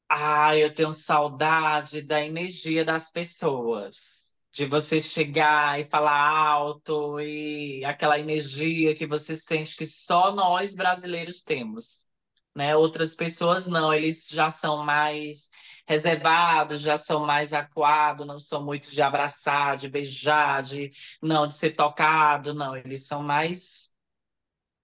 Ah, 0.09 0.53
eu 0.57 0.73
tenho 0.75 0.91
saudade 0.91 2.01
da 2.01 2.21
energia 2.25 2.83
das 2.83 3.09
pessoas 3.09 4.26
de 4.57 4.65
você 4.65 4.99
chegar 4.99 5.79
e 5.79 5.83
falar 5.83 6.19
alto 6.19 7.19
e 7.21 7.85
aquela 7.85 8.19
energia 8.19 8.95
que 8.95 9.05
você 9.05 9.35
sente 9.35 9.77
que 9.77 9.85
só 9.85 10.33
nós 10.33 10.73
brasileiros 10.73 11.43
temos, 11.43 12.07
né? 12.55 12.75
Outras 12.75 13.13
pessoas 13.13 13.67
não, 13.67 13.93
eles 13.93 14.27
já 14.27 14.49
são 14.49 14.83
mais 14.83 15.51
reservados, 15.87 16.81
já 16.81 16.97
são 16.97 17.23
mais 17.23 17.53
acuados, 17.53 18.25
não 18.25 18.39
são 18.39 18.65
muito 18.65 18.89
de 18.91 18.99
abraçar, 18.99 19.77
de 19.77 19.87
beijar, 19.87 20.63
de 20.63 20.89
não 21.21 21.45
de 21.47 21.53
ser 21.53 21.75
tocado, 21.75 22.55
não, 22.55 22.75
eles 22.75 23.05
são 23.05 23.21
mais 23.21 23.91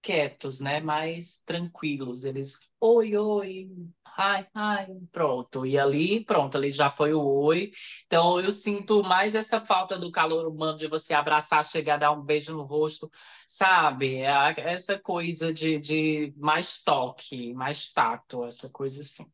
quietos, 0.00 0.60
né? 0.60 0.80
Mais 0.80 1.40
tranquilos. 1.44 2.24
Eles, 2.24 2.60
oi, 2.80 3.16
oi, 3.16 3.70
ai, 4.16 4.46
ai, 4.54 4.86
pronto. 5.12 5.66
E 5.66 5.78
ali, 5.78 6.24
pronto, 6.24 6.56
ali 6.56 6.70
já 6.70 6.88
foi 6.88 7.12
o 7.12 7.22
oi. 7.22 7.72
Então 8.06 8.40
eu 8.40 8.52
sinto 8.52 9.02
mais 9.02 9.34
essa 9.34 9.60
falta 9.60 9.98
do 9.98 10.10
calor 10.12 10.46
humano 10.46 10.78
de 10.78 10.86
você 10.86 11.14
abraçar, 11.14 11.64
chegar, 11.64 11.96
dar 11.98 12.12
um 12.12 12.22
beijo 12.22 12.52
no 12.52 12.62
rosto, 12.62 13.10
sabe? 13.48 14.16
É 14.16 14.54
essa 14.58 14.98
coisa 14.98 15.52
de, 15.52 15.78
de 15.78 16.34
mais 16.36 16.82
toque, 16.82 17.52
mais 17.54 17.92
tato, 17.92 18.44
essa 18.44 18.68
coisa 18.68 19.00
assim. 19.00 19.26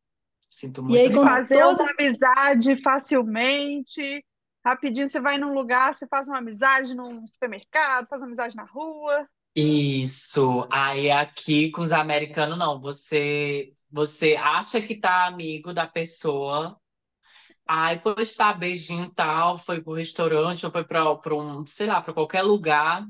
Sinto 0.48 0.82
muito 0.82 0.96
e 0.96 1.00
aí, 1.00 1.12
falta. 1.12 1.30
fazer 1.30 1.60
toda... 1.60 1.82
uma 1.82 1.92
amizade 1.92 2.82
facilmente. 2.82 4.24
Rapidinho 4.64 5.08
você 5.08 5.20
vai 5.20 5.38
num 5.38 5.54
lugar, 5.54 5.94
você 5.94 6.06
faz 6.06 6.28
uma 6.28 6.38
amizade 6.38 6.94
num 6.94 7.26
supermercado, 7.26 8.08
faz 8.08 8.20
uma 8.20 8.26
amizade 8.26 8.56
na 8.56 8.64
rua. 8.64 9.26
Isso. 9.54 10.66
Aí 10.70 11.10
aqui 11.10 11.70
com 11.70 11.82
os 11.82 11.92
americanos, 11.92 12.56
não. 12.58 12.80
Você, 12.80 13.72
você 13.90 14.36
acha 14.36 14.80
que 14.80 14.94
tá 14.96 15.26
amigo 15.26 15.72
da 15.74 15.86
pessoa. 15.86 16.78
Aí 17.66 17.96
depois 17.96 18.34
tá 18.34 18.52
beijinho 18.52 19.10
tal, 19.14 19.58
foi 19.58 19.80
pro 19.82 19.94
restaurante 19.94 20.66
ou 20.66 20.72
foi 20.72 20.84
pra, 20.84 21.14
pra 21.16 21.34
um, 21.36 21.66
sei 21.66 21.86
lá, 21.86 22.00
pra 22.02 22.14
qualquer 22.14 22.42
lugar. 22.42 23.06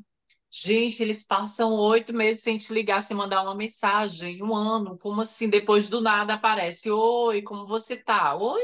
Gente, 0.51 1.03
eles 1.03 1.25
passam 1.25 1.73
oito 1.75 2.13
meses 2.15 2.43
sem 2.43 2.59
te 2.59 2.73
ligar, 2.73 3.03
sem 3.03 3.17
mandar 3.17 3.43
uma 3.43 3.55
mensagem, 3.55 4.43
um 4.43 4.55
ano. 4.57 4.99
Como 4.99 5.21
assim? 5.23 5.49
Depois 5.51 5.89
do 5.89 6.01
nada 6.01 6.35
aparece, 6.35 6.91
oi, 6.91 7.43
como 7.43 7.67
você 7.67 7.97
tá? 7.97 8.37
Oi? 8.37 8.63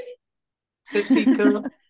Você 0.84 1.04
fica 1.04 1.44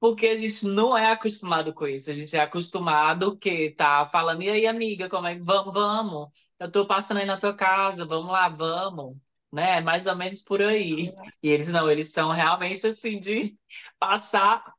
porque 0.00 0.26
a 0.28 0.36
gente 0.36 0.66
não 0.66 0.96
é 0.96 1.12
acostumado 1.12 1.72
com 1.72 1.86
isso. 1.86 2.10
A 2.10 2.14
gente 2.14 2.36
é 2.36 2.40
acostumado 2.40 3.36
que 3.38 3.70
tá 3.70 4.08
falando, 4.10 4.42
e 4.42 4.50
aí, 4.50 4.66
amiga, 4.66 5.08
como 5.08 5.26
é 5.26 5.34
que 5.36 5.42
vamos, 5.42 5.72
vamos? 5.72 6.28
Eu 6.58 6.70
tô 6.70 6.86
passando 6.86 7.18
aí 7.18 7.26
na 7.26 7.38
tua 7.38 7.54
casa, 7.54 8.04
vamos 8.04 8.30
lá, 8.30 8.48
vamos. 8.48 9.16
Né? 9.52 9.80
Mais 9.80 10.06
ou 10.06 10.16
menos 10.16 10.42
por 10.42 10.60
aí. 10.62 11.12
E 11.42 11.48
eles 11.48 11.68
não, 11.68 11.90
eles 11.90 12.12
são 12.12 12.30
realmente 12.30 12.86
assim 12.86 13.18
de 13.20 13.56
passar 13.98 14.74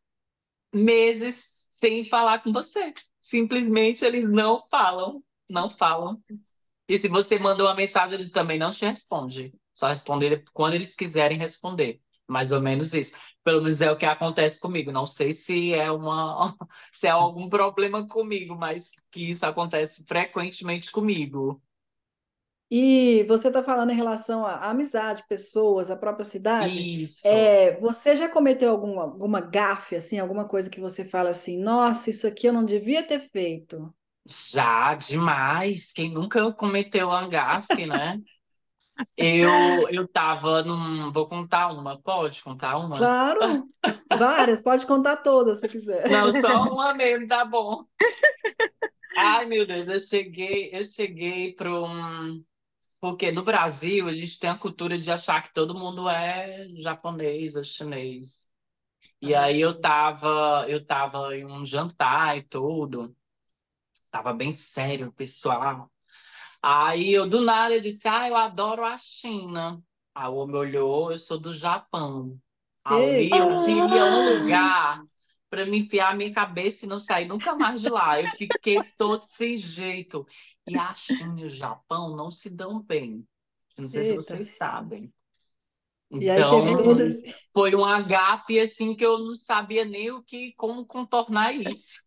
meses 0.74 1.68
sem 1.70 2.04
falar 2.06 2.40
com 2.44 2.52
você. 2.52 2.94
Simplesmente 3.22 4.06
eles 4.06 4.30
não 4.30 4.60
falam, 4.66 5.24
não 5.50 5.70
falam. 5.70 6.22
E 6.88 6.98
se 6.98 7.08
você 7.08 7.40
manda 7.40 7.64
uma 7.64 7.74
mensagem, 7.74 8.16
eles 8.16 8.30
também 8.30 8.60
não 8.60 8.72
te 8.72 8.86
respondem. 8.86 9.54
Só 9.74 9.88
responder 9.88 10.44
quando 10.54 10.76
eles 10.76 10.96
quiserem 10.96 11.38
responder. 11.38 12.02
Mais 12.28 12.52
ou 12.52 12.62
menos 12.62 12.94
isso. 12.94 13.16
Pelo 13.44 13.62
menos 13.62 13.82
é 13.82 13.92
o 13.92 13.98
que 13.98 14.06
acontece 14.06 14.60
comigo. 14.60 14.92
Não 14.92 15.06
sei 15.06 15.32
se 15.32 15.74
é 15.74 15.92
uma 15.92 16.56
se 16.92 17.08
é 17.08 17.12
algum 17.12 17.48
problema 17.50 18.08
comigo, 18.08 18.56
mas 18.56 18.92
que 19.12 19.30
isso 19.30 19.46
acontece 19.46 20.04
frequentemente 20.06 20.92
comigo. 20.92 21.62
E 22.70 23.24
você 23.28 23.50
está 23.50 23.62
falando 23.62 23.92
em 23.92 23.96
relação 23.96 24.44
à 24.46 24.70
amizade, 24.70 25.24
pessoas, 25.30 25.92
a 25.92 25.96
própria 25.96 26.26
cidade. 26.26 27.02
Isso. 27.02 27.28
É, 27.28 27.80
você 27.80 28.16
já 28.16 28.28
cometeu 28.28 28.72
alguma, 28.72 29.04
alguma 29.04 29.40
gafe, 29.40 29.96
assim, 29.96 30.18
alguma 30.18 30.46
coisa 30.46 30.70
que 30.70 30.80
você 30.80 31.06
fala 31.06 31.30
assim, 31.30 31.62
nossa, 31.62 32.10
isso 32.10 32.26
aqui 32.26 32.48
eu 32.48 32.54
não 32.54 32.66
devia 32.66 33.04
ter 33.04 33.20
feito? 33.20 33.94
Já, 34.28 34.96
demais. 34.96 35.92
Quem 35.92 36.12
nunca 36.12 36.52
cometeu 36.54 37.10
uma 37.10 37.28
gafe, 37.28 37.86
né? 37.86 38.20
Eu, 39.18 39.90
eu 39.90 40.08
tava 40.08 40.64
num. 40.64 41.12
Vou 41.12 41.28
contar 41.28 41.70
uma, 41.70 42.00
pode 42.00 42.42
contar 42.42 42.78
uma? 42.78 42.98
Claro, 42.98 43.70
várias, 44.18 44.62
pode 44.62 44.86
contar 44.86 45.18
todas 45.18 45.60
se 45.60 45.68
quiser. 45.68 46.10
Não, 46.10 46.32
só 46.32 46.64
uma 46.72 46.94
mesmo, 46.94 47.28
tá 47.28 47.44
bom. 47.44 47.84
Ai, 49.18 49.46
meu 49.46 49.66
Deus, 49.66 49.88
eu 49.88 50.00
cheguei, 50.00 50.70
eu 50.74 50.84
cheguei 50.84 51.54
para 51.54 51.72
um. 51.72 52.42
Porque 53.00 53.32
no 53.32 53.44
Brasil 53.44 54.08
a 54.08 54.14
gente 54.14 54.40
tem 54.40 54.50
a 54.50 54.58
cultura 54.58 54.98
de 54.98 55.12
achar 55.12 55.42
que 55.42 55.54
todo 55.54 55.78
mundo 55.78 56.10
é 56.10 56.68
japonês 56.76 57.56
ou 57.56 57.64
chinês. 57.64 58.50
E 59.22 59.36
ah. 59.36 59.44
aí 59.44 59.62
eu 59.62 59.80
tava, 59.80 60.66
eu 60.68 60.86
tava 60.86 61.36
em 61.36 61.46
um 61.46 61.66
jantar 61.66 62.38
e 62.38 62.44
tudo. 62.44 63.16
Tava 64.10 64.34
bem 64.34 64.52
sério, 64.52 65.12
pessoal. 65.12 65.92
Aí 66.68 67.14
eu 67.14 67.30
do 67.30 67.42
nada 67.42 67.76
eu 67.76 67.80
disse, 67.80 68.08
ah, 68.08 68.28
eu 68.28 68.36
adoro 68.36 68.84
a 68.84 68.98
China. 68.98 69.80
Aí 70.16 70.28
o 70.28 70.34
homem 70.38 70.56
olhou, 70.56 71.12
eu 71.12 71.18
sou 71.18 71.40
do 71.40 71.54
Japão. 71.54 72.40
Ali 72.84 73.30
eu 73.30 73.56
queria 73.64 74.04
um 74.04 74.40
lugar 74.40 75.04
para 75.48 75.64
me 75.68 75.78
enfiar 75.78 76.10
a 76.10 76.16
minha 76.16 76.34
cabeça 76.34 76.84
e 76.84 76.90
não 76.90 77.00
sair 77.00 77.28
nunca 77.28 77.54
mais 77.54 77.82
de 77.82 77.90
lá. 77.90 78.20
Eu 78.20 78.28
fiquei 78.30 78.82
todo 78.98 79.22
sem 79.22 79.56
jeito. 79.58 80.26
E 80.68 80.76
a 80.76 80.96
China 80.96 81.42
e 81.42 81.46
o 81.46 81.50
Japão 81.50 82.16
não 82.16 82.32
se 82.32 82.50
dão 82.50 82.82
bem. 82.82 83.24
Não 83.78 83.88
sei 83.88 84.02
Eita. 84.02 84.22
se 84.22 84.28
vocês 84.28 84.58
sabem. 84.58 85.14
Então, 86.10 86.64
foi 87.54 87.76
um 87.76 87.86
agafe 87.86 88.60
assim 88.60 88.96
que 88.96 89.06
eu 89.06 89.20
não 89.20 89.36
sabia 89.36 89.86
nem 89.86 90.10
o 90.10 90.24
que, 90.24 90.52
como 90.54 90.84
contornar 90.84 91.54
isso. 91.54 92.00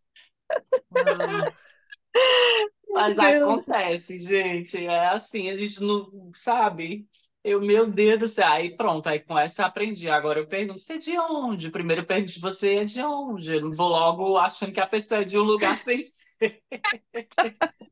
Mas 2.90 3.18
acontece, 3.18 4.18
gente. 4.18 4.76
É 4.78 5.08
assim, 5.08 5.50
a 5.50 5.56
gente 5.56 5.80
não 5.82 6.30
sabe. 6.34 7.06
Eu, 7.44 7.60
meu 7.60 7.86
Deus 7.86 8.18
do 8.18 8.26
céu. 8.26 8.46
Aí 8.48 8.76
pronto, 8.76 9.06
aí 9.08 9.20
com 9.20 9.38
essa 9.38 9.62
eu 9.62 9.66
aprendi. 9.66 10.08
Agora 10.08 10.40
eu 10.40 10.46
pergunto, 10.46 10.80
você 10.80 10.94
é 10.94 10.98
de 10.98 11.18
onde? 11.18 11.70
Primeiro 11.70 12.02
eu 12.02 12.06
pergunto, 12.06 12.40
você 12.40 12.76
é 12.76 12.84
de 12.84 13.02
onde? 13.02 13.54
Eu 13.54 13.60
não 13.62 13.72
vou 13.72 13.88
logo 13.88 14.36
achando 14.36 14.72
que 14.72 14.80
a 14.80 14.86
pessoa 14.86 15.20
é 15.22 15.24
de 15.24 15.38
um 15.38 15.42
lugar 15.42 15.76
sem 15.78 16.02
ser. 16.02 16.62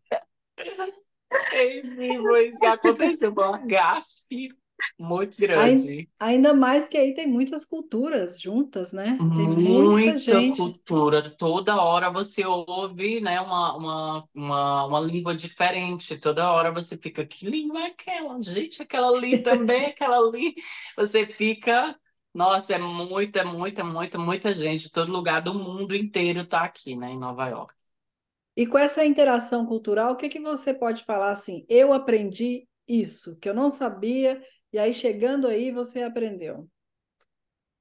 Enfim, 1.54 2.18
foi 2.22 2.48
isso 2.48 2.58
que 2.58 2.66
aconteceu. 2.66 3.32
Foi 3.32 3.44
uma 3.46 3.58
gafe 3.58 4.48
muito 4.98 5.36
grande. 5.38 6.08
Ainda 6.18 6.54
mais 6.54 6.88
que 6.88 6.96
aí 6.96 7.14
tem 7.14 7.26
muitas 7.26 7.64
culturas 7.64 8.40
juntas, 8.40 8.92
né? 8.92 9.16
Tem 9.18 9.26
muita, 9.26 9.90
muita 9.90 10.16
gente. 10.16 10.56
cultura. 10.56 11.30
Toda 11.36 11.80
hora 11.80 12.10
você 12.10 12.44
ouve, 12.44 13.20
né, 13.20 13.40
uma, 13.40 13.76
uma, 13.76 14.28
uma, 14.34 14.86
uma 14.86 15.00
língua 15.00 15.34
diferente. 15.34 16.16
Toda 16.18 16.50
hora 16.50 16.70
você 16.70 16.96
fica, 16.96 17.24
que 17.26 17.48
língua 17.48 17.80
é 17.80 17.86
aquela? 17.86 18.42
Gente, 18.42 18.82
aquela 18.82 19.08
ali 19.08 19.38
também, 19.42 19.86
aquela 19.86 20.18
ali. 20.18 20.54
Você 20.96 21.26
fica. 21.26 21.98
Nossa, 22.32 22.74
é 22.74 22.78
muita, 22.78 23.44
muita, 23.44 23.82
muita, 23.82 24.18
muita 24.18 24.54
gente. 24.54 24.90
Todo 24.90 25.10
lugar 25.10 25.40
do 25.40 25.54
mundo 25.54 25.94
inteiro 25.96 26.40
está 26.42 26.64
aqui, 26.64 26.94
né, 26.94 27.10
em 27.10 27.18
Nova 27.18 27.48
York. 27.48 27.74
E 28.56 28.66
com 28.66 28.78
essa 28.78 29.04
interação 29.04 29.66
cultural, 29.66 30.12
o 30.12 30.16
que, 30.16 30.30
que 30.30 30.40
você 30.40 30.72
pode 30.72 31.04
falar 31.04 31.30
assim? 31.30 31.66
Eu 31.68 31.92
aprendi 31.92 32.66
isso, 32.88 33.36
que 33.36 33.48
eu 33.48 33.54
não 33.54 33.68
sabia 33.68 34.42
e 34.72 34.78
aí, 34.78 34.92
chegando 34.94 35.46
aí, 35.48 35.70
você 35.70 36.02
aprendeu? 36.02 36.68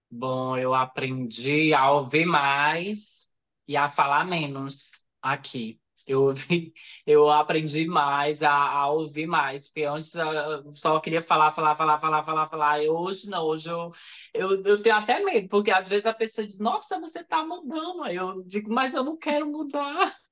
Bom, 0.09 0.57
eu 0.57 0.73
aprendi 0.73 1.73
a 1.73 1.91
ouvir 1.91 2.25
mais 2.25 3.27
e 3.67 3.75
a 3.75 3.89
falar 3.89 4.25
menos 4.25 4.91
aqui. 5.21 5.79
Eu, 6.07 6.23
ouvi, 6.25 6.73
eu 7.05 7.29
aprendi 7.29 7.85
mais 7.87 8.43
a, 8.43 8.51
a, 8.51 8.89
ouvir 8.89 9.25
mais, 9.27 9.67
porque 9.67 9.83
antes 9.83 10.13
eu 10.15 10.73
só 10.75 10.99
queria 10.99 11.21
falar, 11.21 11.51
falar, 11.51 11.75
falar, 11.75 11.99
falar, 11.99 12.23
falar, 12.23 12.47
falar. 12.49 12.83
E 12.83 12.89
hoje 12.89 13.29
não, 13.29 13.43
hoje 13.45 13.69
eu, 13.69 13.91
eu, 14.33 14.63
eu 14.63 14.81
tenho 14.81 14.95
até 14.95 15.19
medo, 15.23 15.49
porque 15.49 15.71
às 15.71 15.87
vezes 15.89 16.05
a 16.05 16.13
pessoa 16.13 16.45
diz, 16.47 16.59
nossa, 16.59 16.99
você 16.99 17.19
está 17.19 17.45
mudando. 17.45 18.03
Aí 18.03 18.15
eu 18.15 18.43
digo, 18.43 18.71
mas 18.71 18.93
eu 18.93 19.03
não 19.03 19.17
quero 19.17 19.47
mudar. 19.47 20.15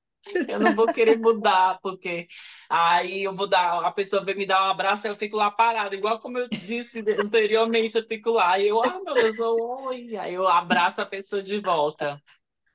Eu 0.47 0.59
não 0.59 0.75
vou 0.75 0.87
querer 0.87 1.17
mudar, 1.17 1.79
porque 1.81 2.27
aí 2.69 3.23
eu 3.23 3.35
vou 3.35 3.47
dar, 3.47 3.85
a 3.85 3.91
pessoa 3.91 4.23
vem 4.23 4.35
me 4.35 4.45
dar 4.45 4.63
um 4.65 4.71
abraço, 4.71 5.07
eu 5.07 5.15
fico 5.15 5.35
lá 5.35 5.51
parado, 5.51 5.95
igual 5.95 6.19
como 6.19 6.37
eu 6.37 6.47
disse 6.47 7.03
anteriormente, 7.19 7.97
eu 7.97 8.05
fico 8.05 8.31
lá, 8.31 8.57
e 8.57 8.67
eu, 8.67 8.81
ah, 8.81 8.99
meu 9.03 9.13
Deus, 9.13 9.39
oi, 9.39 10.15
aí 10.17 10.33
eu 10.33 10.47
abraço 10.47 11.01
a 11.01 11.05
pessoa 11.05 11.43
de 11.43 11.59
volta. 11.59 12.21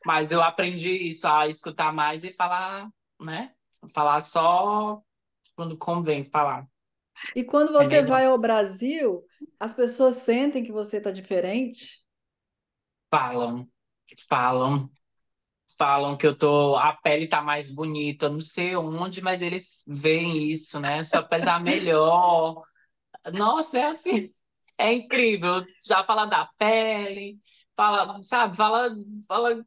Mas 0.04 0.30
eu 0.30 0.42
aprendi 0.42 0.90
isso, 1.08 1.26
a 1.26 1.48
escutar 1.48 1.92
mais 1.92 2.22
e 2.24 2.32
falar, 2.32 2.88
né? 3.20 3.52
Falar 3.92 4.20
só 4.20 5.02
quando 5.56 5.76
convém 5.76 6.22
falar. 6.22 6.66
E 7.34 7.42
quando 7.42 7.72
você 7.72 7.96
é 7.96 8.02
vai 8.02 8.26
ao 8.26 8.36
Brasil, 8.36 9.24
as 9.58 9.74
pessoas 9.74 10.16
sentem 10.16 10.62
que 10.62 10.70
você 10.70 10.98
está 10.98 11.10
diferente? 11.10 12.04
Falam, 13.10 13.68
falam 14.28 14.88
falam 15.78 16.16
que 16.16 16.26
eu 16.26 16.36
tô, 16.36 16.76
a 16.76 16.92
pele 16.94 17.28
tá 17.28 17.40
mais 17.42 17.70
bonita, 17.70 18.28
não 18.28 18.40
sei 18.40 18.76
onde, 18.76 19.22
mas 19.22 19.42
eles 19.42 19.84
veem 19.86 20.48
isso, 20.50 20.80
né? 20.80 21.02
Sua 21.04 21.22
pele 21.22 21.44
tá 21.44 21.58
melhor. 21.60 22.64
Nossa, 23.32 23.78
é 23.78 23.84
assim, 23.86 24.32
é 24.78 24.92
incrível. 24.92 25.64
Já 25.86 26.04
fala 26.04 26.26
da 26.26 26.46
pele, 26.58 27.38
fala, 27.76 28.22
sabe, 28.22 28.56
fala, 28.56 28.90
fala 29.28 29.64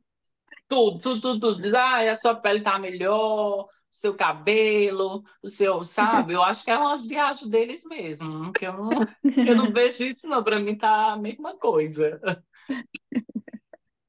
Tudo, 0.67 0.99
tudo, 0.99 1.21
tudo, 1.21 1.39
tudo. 1.39 1.61
Diz, 1.61 1.73
ah, 1.73 2.11
a 2.11 2.15
sua 2.15 2.35
pele 2.35 2.61
tá 2.61 2.79
melhor, 2.79 3.65
o 3.65 3.69
seu 3.91 4.15
cabelo, 4.15 5.23
o 5.43 5.47
seu, 5.47 5.83
sabe? 5.83 6.33
Eu 6.33 6.43
acho 6.43 6.63
que 6.63 6.71
é 6.71 6.77
umas 6.77 7.05
viagens 7.05 7.47
deles 7.49 7.83
mesmo, 7.85 8.55
que 8.55 8.65
eu 8.67 8.73
não, 8.73 9.05
eu 9.43 9.55
não 9.55 9.71
vejo 9.73 10.05
isso 10.05 10.27
não, 10.27 10.43
para 10.43 10.59
mim 10.59 10.75
tá 10.77 11.13
a 11.13 11.17
mesma 11.17 11.57
coisa. 11.57 12.19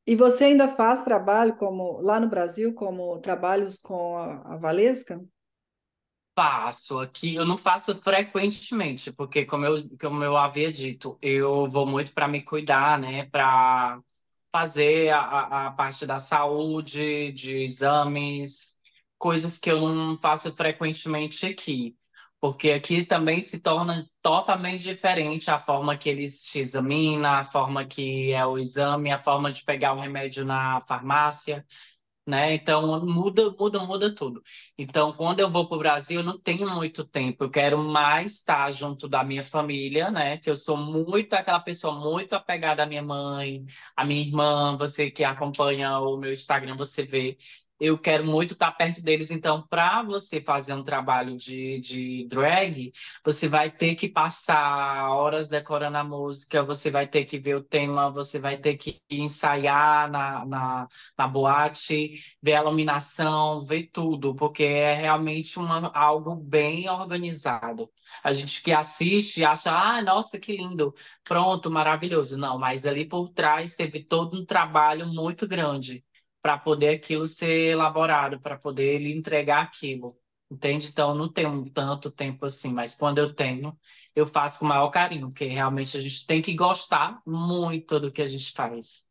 E 0.07 0.15
você 0.17 0.45
ainda 0.45 0.69
faz 0.77 1.03
trabalho 1.05 1.57
como 1.57 2.01
lá 2.01 2.21
no 2.21 2.29
Brasil, 2.29 2.73
como 2.75 3.19
trabalhos 3.21 3.79
com 3.79 4.17
a, 4.17 4.55
a 4.55 4.57
Valesca? 4.57 5.21
Faço 6.35 6.99
aqui, 6.99 7.35
eu 7.35 7.45
não 7.45 7.59
faço 7.59 7.95
frequentemente, 8.03 9.13
porque 9.13 9.45
como 9.45 9.67
eu, 9.67 9.87
como 10.01 10.25
eu 10.25 10.35
havia 10.37 10.73
dito, 10.73 11.19
eu 11.21 11.69
vou 11.69 11.85
muito 11.87 12.15
para 12.15 12.27
me 12.27 12.43
cuidar, 12.43 12.99
né? 12.99 13.27
Para 13.27 14.01
fazer 14.51 15.11
a, 15.11 15.67
a 15.69 15.73
parte 15.73 16.07
da 16.07 16.19
saúde, 16.19 17.33
de 17.33 17.57
exames, 17.65 18.79
coisas 19.19 19.59
que 19.59 19.71
eu 19.71 19.81
não 19.95 20.17
faço 20.19 20.55
frequentemente 20.57 21.45
aqui. 21.47 21.95
Porque 22.43 22.73
aqui 22.73 23.05
também 23.05 23.41
se 23.41 23.61
torna 23.61 24.11
totalmente 24.21 24.83
diferente 24.83 25.51
a 25.51 25.61
forma 25.61 25.97
que 25.97 26.11
eles 26.11 26.43
te 26.43 26.59
examinam, 26.59 27.33
a 27.33 27.45
forma 27.45 27.85
que 27.87 28.33
é 28.33 28.45
o 28.45 28.59
exame, 28.59 29.13
a 29.13 29.19
forma 29.19 29.53
de 29.53 29.65
pegar 29.65 29.95
o 29.95 30.01
remédio 30.01 30.45
na 30.45 30.81
farmácia 30.83 31.65
né? 32.27 32.55
Então 32.55 33.01
muda, 33.05 33.51
muda, 33.59 33.81
muda 33.81 34.15
tudo. 34.15 34.43
Então, 34.79 35.13
quando 35.13 35.41
eu 35.41 35.51
vou 35.51 35.69
para 35.69 35.77
o 35.77 35.79
Brasil, 35.79 36.21
eu 36.21 36.25
não 36.25 36.39
tenho 36.39 36.69
muito 36.71 37.05
tempo. 37.05 37.45
Eu 37.45 37.51
quero 37.51 37.79
mais 37.79 38.35
estar 38.35 38.71
junto 38.71 39.09
da 39.09 39.25
minha 39.25 39.43
família, 39.43 40.11
né? 40.11 40.39
Que 40.39 40.49
eu 40.51 40.57
sou 40.57 40.77
muito 40.77 41.35
aquela 41.35 41.61
pessoa 41.61 41.99
muito 41.99 42.35
apegada 42.35 42.83
à 42.85 42.87
minha 42.87 43.03
mãe, 43.03 43.65
à 43.97 44.05
minha 44.05 44.21
irmã. 44.23 44.77
Você 44.77 45.11
que 45.11 45.25
acompanha 45.25 45.99
o 45.99 46.17
meu 46.17 46.33
Instagram, 46.33 46.77
você 46.77 47.05
vê 47.05 47.37
eu 47.81 47.99
quero 47.99 48.25
muito 48.25 48.53
estar 48.55 48.71
perto 48.73 49.03
deles. 49.03 49.31
Então, 49.31 49.67
para 49.67 50.03
você 50.03 50.41
fazer 50.41 50.73
um 50.75 50.85
trabalho 50.85 51.37
de, 51.37 51.81
de 51.81 52.27
drag, 52.29 52.93
você 53.25 53.49
vai 53.49 53.71
ter 53.71 53.97
que 53.97 54.09
passar 54.09 55.09
horas 55.11 55.49
decorando 55.49 55.97
a 55.99 56.05
música, 56.05 56.63
você 56.63 56.91
vai 56.91 57.09
ter 57.09 57.25
que 57.25 57.39
ver 57.39 57.57
o 57.57 57.63
tema, 57.63 58.09
você 58.11 58.39
vai 58.39 58.57
ter 58.57 58.77
que 58.77 59.01
ensaiar 59.11 60.11
na, 60.11 60.45
na, 60.47 60.89
na 61.19 61.29
boate, 61.29 62.21
ver 62.41 62.55
a 62.55 62.61
iluminação, 62.63 63.61
ver 63.61 63.91
tudo, 63.93 64.35
porque 64.35 64.63
é 64.63 64.95
realmente 64.95 65.59
uma, 65.59 65.91
algo 65.93 66.37
bem 66.37 66.89
organizado. 66.89 67.91
A 68.23 68.33
gente 68.33 68.63
que 68.63 68.73
assiste 68.73 69.45
acha, 69.45 69.73
ah, 69.73 70.01
nossa, 70.03 70.39
que 70.39 70.57
lindo, 70.57 70.95
pronto, 71.25 71.71
maravilhoso. 71.71 72.37
Não, 72.37 72.59
mas 72.59 72.87
ali 72.87 73.05
por 73.05 73.29
trás 73.31 73.75
teve 73.75 74.05
todo 74.05 74.39
um 74.39 74.45
trabalho 74.45 75.07
muito 75.09 75.49
grande 75.49 76.05
para 76.43 76.59
poder 76.59 76.89
aquilo 76.97 77.27
ser 77.27 77.71
elaborado, 77.71 78.41
para 78.41 78.59
poder 78.59 78.97
ele 78.97 79.17
entregar 79.17 79.63
aquilo. 79.63 80.19
Entende? 80.51 80.89
Então, 80.89 81.15
não 81.15 81.33
tenho 81.33 81.71
tanto 81.71 82.11
tempo 82.11 82.45
assim, 82.45 82.73
mas 82.73 82.95
quando 82.95 83.19
eu 83.19 83.35
tenho, 83.35 83.79
eu 84.15 84.27
faço 84.27 84.59
com 84.59 84.67
o 84.67 84.69
maior 84.69 84.91
carinho, 84.91 85.29
porque 85.29 85.47
realmente 85.47 85.97
a 85.97 86.01
gente 86.01 86.27
tem 86.27 86.43
que 86.43 86.55
gostar 86.55 87.23
muito 87.27 87.99
do 87.99 88.13
que 88.13 88.21
a 88.21 88.27
gente 88.27 88.53
faz. 88.53 89.07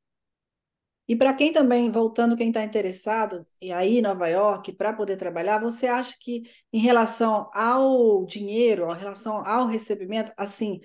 E 1.07 1.15
para 1.15 1.33
quem 1.33 1.51
também, 1.51 1.91
voltando, 1.91 2.37
quem 2.37 2.49
está 2.49 2.63
interessado 2.63 3.45
em 3.59 3.73
aí 3.73 3.97
em 3.97 4.01
Nova 4.01 4.27
York 4.29 4.71
para 4.73 4.93
poder 4.93 5.17
trabalhar, 5.17 5.59
você 5.59 5.87
acha 5.87 6.15
que 6.19 6.43
em 6.71 6.79
relação 6.79 7.49
ao 7.53 8.25
dinheiro, 8.25 8.85
em 8.93 8.97
relação 8.97 9.45
ao 9.45 9.67
recebimento, 9.67 10.31
assim, 10.37 10.79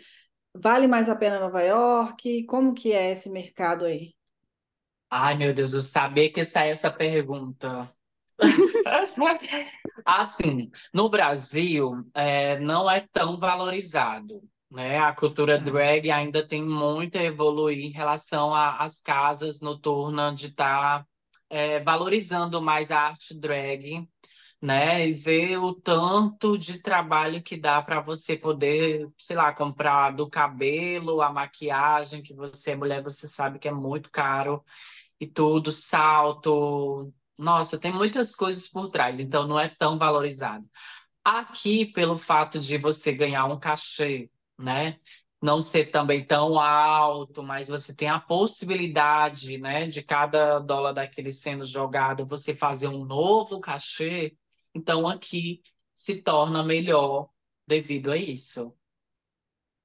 vale 0.54 0.88
mais 0.88 1.08
a 1.08 1.14
pena 1.14 1.38
Nova 1.38 1.62
York? 1.62 2.44
Como 2.46 2.74
que 2.74 2.92
é 2.92 3.12
esse 3.12 3.30
mercado 3.30 3.84
aí? 3.84 4.15
Ai, 5.10 5.36
meu 5.36 5.54
Deus, 5.54 5.72
eu 5.72 5.82
sabia 5.82 6.30
que 6.30 6.44
saia 6.44 6.72
essa 6.72 6.90
pergunta. 6.90 7.88
Assim, 10.04 10.70
no 10.92 11.08
Brasil, 11.08 12.04
é, 12.14 12.58
não 12.60 12.90
é 12.90 13.06
tão 13.12 13.38
valorizado, 13.38 14.42
né? 14.70 14.98
A 14.98 15.14
cultura 15.14 15.58
Tá. 15.58 15.64
drag 15.64 16.10
ainda 16.10 16.46
tem 16.46 16.62
muito 16.62 17.16
a 17.16 17.22
evoluir 17.24 17.78
em 17.78 17.90
relação 17.90 18.54
às 18.54 19.00
casas 19.00 19.60
noturnas 19.60 20.38
de 20.38 20.48
estar 20.48 21.06
valorizando 21.84 22.60
mais 22.60 22.90
a 22.90 23.00
arte 23.00 23.34
drag, 23.38 24.06
né? 24.66 25.08
E 25.08 25.12
ver 25.12 25.58
o 25.58 25.72
tanto 25.72 26.58
de 26.58 26.80
trabalho 26.80 27.40
que 27.42 27.56
dá 27.56 27.80
para 27.80 28.00
você 28.00 28.36
poder, 28.36 29.08
sei 29.16 29.36
lá, 29.36 29.52
comprar 29.54 30.10
do 30.10 30.28
cabelo, 30.28 31.22
a 31.22 31.32
maquiagem, 31.32 32.20
que 32.22 32.34
você 32.34 32.72
é 32.72 32.76
mulher, 32.76 33.02
você 33.02 33.28
sabe 33.28 33.58
que 33.60 33.68
é 33.68 33.72
muito 33.72 34.10
caro 34.10 34.64
e 35.20 35.26
tudo, 35.26 35.72
salto. 35.72 37.12
Nossa, 37.38 37.78
tem 37.78 37.92
muitas 37.92 38.34
coisas 38.34 38.68
por 38.68 38.88
trás, 38.88 39.20
então 39.20 39.46
não 39.46 39.58
é 39.60 39.68
tão 39.68 39.98
valorizado. 39.98 40.66
Aqui, 41.24 41.86
pelo 41.86 42.16
fato 42.18 42.60
de 42.60 42.78
você 42.78 43.12
ganhar 43.12 43.46
um 43.46 43.58
cachê, 43.58 44.30
né? 44.58 44.98
Não 45.42 45.62
ser 45.62 45.86
também 45.86 46.24
tão 46.26 46.58
alto, 46.58 47.42
mas 47.42 47.68
você 47.68 47.94
tem 47.94 48.08
a 48.08 48.20
possibilidade, 48.20 49.58
né, 49.58 49.86
de 49.86 50.02
cada 50.02 50.58
dólar 50.60 50.92
daquele 50.92 51.30
sendo 51.32 51.64
jogado, 51.64 52.26
você 52.26 52.54
fazer 52.54 52.88
um 52.88 53.04
novo 53.04 53.60
cachê. 53.60 54.36
Então 54.76 55.08
aqui 55.08 55.62
se 55.94 56.20
torna 56.22 56.62
melhor 56.62 57.30
devido 57.66 58.12
a 58.12 58.16
isso. 58.16 58.76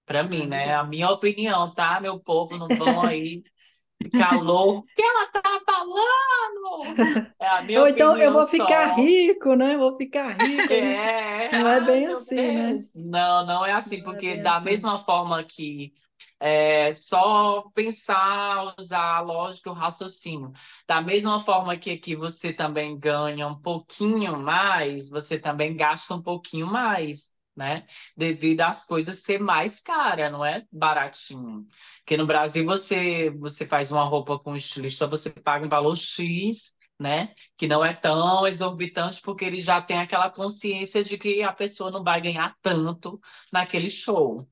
Para 0.06 0.24
mim, 0.24 0.46
né? 0.48 0.76
A 0.76 0.84
minha 0.84 1.10
opinião, 1.10 1.74
tá? 1.74 2.02
Meu 2.02 2.20
povo, 2.20 2.58
não 2.58 2.68
vão 2.68 3.02
aí 3.02 3.42
ficar 4.04 4.40
louco. 4.42 4.88
O 4.90 4.94
que 4.96 5.02
ela 5.02 5.28
tá 5.28 5.42
falando? 5.66 7.02
É 7.40 7.48
Ou 7.80 7.88
então 7.88 8.18
eu 8.18 8.32
vou 8.34 8.48
ficar 8.48 8.88
só. 8.88 8.96
rico, 8.96 9.56
né? 9.56 9.78
Vou 9.78 9.98
ficar 9.98 10.34
rico. 10.34 10.74
É, 10.74 11.52
Não 11.52 11.68
é 11.68 11.82
bem 11.82 12.08
assim, 12.08 12.52
né? 12.52 12.78
Deus. 12.78 12.94
Não, 12.96 13.46
não 13.46 13.66
é 13.66 13.74
assim, 13.74 14.02
Não 14.02 14.14
é 14.14 14.22
porque 14.22 14.22
bem 14.22 14.42
da 14.42 14.60
assim. 14.60 14.62
mesma 14.62 15.04
forma 15.06 15.44
que 15.44 15.94
é 16.40 16.96
só 16.96 17.64
pensar, 17.76 18.76
usar 18.80 19.18
a 19.18 19.22
lógica 19.22 19.70
e 19.70 19.72
o 19.72 19.76
raciocínio, 19.76 20.52
da 20.88 21.02
mesma 21.02 21.40
forma 21.40 21.78
que 21.78 21.92
aqui 21.92 22.16
você 22.16 22.54
também 22.54 22.98
ganha 23.00 23.48
um 23.48 23.60
pouquinho 23.62 24.38
mais, 24.40 25.10
você 25.10 25.40
também 25.40 25.76
gasta 25.76 26.16
um 26.16 26.22
pouquinho 26.22 26.68
mais, 26.68 27.34
né? 27.56 27.86
Devido 28.16 28.62
às 28.62 28.84
coisas 28.86 29.18
ser 29.24 29.40
mais 29.40 29.80
cara, 29.80 30.30
não 30.30 30.44
é 30.46 30.66
baratinho. 30.72 31.68
Porque 32.00 32.18
no 32.18 32.26
Brasil 32.28 32.66
você, 32.66 33.30
você 33.32 33.66
faz 33.66 33.92
uma 33.92 34.04
roupa 34.04 34.40
com 34.40 34.56
estilista, 34.56 35.08
você 35.08 35.30
paga 35.30 35.66
um 35.66 35.70
valor 35.70 35.96
X 35.96 36.76
né? 37.00 37.34
Que 37.58 37.68
não 37.68 37.84
é 37.84 37.94
tão 37.94 38.46
exorbitante, 38.46 39.22
porque 39.24 39.44
eles 39.46 39.64
já 39.64 39.82
têm 39.82 40.00
aquela 40.00 40.30
consciência 40.30 41.04
de 41.04 41.18
que 41.18 41.42
a 41.42 41.52
pessoa 41.52 41.90
não 41.90 42.04
vai 42.04 42.22
ganhar 42.22 42.56
tanto 42.62 43.20
naquele 43.52 43.90
show. 43.90 44.48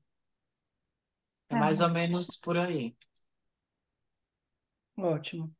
É 1.47 1.55
mais 1.55 1.79
Ah, 1.79 1.85
ou 1.85 1.89
menos 1.89 2.35
por 2.37 2.57
aí. 2.57 2.95
ótimo. 4.97 5.51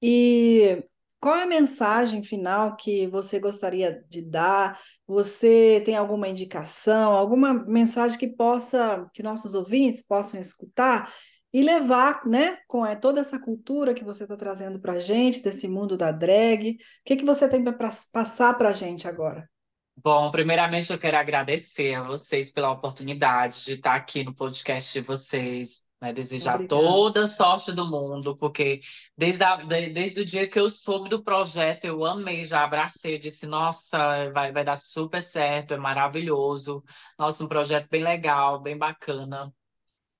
E 0.00 0.84
qual 1.24 1.36
é 1.36 1.44
a 1.44 1.46
mensagem 1.46 2.22
final 2.22 2.76
que 2.76 3.06
você 3.06 3.40
gostaria 3.40 4.04
de 4.10 4.20
dar? 4.20 4.78
Você 5.06 5.80
tem 5.82 5.96
alguma 5.96 6.28
indicação, 6.28 7.12
alguma 7.14 7.54
mensagem 7.54 8.18
que 8.18 8.28
possa, 8.28 9.08
que 9.14 9.22
nossos 9.22 9.54
ouvintes 9.54 10.06
possam 10.06 10.38
escutar 10.38 11.10
e 11.50 11.62
levar, 11.62 12.26
né, 12.26 12.58
com 12.68 12.84
é, 12.84 12.94
toda 12.94 13.22
essa 13.22 13.38
cultura 13.38 13.94
que 13.94 14.04
você 14.04 14.24
está 14.24 14.36
trazendo 14.36 14.78
para 14.78 14.94
a 14.94 15.00
gente, 15.00 15.42
desse 15.42 15.66
mundo 15.66 15.96
da 15.96 16.12
drag? 16.12 16.72
O 16.72 16.76
que 17.06 17.16
que 17.16 17.24
você 17.24 17.48
tem 17.48 17.64
para 17.64 17.72
passar 18.12 18.52
para 18.58 18.68
a 18.68 18.74
gente 18.74 19.08
agora? 19.08 19.48
Bom, 19.96 20.30
primeiramente 20.30 20.92
eu 20.92 20.98
quero 20.98 21.16
agradecer 21.16 21.94
a 21.94 22.02
vocês 22.02 22.50
pela 22.50 22.70
oportunidade 22.70 23.64
de 23.64 23.72
estar 23.76 23.94
aqui 23.94 24.22
no 24.24 24.34
podcast 24.34 24.92
de 24.92 25.00
vocês, 25.00 25.83
né? 26.04 26.12
Desejar 26.12 26.56
Obrigada. 26.56 26.82
toda 26.82 27.24
a 27.24 27.26
sorte 27.26 27.72
do 27.72 27.86
mundo, 27.86 28.36
porque 28.36 28.80
desde, 29.16 29.42
a- 29.42 29.56
de- 29.56 29.90
desde 29.90 30.20
o 30.20 30.24
dia 30.24 30.46
que 30.48 30.58
eu 30.58 30.68
soube 30.70 31.08
do 31.08 31.22
projeto, 31.22 31.84
eu 31.86 32.04
amei, 32.04 32.44
já 32.44 32.64
abracei, 32.64 33.18
disse, 33.18 33.46
nossa, 33.46 34.30
vai, 34.32 34.52
vai 34.52 34.64
dar 34.64 34.76
super 34.76 35.22
certo, 35.22 35.74
é 35.74 35.76
maravilhoso. 35.78 36.84
Nossa, 37.18 37.44
um 37.44 37.48
projeto 37.48 37.88
bem 37.90 38.02
legal, 38.02 38.60
bem 38.60 38.76
bacana. 38.76 39.52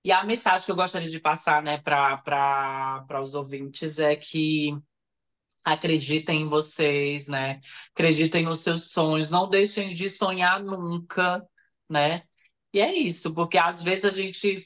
E 0.04 0.12
a 0.12 0.22
mensagem 0.24 0.64
que 0.66 0.70
eu 0.72 0.76
gostaria 0.76 1.10
de 1.10 1.20
passar, 1.20 1.62
né, 1.62 1.78
para 1.78 2.18
para 2.18 3.22
os 3.22 3.34
ouvintes 3.34 3.98
é 3.98 4.14
que 4.16 4.76
acreditem 5.64 6.42
em 6.42 6.48
vocês, 6.48 7.26
né? 7.28 7.60
Acreditem 7.94 8.44
nos 8.44 8.60
seus 8.60 8.90
sonhos, 8.90 9.30
não 9.30 9.48
deixem 9.48 9.94
de 9.94 10.08
sonhar 10.10 10.62
nunca, 10.62 11.42
né? 11.88 12.24
E 12.72 12.80
é 12.80 12.92
isso, 12.94 13.32
porque 13.34 13.56
às 13.56 13.82
vezes 13.82 14.04
a 14.04 14.10
gente, 14.10 14.58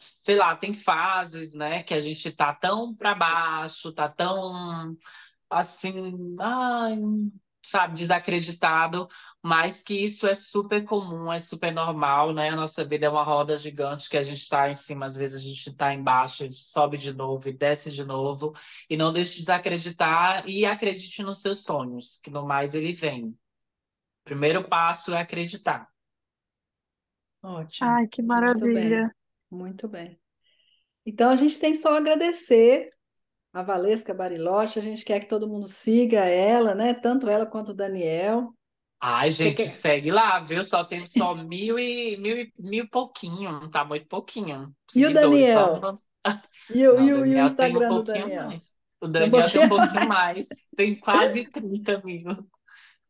sei 0.00 0.36
lá, 0.36 0.56
tem 0.56 0.72
fases, 0.74 1.54
né, 1.54 1.82
que 1.82 1.94
a 1.94 2.00
gente 2.00 2.30
tá 2.32 2.54
tão 2.54 2.94
para 2.94 3.14
baixo, 3.14 3.92
tá 3.92 4.08
tão 4.08 4.96
assim, 5.50 6.36
ai, 6.40 6.96
sabe, 7.62 7.94
desacreditado, 7.94 9.08
mas 9.42 9.82
que 9.82 9.94
isso 9.94 10.26
é 10.26 10.34
super 10.34 10.84
comum, 10.84 11.32
é 11.32 11.40
super 11.40 11.72
normal, 11.72 12.32
né? 12.32 12.50
A 12.50 12.56
nossa 12.56 12.84
vida 12.84 13.06
é 13.06 13.08
uma 13.10 13.22
roda 13.22 13.56
gigante 13.56 14.08
que 14.08 14.16
a 14.16 14.22
gente 14.22 14.40
está 14.42 14.68
em 14.68 14.74
cima, 14.74 15.06
às 15.06 15.16
vezes 15.16 15.36
a 15.36 15.46
gente 15.46 15.68
está 15.68 15.92
embaixo, 15.92 16.42
a 16.42 16.46
gente 16.46 16.62
sobe 16.62 16.96
de 16.96 17.12
novo 17.12 17.48
e 17.48 17.52
desce 17.52 17.90
de 17.90 18.04
novo, 18.04 18.54
e 18.88 18.96
não 18.96 19.12
deixe 19.12 19.32
de 19.32 19.40
desacreditar 19.40 20.48
e 20.48 20.64
acredite 20.64 21.22
nos 21.22 21.38
seus 21.38 21.62
sonhos, 21.62 22.18
que 22.22 22.30
no 22.30 22.46
mais 22.46 22.74
ele 22.74 22.92
vem. 22.92 23.36
Primeiro 24.24 24.68
passo 24.68 25.14
é 25.14 25.20
acreditar. 25.20 25.88
Ótimo. 27.42 27.88
Ai, 27.88 28.06
que 28.08 28.22
maravilha. 28.22 29.14
Muito 29.50 29.88
bem. 29.88 30.18
Então 31.04 31.30
a 31.30 31.36
gente 31.36 31.58
tem 31.58 31.74
só 31.74 31.96
agradecer 31.96 32.90
a 33.52 33.62
Valesca 33.62 34.12
Bariloche, 34.14 34.78
a 34.78 34.82
gente 34.82 35.04
quer 35.04 35.20
que 35.20 35.26
todo 35.28 35.48
mundo 35.48 35.66
siga 35.66 36.24
ela, 36.24 36.74
né? 36.74 36.94
Tanto 36.94 37.28
ela 37.28 37.46
quanto 37.46 37.70
o 37.70 37.74
Daniel. 37.74 38.54
Ai, 39.00 39.30
gente, 39.30 39.56
quer... 39.56 39.68
segue 39.68 40.10
lá, 40.10 40.40
viu? 40.40 40.64
Só 40.64 40.84
temos 40.84 41.12
só 41.12 41.34
mil 41.34 41.78
e, 41.78 42.16
mil 42.16 42.36
e, 42.38 42.52
mil 42.58 42.88
pouquinho, 42.88 43.52
não 43.52 43.70
tá 43.70 43.84
muito 43.84 44.06
pouquinho. 44.06 44.74
E 44.94 45.06
o 45.06 45.12
só 45.12 45.12
Daniel? 45.12 45.80
no- 45.80 45.94
E 46.68 46.86
o, 46.86 46.98
Não, 46.98 47.08
e 47.08 47.12
o 47.12 47.14
o, 47.14 47.26
e 47.26 47.36
o 47.36 47.44
Daniel 47.44 47.56
tem 47.56 47.76
um 47.76 47.82
Instagram 47.82 47.92
do 47.92 48.02
Daniel? 48.02 48.44
mais. 48.46 48.74
O 49.00 49.06
Daniel 49.08 49.50
tem 49.50 49.60
um 49.60 49.68
pouquinho? 49.68 49.68
pouquinho 49.68 50.04
mais. 50.08 50.48
Tem 50.76 50.98
quase 50.98 51.44
30 51.44 52.00
mil. 52.02 52.30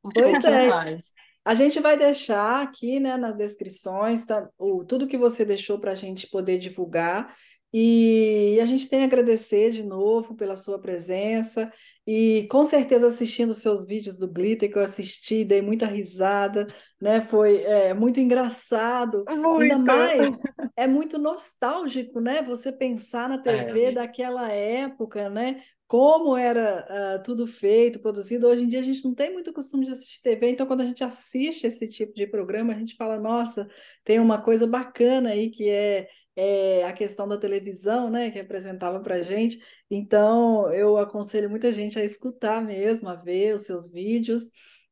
Um 0.05 0.13
Pois 0.13 0.45
pouquinho 0.45 0.47
é. 0.47 0.67
mais. 0.67 1.13
A 1.49 1.55
gente 1.55 1.81
vai 1.81 1.97
deixar 1.97 2.61
aqui, 2.61 3.01
né, 3.01 3.17
nas 3.17 3.35
descrições, 3.35 4.27
tá, 4.27 4.47
o, 4.59 4.85
tudo 4.85 5.07
que 5.07 5.17
você 5.17 5.47
deixou 5.47 5.81
para 5.81 5.93
a 5.93 5.95
gente 5.95 6.27
poder 6.27 6.59
divulgar. 6.59 7.35
E 7.73 8.59
a 8.63 8.67
gente 8.67 8.89
tem 8.89 9.03
a 9.03 9.05
agradecer 9.05 9.71
de 9.71 9.83
novo 9.83 10.35
pela 10.35 10.57
sua 10.57 10.79
presença 10.79 11.71
e 12.07 12.49
com 12.51 12.65
certeza 12.65 13.09
assistindo 13.09 13.51
os 13.51 13.59
seus 13.59 13.85
vídeos 13.85 14.19
do 14.19 14.27
Glitter, 14.27 14.73
que 14.73 14.79
eu 14.79 14.83
assisti, 14.83 15.45
dei 15.45 15.61
muita 15.61 15.85
risada, 15.87 16.67
né? 16.99 17.21
Foi 17.21 17.63
é, 17.63 17.93
muito 17.93 18.19
engraçado. 18.21 19.23
Ainda 19.29 19.79
Muito. 19.79 19.85
mais, 19.85 20.39
é 20.75 20.87
muito 20.87 21.19
nostálgico, 21.19 22.21
né? 22.21 22.43
Você 22.43 22.73
pensar 22.73 23.29
na 23.29 23.37
TV 23.37 23.85
É. 23.85 23.93
daquela 23.93 24.51
época, 24.51 25.29
né? 25.29 25.63
Como 25.87 26.37
era 26.37 27.15
ah, 27.17 27.19
tudo 27.19 27.47
feito, 27.47 28.01
produzido. 28.01 28.47
Hoje 28.47 28.63
em 28.65 28.69
dia 28.69 28.81
a 28.81 28.83
gente 28.83 29.05
não 29.05 29.15
tem 29.15 29.31
muito 29.33 29.53
costume 29.53 29.85
de 29.85 29.93
assistir 29.93 30.23
TV, 30.23 30.51
então 30.51 30.67
quando 30.67 30.83
a 30.83 30.87
gente 30.87 31.05
assiste 31.05 31.67
esse 31.67 31.89
tipo 31.89 32.15
de 32.15 32.27
programa, 32.27 32.73
a 32.73 32.79
gente 32.79 32.97
fala, 32.97 33.19
nossa, 33.19 33.69
tem 34.05 34.19
uma 34.19 34.41
coisa 34.41 34.67
bacana 34.67 35.31
aí 35.31 35.51
que 35.51 35.69
é 35.69 36.09
é, 36.41 36.85
a 36.85 36.93
questão 36.93 37.27
da 37.27 37.37
televisão, 37.37 38.09
né, 38.09 38.31
que 38.31 38.39
apresentava 38.39 39.01
para 39.01 39.23
gente. 39.23 39.59
Então, 39.91 40.73
eu 40.73 40.97
aconselho 40.97 41.51
muita 41.51 41.73
gente 41.73 41.99
a 41.99 42.05
escutar 42.05 42.63
mesmo, 42.65 43.09
a 43.09 43.17
ver 43.17 43.57
os 43.57 43.65
seus 43.65 43.91
vídeos 43.91 44.45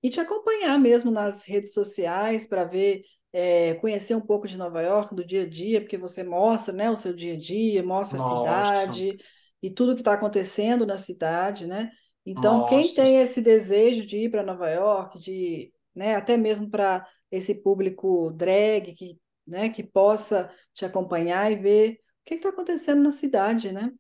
e 0.03 0.11
te 0.11 0.19
acompanhar 0.19 0.77
mesmo 0.81 1.09
nas 1.09 1.45
redes 1.45 1.73
sociais 1.73 2.49
para 2.49 2.65
ver, 2.65 3.03
é, 3.33 3.75
conhecer 3.75 4.17
um 4.17 4.21
pouco 4.21 4.49
de 4.49 4.57
Nova 4.57 4.83
York, 4.83 5.15
do 5.15 5.25
dia 5.25 5.43
a 5.43 5.49
dia, 5.49 5.81
porque 5.81 5.97
você 5.97 6.25
mostra, 6.25 6.75
né, 6.75 6.91
o 6.91 6.97
seu 6.97 7.15
dia 7.15 7.35
a 7.35 7.39
dia, 7.39 7.81
mostra 7.81 8.19
a 8.19 8.23
Mostro, 8.23 8.39
cidade 8.41 9.17
e 9.63 9.71
tudo 9.71 9.95
que 9.95 10.01
está 10.01 10.15
acontecendo 10.15 10.85
na 10.85 10.99
cidade, 10.99 11.65
né? 11.65 11.93
Então, 12.25 12.67
quem 12.67 12.81
mostro. 12.81 13.05
tem 13.05 13.19
esse 13.19 13.41
desejo 13.41 14.05
de 14.05 14.17
ir 14.25 14.31
para 14.33 14.43
Nova 14.43 14.69
York, 14.69 15.21
de, 15.21 15.73
né, 15.95 16.17
até 16.17 16.37
mesmo 16.37 16.69
para 16.69 17.07
esse 17.31 17.55
público 17.63 18.33
drag 18.33 18.95
que 18.95 19.17
né, 19.47 19.69
que 19.69 19.83
possa 19.83 20.51
te 20.75 20.85
acompanhar 20.85 21.51
e 21.51 21.57
ver 21.57 21.93
o 21.93 21.97
que 22.25 22.35
está 22.35 22.49
acontecendo 22.49 23.03
na 23.03 23.13
cidade, 23.13 23.73
né? 23.73 23.93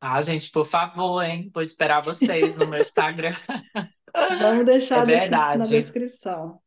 Ah, 0.00 0.22
gente, 0.22 0.50
por 0.50 0.64
favor, 0.64 1.22
hein? 1.22 1.50
Vou 1.52 1.62
esperar 1.62 2.02
vocês 2.02 2.56
no 2.56 2.66
meu 2.66 2.80
Instagram. 2.80 3.34
Vamos 4.40 4.64
deixar 4.64 5.04
É 5.10 5.28
na 5.28 5.56
descrição. 5.56 6.60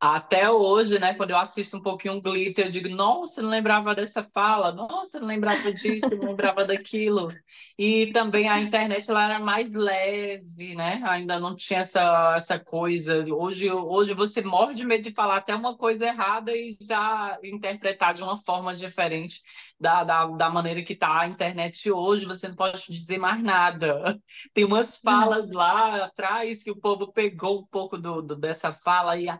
Até 0.00 0.48
hoje, 0.48 0.96
né, 1.00 1.12
quando 1.14 1.30
eu 1.30 1.38
assisto 1.38 1.76
um 1.76 1.82
pouquinho 1.82 2.20
Glitter, 2.22 2.66
eu 2.66 2.70
digo, 2.70 2.88
nossa, 2.88 3.42
não 3.42 3.48
lembrava 3.50 3.96
dessa 3.96 4.22
fala, 4.22 4.70
nossa, 4.70 5.18
não 5.18 5.26
lembrava 5.26 5.72
disso, 5.72 6.14
não 6.14 6.26
lembrava 6.28 6.64
daquilo. 6.64 7.36
E 7.76 8.06
também 8.12 8.48
a 8.48 8.60
internet 8.60 9.10
ela 9.10 9.24
era 9.24 9.40
mais 9.40 9.72
leve, 9.74 10.76
né? 10.76 11.02
Ainda 11.04 11.40
não 11.40 11.56
tinha 11.56 11.80
essa, 11.80 12.34
essa 12.36 12.60
coisa. 12.60 13.24
Hoje, 13.34 13.68
hoje 13.72 14.14
você 14.14 14.40
morre 14.40 14.74
de 14.74 14.84
medo 14.84 15.02
de 15.02 15.10
falar 15.10 15.38
até 15.38 15.52
uma 15.54 15.76
coisa 15.76 16.06
errada 16.06 16.52
e 16.56 16.76
já 16.80 17.36
interpretar 17.42 18.14
de 18.14 18.22
uma 18.22 18.36
forma 18.36 18.76
diferente 18.76 19.42
da, 19.80 20.04
da, 20.04 20.26
da 20.26 20.50
maneira 20.50 20.82
que 20.82 20.94
tá 20.94 21.20
a 21.20 21.26
internet 21.26 21.90
hoje, 21.90 22.24
você 22.26 22.48
não 22.48 22.54
pode 22.56 22.84
dizer 22.92 23.18
mais 23.18 23.42
nada. 23.42 24.20
Tem 24.54 24.64
umas 24.64 24.98
falas 25.00 25.50
lá 25.52 26.04
atrás 26.04 26.62
que 26.62 26.70
o 26.70 26.76
povo 26.76 27.12
pegou 27.12 27.60
um 27.60 27.66
pouco 27.66 27.96
do, 27.98 28.22
do- 28.22 28.36
dessa 28.36 28.72
fala 28.72 29.16
e 29.18 29.28
ah, 29.28 29.38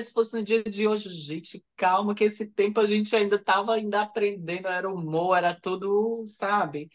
olha, 0.00 0.02
se 0.02 0.12
fosse 0.12 0.36
no 0.36 0.42
dia 0.42 0.62
de 0.64 0.86
hoje, 0.88 1.08
gente, 1.10 1.64
calma, 1.76 2.14
que 2.14 2.24
esse 2.24 2.46
tempo 2.46 2.80
a 2.80 2.86
gente 2.86 3.14
ainda 3.14 3.36
estava 3.36 3.74
ainda 3.74 4.02
aprendendo, 4.02 4.68
era 4.68 4.90
humor, 4.90 5.36
era 5.36 5.54
tudo, 5.60 6.24
sabe? 6.26 6.90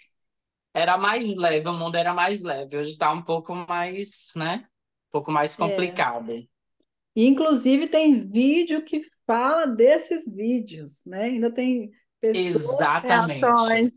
Era 0.74 0.97
mais 0.97 1.26
leve, 1.28 1.68
o 1.70 1.74
mundo 1.74 1.95
era 1.97 2.14
mais 2.14 2.43
leve. 2.43 2.78
Hoje 2.78 2.91
está 2.91 3.12
um 3.14 3.24
pouco 3.24 3.56
mais, 3.56 4.32
né? 4.36 4.68
Um 5.10 5.12
pouco 5.12 5.32
mais 5.32 5.56
É. 5.58 6.06
complicado. 6.06 6.47
E, 7.16 7.26
inclusive, 7.26 7.88
tem 7.88 8.20
vídeo 8.30 8.84
que 8.84 9.01
fala 9.26 9.66
desses 9.68 10.26
vídeos, 10.28 11.03
né? 11.06 11.24
Ainda 11.26 11.51
tem 11.51 11.91
pessoas, 12.20 12.89
Exatamente. 12.99 13.03
Reações. 13.03 13.95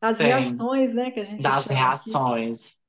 as 0.00 0.18
Tem. 0.18 0.20
reações, 0.20 0.94
né, 0.94 1.10
que 1.12 1.20
a 1.20 1.24
gente 1.24 1.52
Das 1.52 1.68
chama 1.68 1.92
aqui. 1.92 2.36
reações. 2.36 2.80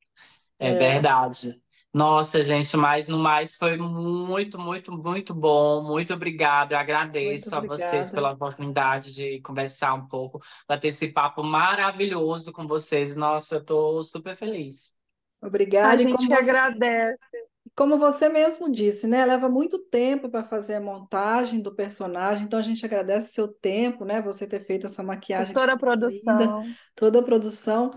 É 0.59 0.73
É. 0.73 0.75
verdade. 0.75 1.61
Nossa, 1.91 2.43
gente, 2.43 2.77
mas 2.77 3.07
no 3.07 3.17
mais 3.17 3.55
foi 3.55 3.75
muito, 3.75 4.59
muito, 4.59 4.91
muito 4.91 5.33
bom. 5.33 5.81
Muito 5.81 6.13
obrigado. 6.13 6.73
Eu 6.73 6.77
agradeço 6.77 7.55
a 7.55 7.59
vocês 7.61 8.11
pela 8.11 8.31
oportunidade 8.31 9.13
de 9.13 9.41
conversar 9.41 9.95
um 9.95 10.07
pouco, 10.07 10.39
bater 10.67 10.89
esse 10.89 11.07
papo 11.07 11.43
maravilhoso 11.43 12.51
com 12.51 12.67
vocês. 12.67 13.15
Nossa, 13.15 13.55
eu 13.55 13.65
tô 13.65 14.03
super 14.03 14.35
feliz. 14.35 14.95
A 15.41 15.47
Obrigada. 15.47 15.95
E 15.95 16.03
gente 16.03 16.27
você, 16.27 16.33
agradece. 16.33 17.48
Como 17.79 17.97
você 17.99 18.29
mesmo 18.29 18.71
disse, 18.71 19.07
né? 19.07 19.25
Leva 19.25 19.49
muito 19.49 19.79
tempo 19.79 20.29
para 20.29 20.43
fazer 20.45 20.75
a 20.75 20.81
montagem 20.81 21.61
do 21.61 21.73
personagem, 21.75 22.45
então 22.45 22.59
a 22.59 22.63
gente 22.63 22.85
agradece 22.85 23.33
seu 23.33 23.47
tempo, 23.47 24.05
né? 24.05 24.21
Você 24.21 24.47
ter 24.47 24.65
feito 24.65 24.85
essa 24.87 25.03
maquiagem 25.03 25.53
Toda 25.53 25.73
a 25.73 25.77
ficou 25.77 26.09
linda, 26.09 26.55
produção. 26.57 26.77
toda 26.95 27.19
a 27.19 27.23
produção 27.23 27.91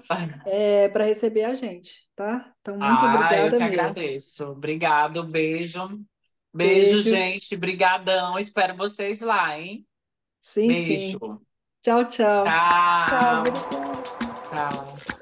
é, 0.44 0.88
para 0.88 1.04
receber 1.04 1.44
a 1.44 1.54
gente, 1.54 2.08
tá? 2.16 2.54
Então, 2.60 2.78
muito 2.78 3.04
Ah, 3.04 3.36
eu 3.38 3.52
obrigada 3.52 3.60
que 3.60 3.64
mesmo. 3.64 4.04
agradeço. 4.04 4.44
Obrigado, 4.50 5.24
beijo. 5.26 6.04
Beijo, 6.54 7.02
Beijo. 7.02 7.02
gente. 7.02 7.56
Brigadão. 7.56 8.38
Espero 8.38 8.76
vocês 8.76 9.20
lá, 9.20 9.58
hein? 9.58 9.86
Sim, 10.42 10.74
Beijo. 10.74 11.18
sim. 11.18 11.20
Tchau, 11.82 12.04
tchau. 12.08 12.64
Tchau, 13.04 13.42
Tchau. 13.42 13.62
Tchau. 14.50 15.21